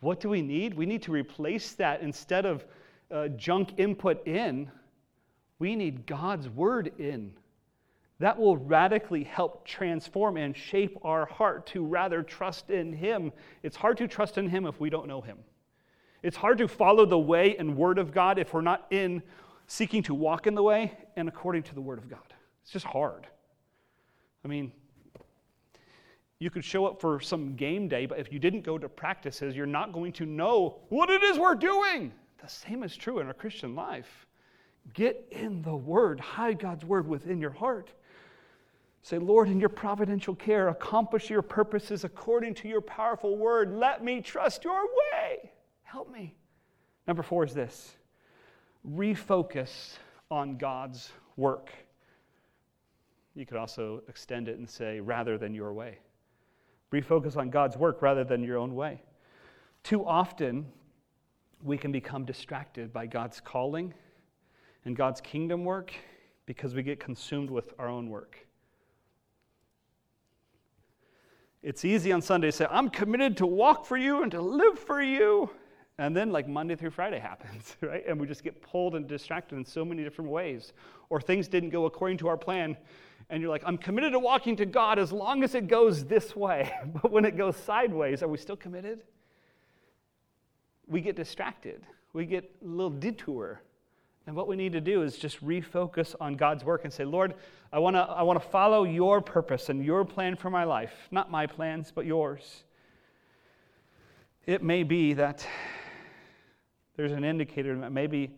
What 0.00 0.20
do 0.20 0.28
we 0.28 0.42
need? 0.42 0.74
We 0.74 0.86
need 0.86 1.02
to 1.02 1.12
replace 1.12 1.72
that 1.74 2.00
instead 2.00 2.46
of 2.46 2.64
uh, 3.10 3.28
junk 3.28 3.74
input 3.78 4.26
in, 4.26 4.70
we 5.58 5.74
need 5.74 6.06
God's 6.06 6.48
word 6.48 6.92
in. 6.98 7.32
That 8.20 8.38
will 8.38 8.56
radically 8.56 9.22
help 9.24 9.64
transform 9.64 10.36
and 10.36 10.56
shape 10.56 10.98
our 11.02 11.26
heart 11.26 11.66
to 11.68 11.84
rather 11.84 12.22
trust 12.22 12.70
in 12.70 12.92
Him. 12.92 13.32
It's 13.62 13.76
hard 13.76 13.96
to 13.98 14.08
trust 14.08 14.38
in 14.38 14.48
Him 14.48 14.66
if 14.66 14.80
we 14.80 14.90
don't 14.90 15.06
know 15.06 15.20
Him. 15.20 15.38
It's 16.22 16.36
hard 16.36 16.58
to 16.58 16.66
follow 16.66 17.06
the 17.06 17.18
way 17.18 17.56
and 17.56 17.76
word 17.76 17.98
of 17.98 18.12
God 18.12 18.38
if 18.38 18.52
we're 18.52 18.60
not 18.60 18.86
in 18.90 19.22
seeking 19.68 20.02
to 20.04 20.14
walk 20.14 20.46
in 20.48 20.54
the 20.54 20.62
way 20.62 20.92
and 21.16 21.28
according 21.28 21.62
to 21.64 21.74
the 21.74 21.80
word 21.80 21.98
of 21.98 22.08
God. 22.08 22.34
It's 22.62 22.72
just 22.72 22.86
hard. 22.86 23.26
I 24.44 24.48
mean, 24.48 24.72
you 26.40 26.50
could 26.50 26.64
show 26.64 26.86
up 26.86 27.00
for 27.00 27.20
some 27.20 27.54
game 27.54 27.88
day, 27.88 28.06
but 28.06 28.18
if 28.18 28.32
you 28.32 28.38
didn't 28.38 28.62
go 28.62 28.78
to 28.78 28.88
practices, 28.88 29.54
you're 29.54 29.66
not 29.66 29.92
going 29.92 30.12
to 30.14 30.26
know 30.26 30.78
what 30.88 31.10
it 31.10 31.22
is 31.22 31.38
we're 31.38 31.54
doing. 31.54 32.12
The 32.40 32.48
same 32.48 32.82
is 32.82 32.96
true 32.96 33.18
in 33.18 33.26
our 33.26 33.34
Christian 33.34 33.74
life. 33.74 34.26
Get 34.94 35.26
in 35.30 35.62
the 35.62 35.74
Word, 35.74 36.20
hide 36.20 36.58
God's 36.58 36.84
Word 36.84 37.06
within 37.06 37.40
your 37.40 37.50
heart. 37.50 37.90
Say, 39.02 39.18
Lord, 39.18 39.48
in 39.48 39.60
your 39.60 39.68
providential 39.68 40.34
care, 40.34 40.68
accomplish 40.68 41.30
your 41.30 41.42
purposes 41.42 42.04
according 42.04 42.54
to 42.54 42.68
your 42.68 42.80
powerful 42.80 43.36
Word. 43.36 43.72
Let 43.72 44.04
me 44.04 44.20
trust 44.20 44.64
your 44.64 44.82
way. 44.84 45.52
Help 45.82 46.12
me. 46.12 46.34
Number 47.06 47.22
four 47.22 47.44
is 47.44 47.54
this 47.54 47.96
refocus 48.86 49.96
on 50.30 50.56
God's 50.56 51.10
work. 51.36 51.70
You 53.34 53.46
could 53.46 53.56
also 53.56 54.02
extend 54.08 54.48
it 54.48 54.58
and 54.58 54.68
say, 54.68 55.00
rather 55.00 55.38
than 55.38 55.54
your 55.54 55.72
way. 55.72 55.98
Refocus 56.92 57.36
on 57.36 57.50
God's 57.50 57.76
work 57.76 58.02
rather 58.02 58.24
than 58.24 58.42
your 58.42 58.58
own 58.58 58.74
way. 58.74 59.02
Too 59.82 60.04
often, 60.04 60.66
we 61.62 61.78
can 61.78 61.92
become 61.92 62.24
distracted 62.24 62.92
by 62.92 63.06
God's 63.06 63.40
calling 63.40 63.94
and 64.84 64.96
God's 64.96 65.20
kingdom 65.20 65.64
work 65.64 65.92
because 66.46 66.74
we 66.74 66.82
get 66.82 66.98
consumed 66.98 67.50
with 67.50 67.72
our 67.78 67.88
own 67.88 68.08
work. 68.10 68.47
It's 71.62 71.84
easy 71.84 72.12
on 72.12 72.22
Sunday 72.22 72.48
to 72.48 72.52
say, 72.52 72.66
I'm 72.70 72.88
committed 72.88 73.36
to 73.38 73.46
walk 73.46 73.84
for 73.84 73.96
you 73.96 74.22
and 74.22 74.30
to 74.32 74.40
live 74.40 74.78
for 74.78 75.02
you. 75.02 75.50
And 75.98 76.16
then, 76.16 76.30
like 76.30 76.46
Monday 76.46 76.76
through 76.76 76.90
Friday 76.90 77.18
happens, 77.30 77.76
right? 77.80 78.04
And 78.06 78.20
we 78.20 78.26
just 78.26 78.44
get 78.44 78.62
pulled 78.62 78.94
and 78.94 79.06
distracted 79.06 79.56
in 79.56 79.64
so 79.64 79.84
many 79.84 80.04
different 80.04 80.30
ways. 80.30 80.72
Or 81.10 81.20
things 81.20 81.48
didn't 81.48 81.70
go 81.70 81.86
according 81.86 82.18
to 82.18 82.28
our 82.28 82.36
plan, 82.36 82.76
and 83.30 83.42
you're 83.42 83.50
like, 83.50 83.62
I'm 83.66 83.76
committed 83.76 84.12
to 84.12 84.18
walking 84.18 84.56
to 84.56 84.66
God 84.66 84.98
as 84.98 85.12
long 85.12 85.42
as 85.42 85.54
it 85.54 85.66
goes 85.66 86.04
this 86.04 86.36
way. 86.36 86.72
But 87.02 87.10
when 87.10 87.24
it 87.24 87.36
goes 87.36 87.56
sideways, 87.56 88.22
are 88.22 88.28
we 88.28 88.38
still 88.38 88.56
committed? 88.56 89.02
We 90.86 91.00
get 91.00 91.16
distracted, 91.16 91.82
we 92.12 92.24
get 92.24 92.50
a 92.62 92.66
little 92.66 92.90
detour, 92.90 93.60
And 94.28 94.36
what 94.36 94.46
we 94.46 94.56
need 94.56 94.72
to 94.72 94.80
do 94.82 95.04
is 95.04 95.16
just 95.16 95.42
refocus 95.42 96.14
on 96.20 96.36
God's 96.36 96.62
work 96.62 96.84
and 96.84 96.92
say, 96.92 97.06
Lord, 97.06 97.32
I 97.72 97.78
want 97.78 97.96
to 97.96 98.00
I 98.00 98.20
wanna 98.24 98.40
follow 98.40 98.84
your 98.84 99.22
purpose 99.22 99.70
and 99.70 99.82
your 99.82 100.04
plan 100.04 100.36
for 100.36 100.50
my 100.50 100.64
life. 100.64 101.08
Not 101.10 101.30
my 101.30 101.46
plans, 101.46 101.90
but 101.94 102.04
yours. 102.04 102.64
It 104.44 104.62
may 104.62 104.82
be 104.82 105.14
that 105.14 105.46
there's 106.94 107.12
an 107.12 107.24
indicator 107.24 107.74
that 107.78 107.90
maybe 107.90 108.36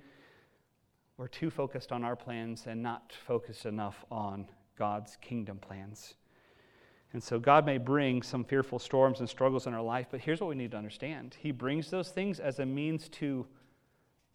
we're 1.17 1.27
too 1.27 1.51
focused 1.51 1.91
on 1.91 2.05
our 2.05 2.15
plans 2.15 2.69
and 2.69 2.81
not 2.81 3.13
focused 3.27 3.67
enough 3.67 4.05
on 4.13 4.47
God's 4.79 5.17
kingdom 5.21 5.59
plans. 5.59 6.15
And 7.15 7.21
so 7.21 7.41
God 7.41 7.67
may 7.67 7.79
bring 7.79 8.23
some 8.23 8.45
fearful 8.45 8.79
storms 8.79 9.19
and 9.19 9.29
struggles 9.29 9.67
in 9.67 9.75
our 9.75 9.83
life, 9.83 10.07
but 10.13 10.21
here's 10.21 10.41
what 10.41 10.51
we 10.51 10.55
need 10.55 10.71
to 10.71 10.77
understand 10.77 11.37
He 11.41 11.51
brings 11.51 11.91
those 11.91 12.11
things 12.11 12.39
as 12.39 12.61
a 12.61 12.65
means 12.65 13.09
to 13.09 13.45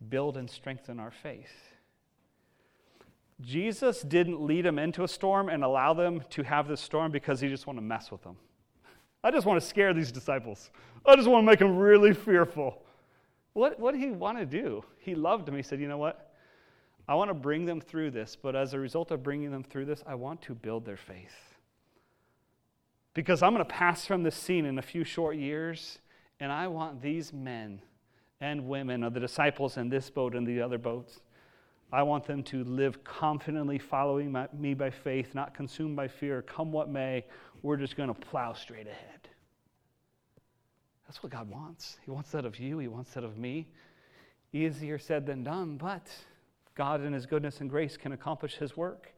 build 0.10 0.38
and 0.38 0.50
strengthen 0.50 1.00
our 1.00 1.12
faith. 1.12 1.76
Jesus 3.42 4.02
didn't 4.02 4.42
lead 4.42 4.64
them 4.66 4.80
into 4.80 5.04
a 5.04 5.08
storm 5.08 5.50
and 5.50 5.64
allow 5.64 5.94
them 5.94 6.22
to 6.30 6.44
have 6.44 6.68
this 6.68 6.80
storm 6.80 7.12
because 7.12 7.42
he 7.42 7.50
just 7.50 7.68
wanted 7.68 7.82
to 7.82 7.86
mess 7.86 8.12
with 8.12 8.24
them. 8.24 8.38
I 9.24 9.32
just 9.32 9.46
want 9.46 9.60
to 9.60 9.68
scare 9.68 9.94
these 9.94 10.12
disciples. 10.12 10.70
I 11.06 11.16
just 11.16 11.28
want 11.28 11.44
to 11.44 11.52
make 11.52 11.60
them 11.60 11.78
really 11.78 12.14
fearful. 12.14 12.82
What, 13.54 13.80
what 13.80 13.94
did 13.94 14.02
he 14.02 14.12
want 14.12 14.38
to 14.38 14.46
do? 14.46 14.84
He 15.00 15.16
loved 15.16 15.46
them. 15.46 15.56
He 15.56 15.64
said, 15.64 15.80
You 15.80 15.88
know 15.88 15.98
what? 15.98 16.34
I 17.08 17.16
want 17.16 17.30
to 17.30 17.36
bring 17.36 17.66
them 17.66 17.82
through 17.82 18.12
this, 18.12 18.36
but 18.36 18.56
as 18.56 18.74
a 18.74 18.80
result 18.80 19.12
of 19.12 19.22
bringing 19.22 19.52
them 19.52 19.64
through 19.64 19.86
this, 19.86 20.04
I 20.08 20.16
want 20.16 20.42
to 20.44 20.56
build 20.56 20.86
their 20.86 20.98
faith. 20.98 21.56
Because 23.14 23.44
I'm 23.44 23.54
going 23.54 23.66
to 23.66 23.74
pass 23.74 24.06
from 24.06 24.24
this 24.24 24.36
scene 24.36 24.66
in 24.66 24.80
a 24.80 24.82
few 24.82 25.04
short 25.04 25.36
years, 25.36 26.00
and 26.40 26.52
I 26.52 26.68
want 26.68 27.02
these 27.02 27.32
men 27.32 27.82
and 28.42 28.68
women 28.68 29.04
of 29.04 29.14
the 29.14 29.20
disciples 29.20 29.78
in 29.78 29.90
this 29.90 30.10
boat 30.10 30.36
and 30.36 30.46
the 30.46 30.62
other 30.62 30.78
boats. 30.78 31.22
I 31.92 32.04
want 32.04 32.26
them 32.26 32.44
to 32.44 32.64
live 32.64 33.04
confidently 33.04 33.80
following 33.80 34.32
my, 34.32 34.48
me 34.54 34.74
by 34.74 34.90
faith, 34.90 35.34
not 35.34 35.54
consumed 35.54 35.96
by 35.96 36.08
fear. 36.08 36.42
Come 36.42 36.72
what 36.72 36.90
may, 36.90 37.26
we're 37.62 37.78
just 37.78 37.96
going 37.96 38.14
to 38.14 38.20
plow 38.20 38.54
straight 38.54 38.88
ahead. 38.88 39.30
That's 41.08 41.22
what 41.22 41.32
God 41.32 41.50
wants. 41.50 41.98
He 42.04 42.12
wants 42.12 42.32
that 42.32 42.46
of 42.46 42.60
you, 42.60 42.80
He 42.80 42.88
wants 42.88 43.14
that 43.14 43.24
of 43.24 43.38
me. 43.38 43.68
Easier 44.52 44.98
said 44.98 45.26
than 45.26 45.44
done, 45.44 45.78
but 45.78 46.08
God, 46.76 47.02
in 47.02 47.14
His 47.14 47.26
goodness 47.26 47.62
and 47.62 47.70
grace, 47.70 47.98
can 47.98 48.12
accomplish 48.12 48.56
His 48.56 48.76
work. 48.76 49.14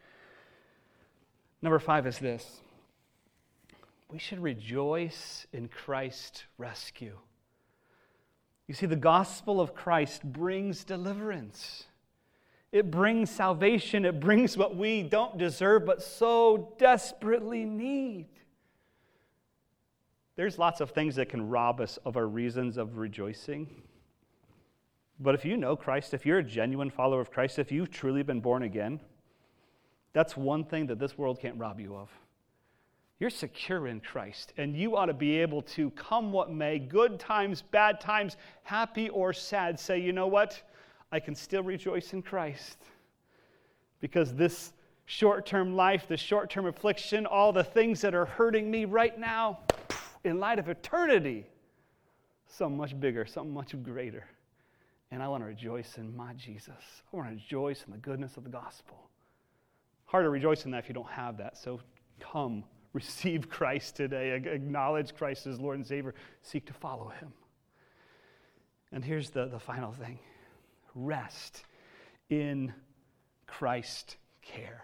Number 1.61 1.79
five 1.79 2.05
is 2.05 2.19
this 2.19 2.61
we 4.09 4.19
should 4.19 4.39
rejoice 4.39 5.47
in 5.51 5.67
Christ's 5.67 6.43
rescue. 6.57 7.17
You 8.67 8.73
see, 8.73 8.85
the 8.85 8.95
gospel 8.95 9.61
of 9.61 9.73
Christ 9.73 10.23
brings 10.23 10.83
deliverance. 10.83 11.85
It 12.71 12.91
brings 12.91 13.31
salvation. 13.31 14.03
It 14.03 14.19
brings 14.19 14.57
what 14.57 14.75
we 14.75 15.03
don't 15.03 15.37
deserve 15.37 15.85
but 15.85 16.03
so 16.03 16.73
desperately 16.77 17.63
need. 17.63 18.27
There's 20.35 20.59
lots 20.59 20.81
of 20.81 20.91
things 20.91 21.15
that 21.15 21.29
can 21.29 21.49
rob 21.49 21.79
us 21.79 21.97
of 22.05 22.17
our 22.17 22.27
reasons 22.27 22.77
of 22.77 22.97
rejoicing. 22.97 23.67
But 25.19 25.33
if 25.33 25.45
you 25.45 25.57
know 25.57 25.75
Christ, 25.75 26.13
if 26.13 26.25
you're 26.25 26.39
a 26.39 26.43
genuine 26.43 26.91
follower 26.91 27.21
of 27.21 27.31
Christ, 27.31 27.57
if 27.57 27.71
you've 27.71 27.89
truly 27.89 28.21
been 28.21 28.41
born 28.41 28.63
again, 28.63 28.99
that's 30.13 30.37
one 30.37 30.63
thing 30.63 30.87
that 30.87 30.99
this 30.99 31.17
world 31.17 31.39
can't 31.39 31.57
rob 31.57 31.79
you 31.79 31.95
of. 31.95 32.09
You're 33.19 33.29
secure 33.31 33.87
in 33.87 33.99
Christ, 33.99 34.53
and 34.57 34.75
you 34.75 34.95
ought 34.95 35.07
to 35.07 35.13
be 35.13 35.39
able 35.39 35.63
to, 35.63 35.89
come 35.91 36.31
what 36.31 36.51
may, 36.51 36.77
good 36.77 37.19
times, 37.19 37.63
bad 37.63 37.99
times, 37.99 38.37
happy 38.63 39.09
or 39.09 39.33
sad, 39.33 39.79
say, 39.79 39.99
you 39.99 40.13
know 40.13 40.27
what? 40.27 40.61
I 41.11 41.19
can 41.19 41.33
still 41.33 41.63
rejoice 41.63 42.13
in 42.13 42.21
Christ. 42.21 42.77
Because 44.01 44.35
this 44.35 44.73
short 45.05 45.47
term 45.47 45.75
life, 45.75 46.07
the 46.07 46.17
short 46.17 46.51
term 46.51 46.67
affliction, 46.67 47.25
all 47.25 47.51
the 47.51 47.63
things 47.63 48.01
that 48.01 48.13
are 48.13 48.25
hurting 48.25 48.69
me 48.69 48.85
right 48.85 49.17
now, 49.17 49.59
in 50.23 50.39
light 50.39 50.59
of 50.59 50.69
eternity, 50.69 51.47
something 52.47 52.77
much 52.77 52.99
bigger, 52.99 53.25
something 53.25 53.53
much 53.53 53.73
greater. 53.81 54.25
And 55.09 55.23
I 55.23 55.27
want 55.27 55.41
to 55.41 55.47
rejoice 55.47 55.97
in 55.97 56.15
my 56.15 56.33
Jesus. 56.33 57.01
I 57.11 57.15
want 57.15 57.29
to 57.29 57.35
rejoice 57.35 57.83
in 57.85 57.93
the 57.93 57.97
goodness 57.97 58.37
of 58.37 58.43
the 58.43 58.49
gospel. 58.49 59.09
Hard 60.05 60.25
to 60.25 60.29
rejoice 60.29 60.65
in 60.65 60.71
that 60.71 60.83
if 60.83 60.89
you 60.89 60.93
don't 60.93 61.09
have 61.09 61.37
that. 61.37 61.57
So 61.57 61.79
come 62.19 62.63
receive 62.97 63.47
Christ 63.47 63.95
today, 63.95 64.31
acknowledge 64.31 65.13
Christ 65.15 65.45
as 65.45 65.59
Lord 65.59 65.77
and 65.77 65.85
Savior, 65.85 66.15
seek 66.41 66.65
to 66.65 66.73
follow 66.73 67.09
Him. 67.09 67.31
And 68.91 69.05
here's 69.05 69.29
the, 69.29 69.45
the 69.45 69.59
final 69.59 69.91
thing 69.91 70.17
rest 70.95 71.63
in 72.29 72.73
Christ 73.45 74.17
care. 74.41 74.83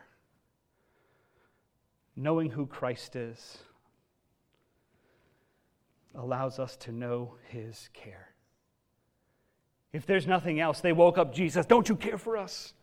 Knowing 2.15 2.51
who 2.51 2.67
Christ 2.67 3.15
is 3.15 3.57
allows 6.13 6.59
us 6.59 6.75
to 6.77 6.91
know 6.91 7.33
His 7.47 7.89
care. 7.93 8.29
If 9.91 10.05
there's 10.05 10.27
nothing 10.27 10.59
else, 10.59 10.81
they 10.81 10.93
woke 10.93 11.17
up 11.17 11.33
Jesus, 11.33 11.65
don't 11.65 11.89
you 11.89 11.95
care 11.95 12.19
for 12.19 12.37
us? 12.37 12.73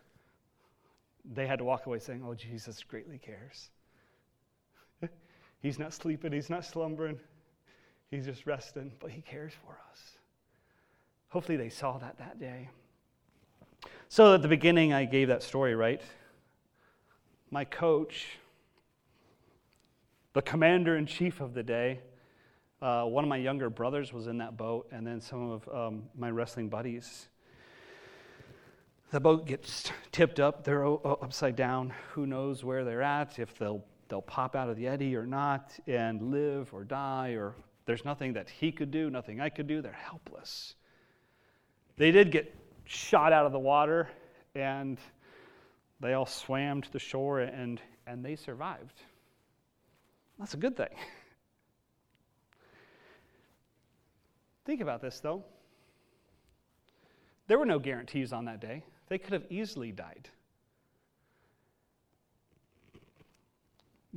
They 1.24 1.46
had 1.46 1.60
to 1.60 1.64
walk 1.64 1.86
away 1.86 2.00
saying, 2.00 2.24
Oh, 2.26 2.34
Jesus 2.34 2.82
greatly 2.82 3.18
cares. 3.18 3.70
He's 5.60 5.78
not 5.78 5.92
sleeping, 5.92 6.32
he's 6.32 6.50
not 6.50 6.64
slumbering, 6.64 7.20
he's 8.10 8.24
just 8.24 8.46
resting, 8.46 8.92
but 8.98 9.10
he 9.10 9.20
cares 9.20 9.52
for 9.64 9.78
us. 9.90 10.00
Hopefully, 11.28 11.56
they 11.56 11.68
saw 11.68 11.98
that 11.98 12.18
that 12.18 12.40
day. 12.40 12.68
So, 14.08 14.34
at 14.34 14.42
the 14.42 14.48
beginning, 14.48 14.92
I 14.92 15.04
gave 15.04 15.28
that 15.28 15.42
story, 15.42 15.74
right? 15.74 16.02
My 17.50 17.64
coach, 17.64 18.38
the 20.32 20.42
commander 20.42 20.96
in 20.96 21.06
chief 21.06 21.40
of 21.40 21.54
the 21.54 21.62
day, 21.62 22.00
uh, 22.82 23.04
one 23.04 23.22
of 23.22 23.28
my 23.28 23.36
younger 23.36 23.68
brothers 23.68 24.12
was 24.12 24.26
in 24.26 24.38
that 24.38 24.56
boat, 24.56 24.88
and 24.90 25.06
then 25.06 25.20
some 25.20 25.50
of 25.50 25.68
um, 25.68 26.04
my 26.16 26.30
wrestling 26.30 26.68
buddies. 26.68 27.28
The 29.10 29.20
boat 29.20 29.46
gets 29.46 29.92
tipped 30.12 30.40
up, 30.40 30.64
they're 30.64 30.86
upside 30.86 31.56
down. 31.56 31.92
Who 32.12 32.26
knows 32.26 32.64
where 32.64 32.84
they're 32.84 33.02
at, 33.02 33.38
if 33.38 33.58
they'll 33.58 33.84
they'll 34.10 34.20
pop 34.20 34.54
out 34.54 34.68
of 34.68 34.76
the 34.76 34.86
eddy 34.86 35.16
or 35.16 35.24
not 35.24 35.72
and 35.86 36.20
live 36.30 36.74
or 36.74 36.84
die, 36.84 37.30
or 37.30 37.54
there's 37.86 38.04
nothing 38.04 38.34
that 38.34 38.50
he 38.50 38.70
could 38.72 38.90
do, 38.90 39.08
nothing 39.08 39.40
I 39.40 39.48
could 39.48 39.66
do. 39.66 39.80
They're 39.80 39.92
helpless. 39.92 40.74
They 41.96 42.10
did 42.10 42.30
get 42.30 42.54
shot 42.84 43.32
out 43.32 43.46
of 43.46 43.52
the 43.52 43.58
water, 43.58 44.08
and 44.54 44.98
they 46.00 46.12
all 46.14 46.26
swam 46.26 46.82
to 46.82 46.92
the 46.92 46.98
shore 46.98 47.40
and, 47.40 47.80
and 48.06 48.24
they 48.24 48.36
survived. 48.36 49.00
That's 50.38 50.54
a 50.54 50.56
good 50.56 50.76
thing. 50.76 50.88
Think 54.64 54.80
about 54.80 55.00
this, 55.00 55.20
though. 55.20 55.44
There 57.46 57.58
were 57.58 57.66
no 57.66 57.78
guarantees 57.78 58.32
on 58.32 58.44
that 58.46 58.60
day. 58.60 58.84
They 59.08 59.18
could 59.18 59.32
have 59.32 59.44
easily 59.50 59.92
died. 59.92 60.28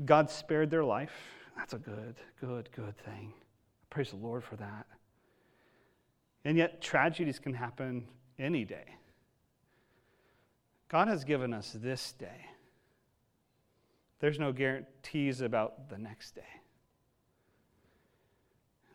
God 0.05 0.29
spared 0.29 0.69
their 0.69 0.83
life. 0.83 1.13
That's 1.57 1.73
a 1.73 1.77
good, 1.77 2.15
good, 2.41 2.69
good 2.71 2.97
thing. 2.97 3.33
Praise 3.89 4.09
the 4.09 4.17
Lord 4.17 4.43
for 4.43 4.55
that. 4.55 4.87
And 6.45 6.57
yet, 6.57 6.81
tragedies 6.81 7.39
can 7.39 7.53
happen 7.53 8.07
any 8.39 8.65
day. 8.65 8.95
God 10.89 11.07
has 11.07 11.23
given 11.23 11.53
us 11.53 11.75
this 11.79 12.11
day. 12.11 12.47
There's 14.19 14.39
no 14.39 14.51
guarantees 14.51 15.41
about 15.41 15.89
the 15.89 15.97
next 15.97 16.35
day. 16.35 16.41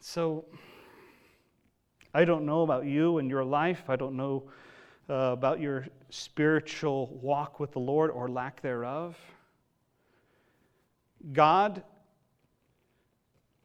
So, 0.01 0.47
I 2.15 2.25
don't 2.25 2.47
know 2.47 2.63
about 2.63 2.87
you 2.87 3.19
and 3.19 3.31
your 3.31 3.45
life. 3.45 3.85
I 3.89 3.97
don't 3.97 4.17
know 4.17 4.45
uh, 5.11 5.15
about 5.33 5.61
your 5.61 5.87
spiritual 6.11 7.19
walk 7.23 7.61
with 7.61 7.73
the 7.73 7.79
Lord 7.79 8.11
or 8.11 8.29
lack 8.29 8.63
thereof. 8.63 9.17
God, 11.33 11.83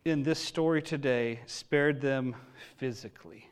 in 0.05 0.23
this 0.23 0.39
story 0.39 0.81
today, 0.81 1.39
spared 1.45 2.01
them 2.01 2.35
physically. 2.77 3.49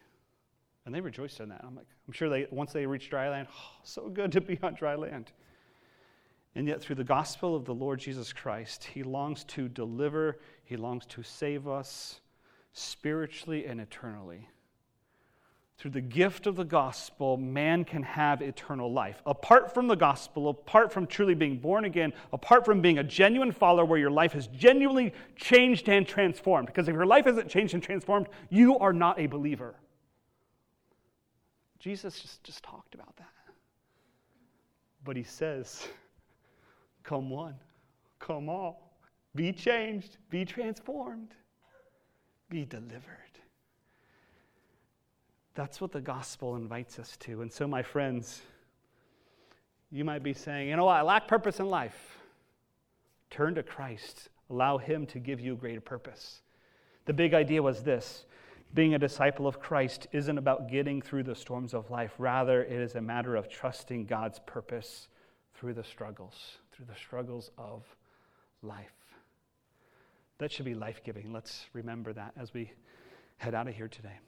And 0.85 0.93
they 0.93 1.01
rejoiced 1.01 1.39
in 1.39 1.49
that. 1.49 1.61
I'm 1.63 1.75
like, 1.75 1.85
I'm 2.07 2.13
sure 2.13 2.29
they 2.29 2.47
once 2.51 2.73
they 2.73 2.85
reached 2.85 3.09
dry 3.09 3.29
land, 3.29 3.47
oh, 3.51 3.79
so 3.83 4.09
good 4.09 4.31
to 4.33 4.41
be 4.41 4.59
on 4.63 4.73
dry 4.73 4.95
land. 4.95 5.31
And 6.55 6.67
yet, 6.67 6.81
through 6.81 6.95
the 6.95 7.03
gospel 7.03 7.55
of 7.55 7.63
the 7.63 7.73
Lord 7.73 7.99
Jesus 7.99 8.33
Christ, 8.33 8.83
He 8.83 9.03
longs 9.03 9.45
to 9.45 9.69
deliver, 9.69 10.39
He 10.65 10.75
longs 10.75 11.05
to 11.07 11.23
save 11.23 11.67
us 11.67 12.19
spiritually 12.73 13.65
and 13.65 13.79
eternally. 13.79 14.49
Through 15.81 15.91
the 15.91 16.01
gift 16.01 16.45
of 16.45 16.55
the 16.55 16.63
gospel, 16.63 17.37
man 17.37 17.85
can 17.85 18.03
have 18.03 18.43
eternal 18.43 18.93
life. 18.93 19.19
Apart 19.25 19.73
from 19.73 19.87
the 19.87 19.95
gospel, 19.95 20.47
apart 20.47 20.93
from 20.93 21.07
truly 21.07 21.33
being 21.33 21.57
born 21.57 21.85
again, 21.85 22.13
apart 22.31 22.65
from 22.65 22.81
being 22.81 22.99
a 22.99 23.03
genuine 23.03 23.51
follower 23.51 23.83
where 23.83 23.97
your 23.97 24.11
life 24.11 24.33
has 24.33 24.45
genuinely 24.45 25.11
changed 25.35 25.89
and 25.89 26.05
transformed. 26.05 26.67
Because 26.67 26.87
if 26.87 26.93
your 26.93 27.07
life 27.07 27.25
hasn't 27.25 27.49
changed 27.49 27.73
and 27.73 27.81
transformed, 27.81 28.27
you 28.51 28.77
are 28.77 28.93
not 28.93 29.19
a 29.19 29.25
believer. 29.25 29.73
Jesus 31.79 32.19
just, 32.19 32.43
just 32.43 32.61
talked 32.61 32.93
about 32.93 33.15
that. 33.15 33.33
But 35.03 35.15
he 35.15 35.23
says, 35.23 35.87
Come 37.03 37.31
one, 37.31 37.55
come 38.19 38.49
all, 38.49 38.93
be 39.33 39.51
changed, 39.51 40.17
be 40.29 40.45
transformed, 40.45 41.33
be 42.51 42.65
delivered. 42.65 43.30
That's 45.53 45.81
what 45.81 45.91
the 45.91 46.01
gospel 46.01 46.55
invites 46.55 46.97
us 46.99 47.17
to. 47.17 47.41
And 47.41 47.51
so, 47.51 47.67
my 47.67 47.83
friends, 47.83 48.41
you 49.91 50.05
might 50.05 50.23
be 50.23 50.33
saying, 50.33 50.69
you 50.69 50.75
know 50.75 50.85
what, 50.85 50.97
I 50.97 51.01
lack 51.01 51.27
purpose 51.27 51.59
in 51.59 51.69
life. 51.69 52.17
Turn 53.29 53.55
to 53.55 53.63
Christ, 53.63 54.29
allow 54.49 54.77
Him 54.77 55.05
to 55.07 55.19
give 55.19 55.39
you 55.39 55.55
greater 55.55 55.81
purpose. 55.81 56.41
The 57.05 57.13
big 57.13 57.33
idea 57.33 57.61
was 57.61 57.83
this 57.83 58.25
being 58.73 58.93
a 58.93 58.99
disciple 58.99 59.47
of 59.47 59.59
Christ 59.59 60.07
isn't 60.13 60.37
about 60.37 60.69
getting 60.69 61.01
through 61.01 61.23
the 61.23 61.35
storms 61.35 61.73
of 61.73 61.89
life, 61.89 62.13
rather, 62.17 62.63
it 62.63 62.71
is 62.71 62.95
a 62.95 63.01
matter 63.01 63.35
of 63.35 63.49
trusting 63.49 64.05
God's 64.05 64.39
purpose 64.39 65.09
through 65.55 65.73
the 65.73 65.83
struggles, 65.83 66.57
through 66.71 66.85
the 66.85 66.95
struggles 66.95 67.51
of 67.57 67.83
life. 68.63 68.93
That 70.37 70.51
should 70.51 70.65
be 70.65 70.73
life 70.73 71.03
giving. 71.03 71.33
Let's 71.33 71.65
remember 71.73 72.13
that 72.13 72.33
as 72.39 72.53
we 72.53 72.71
head 73.37 73.53
out 73.53 73.67
of 73.67 73.75
here 73.75 73.89
today. 73.89 74.19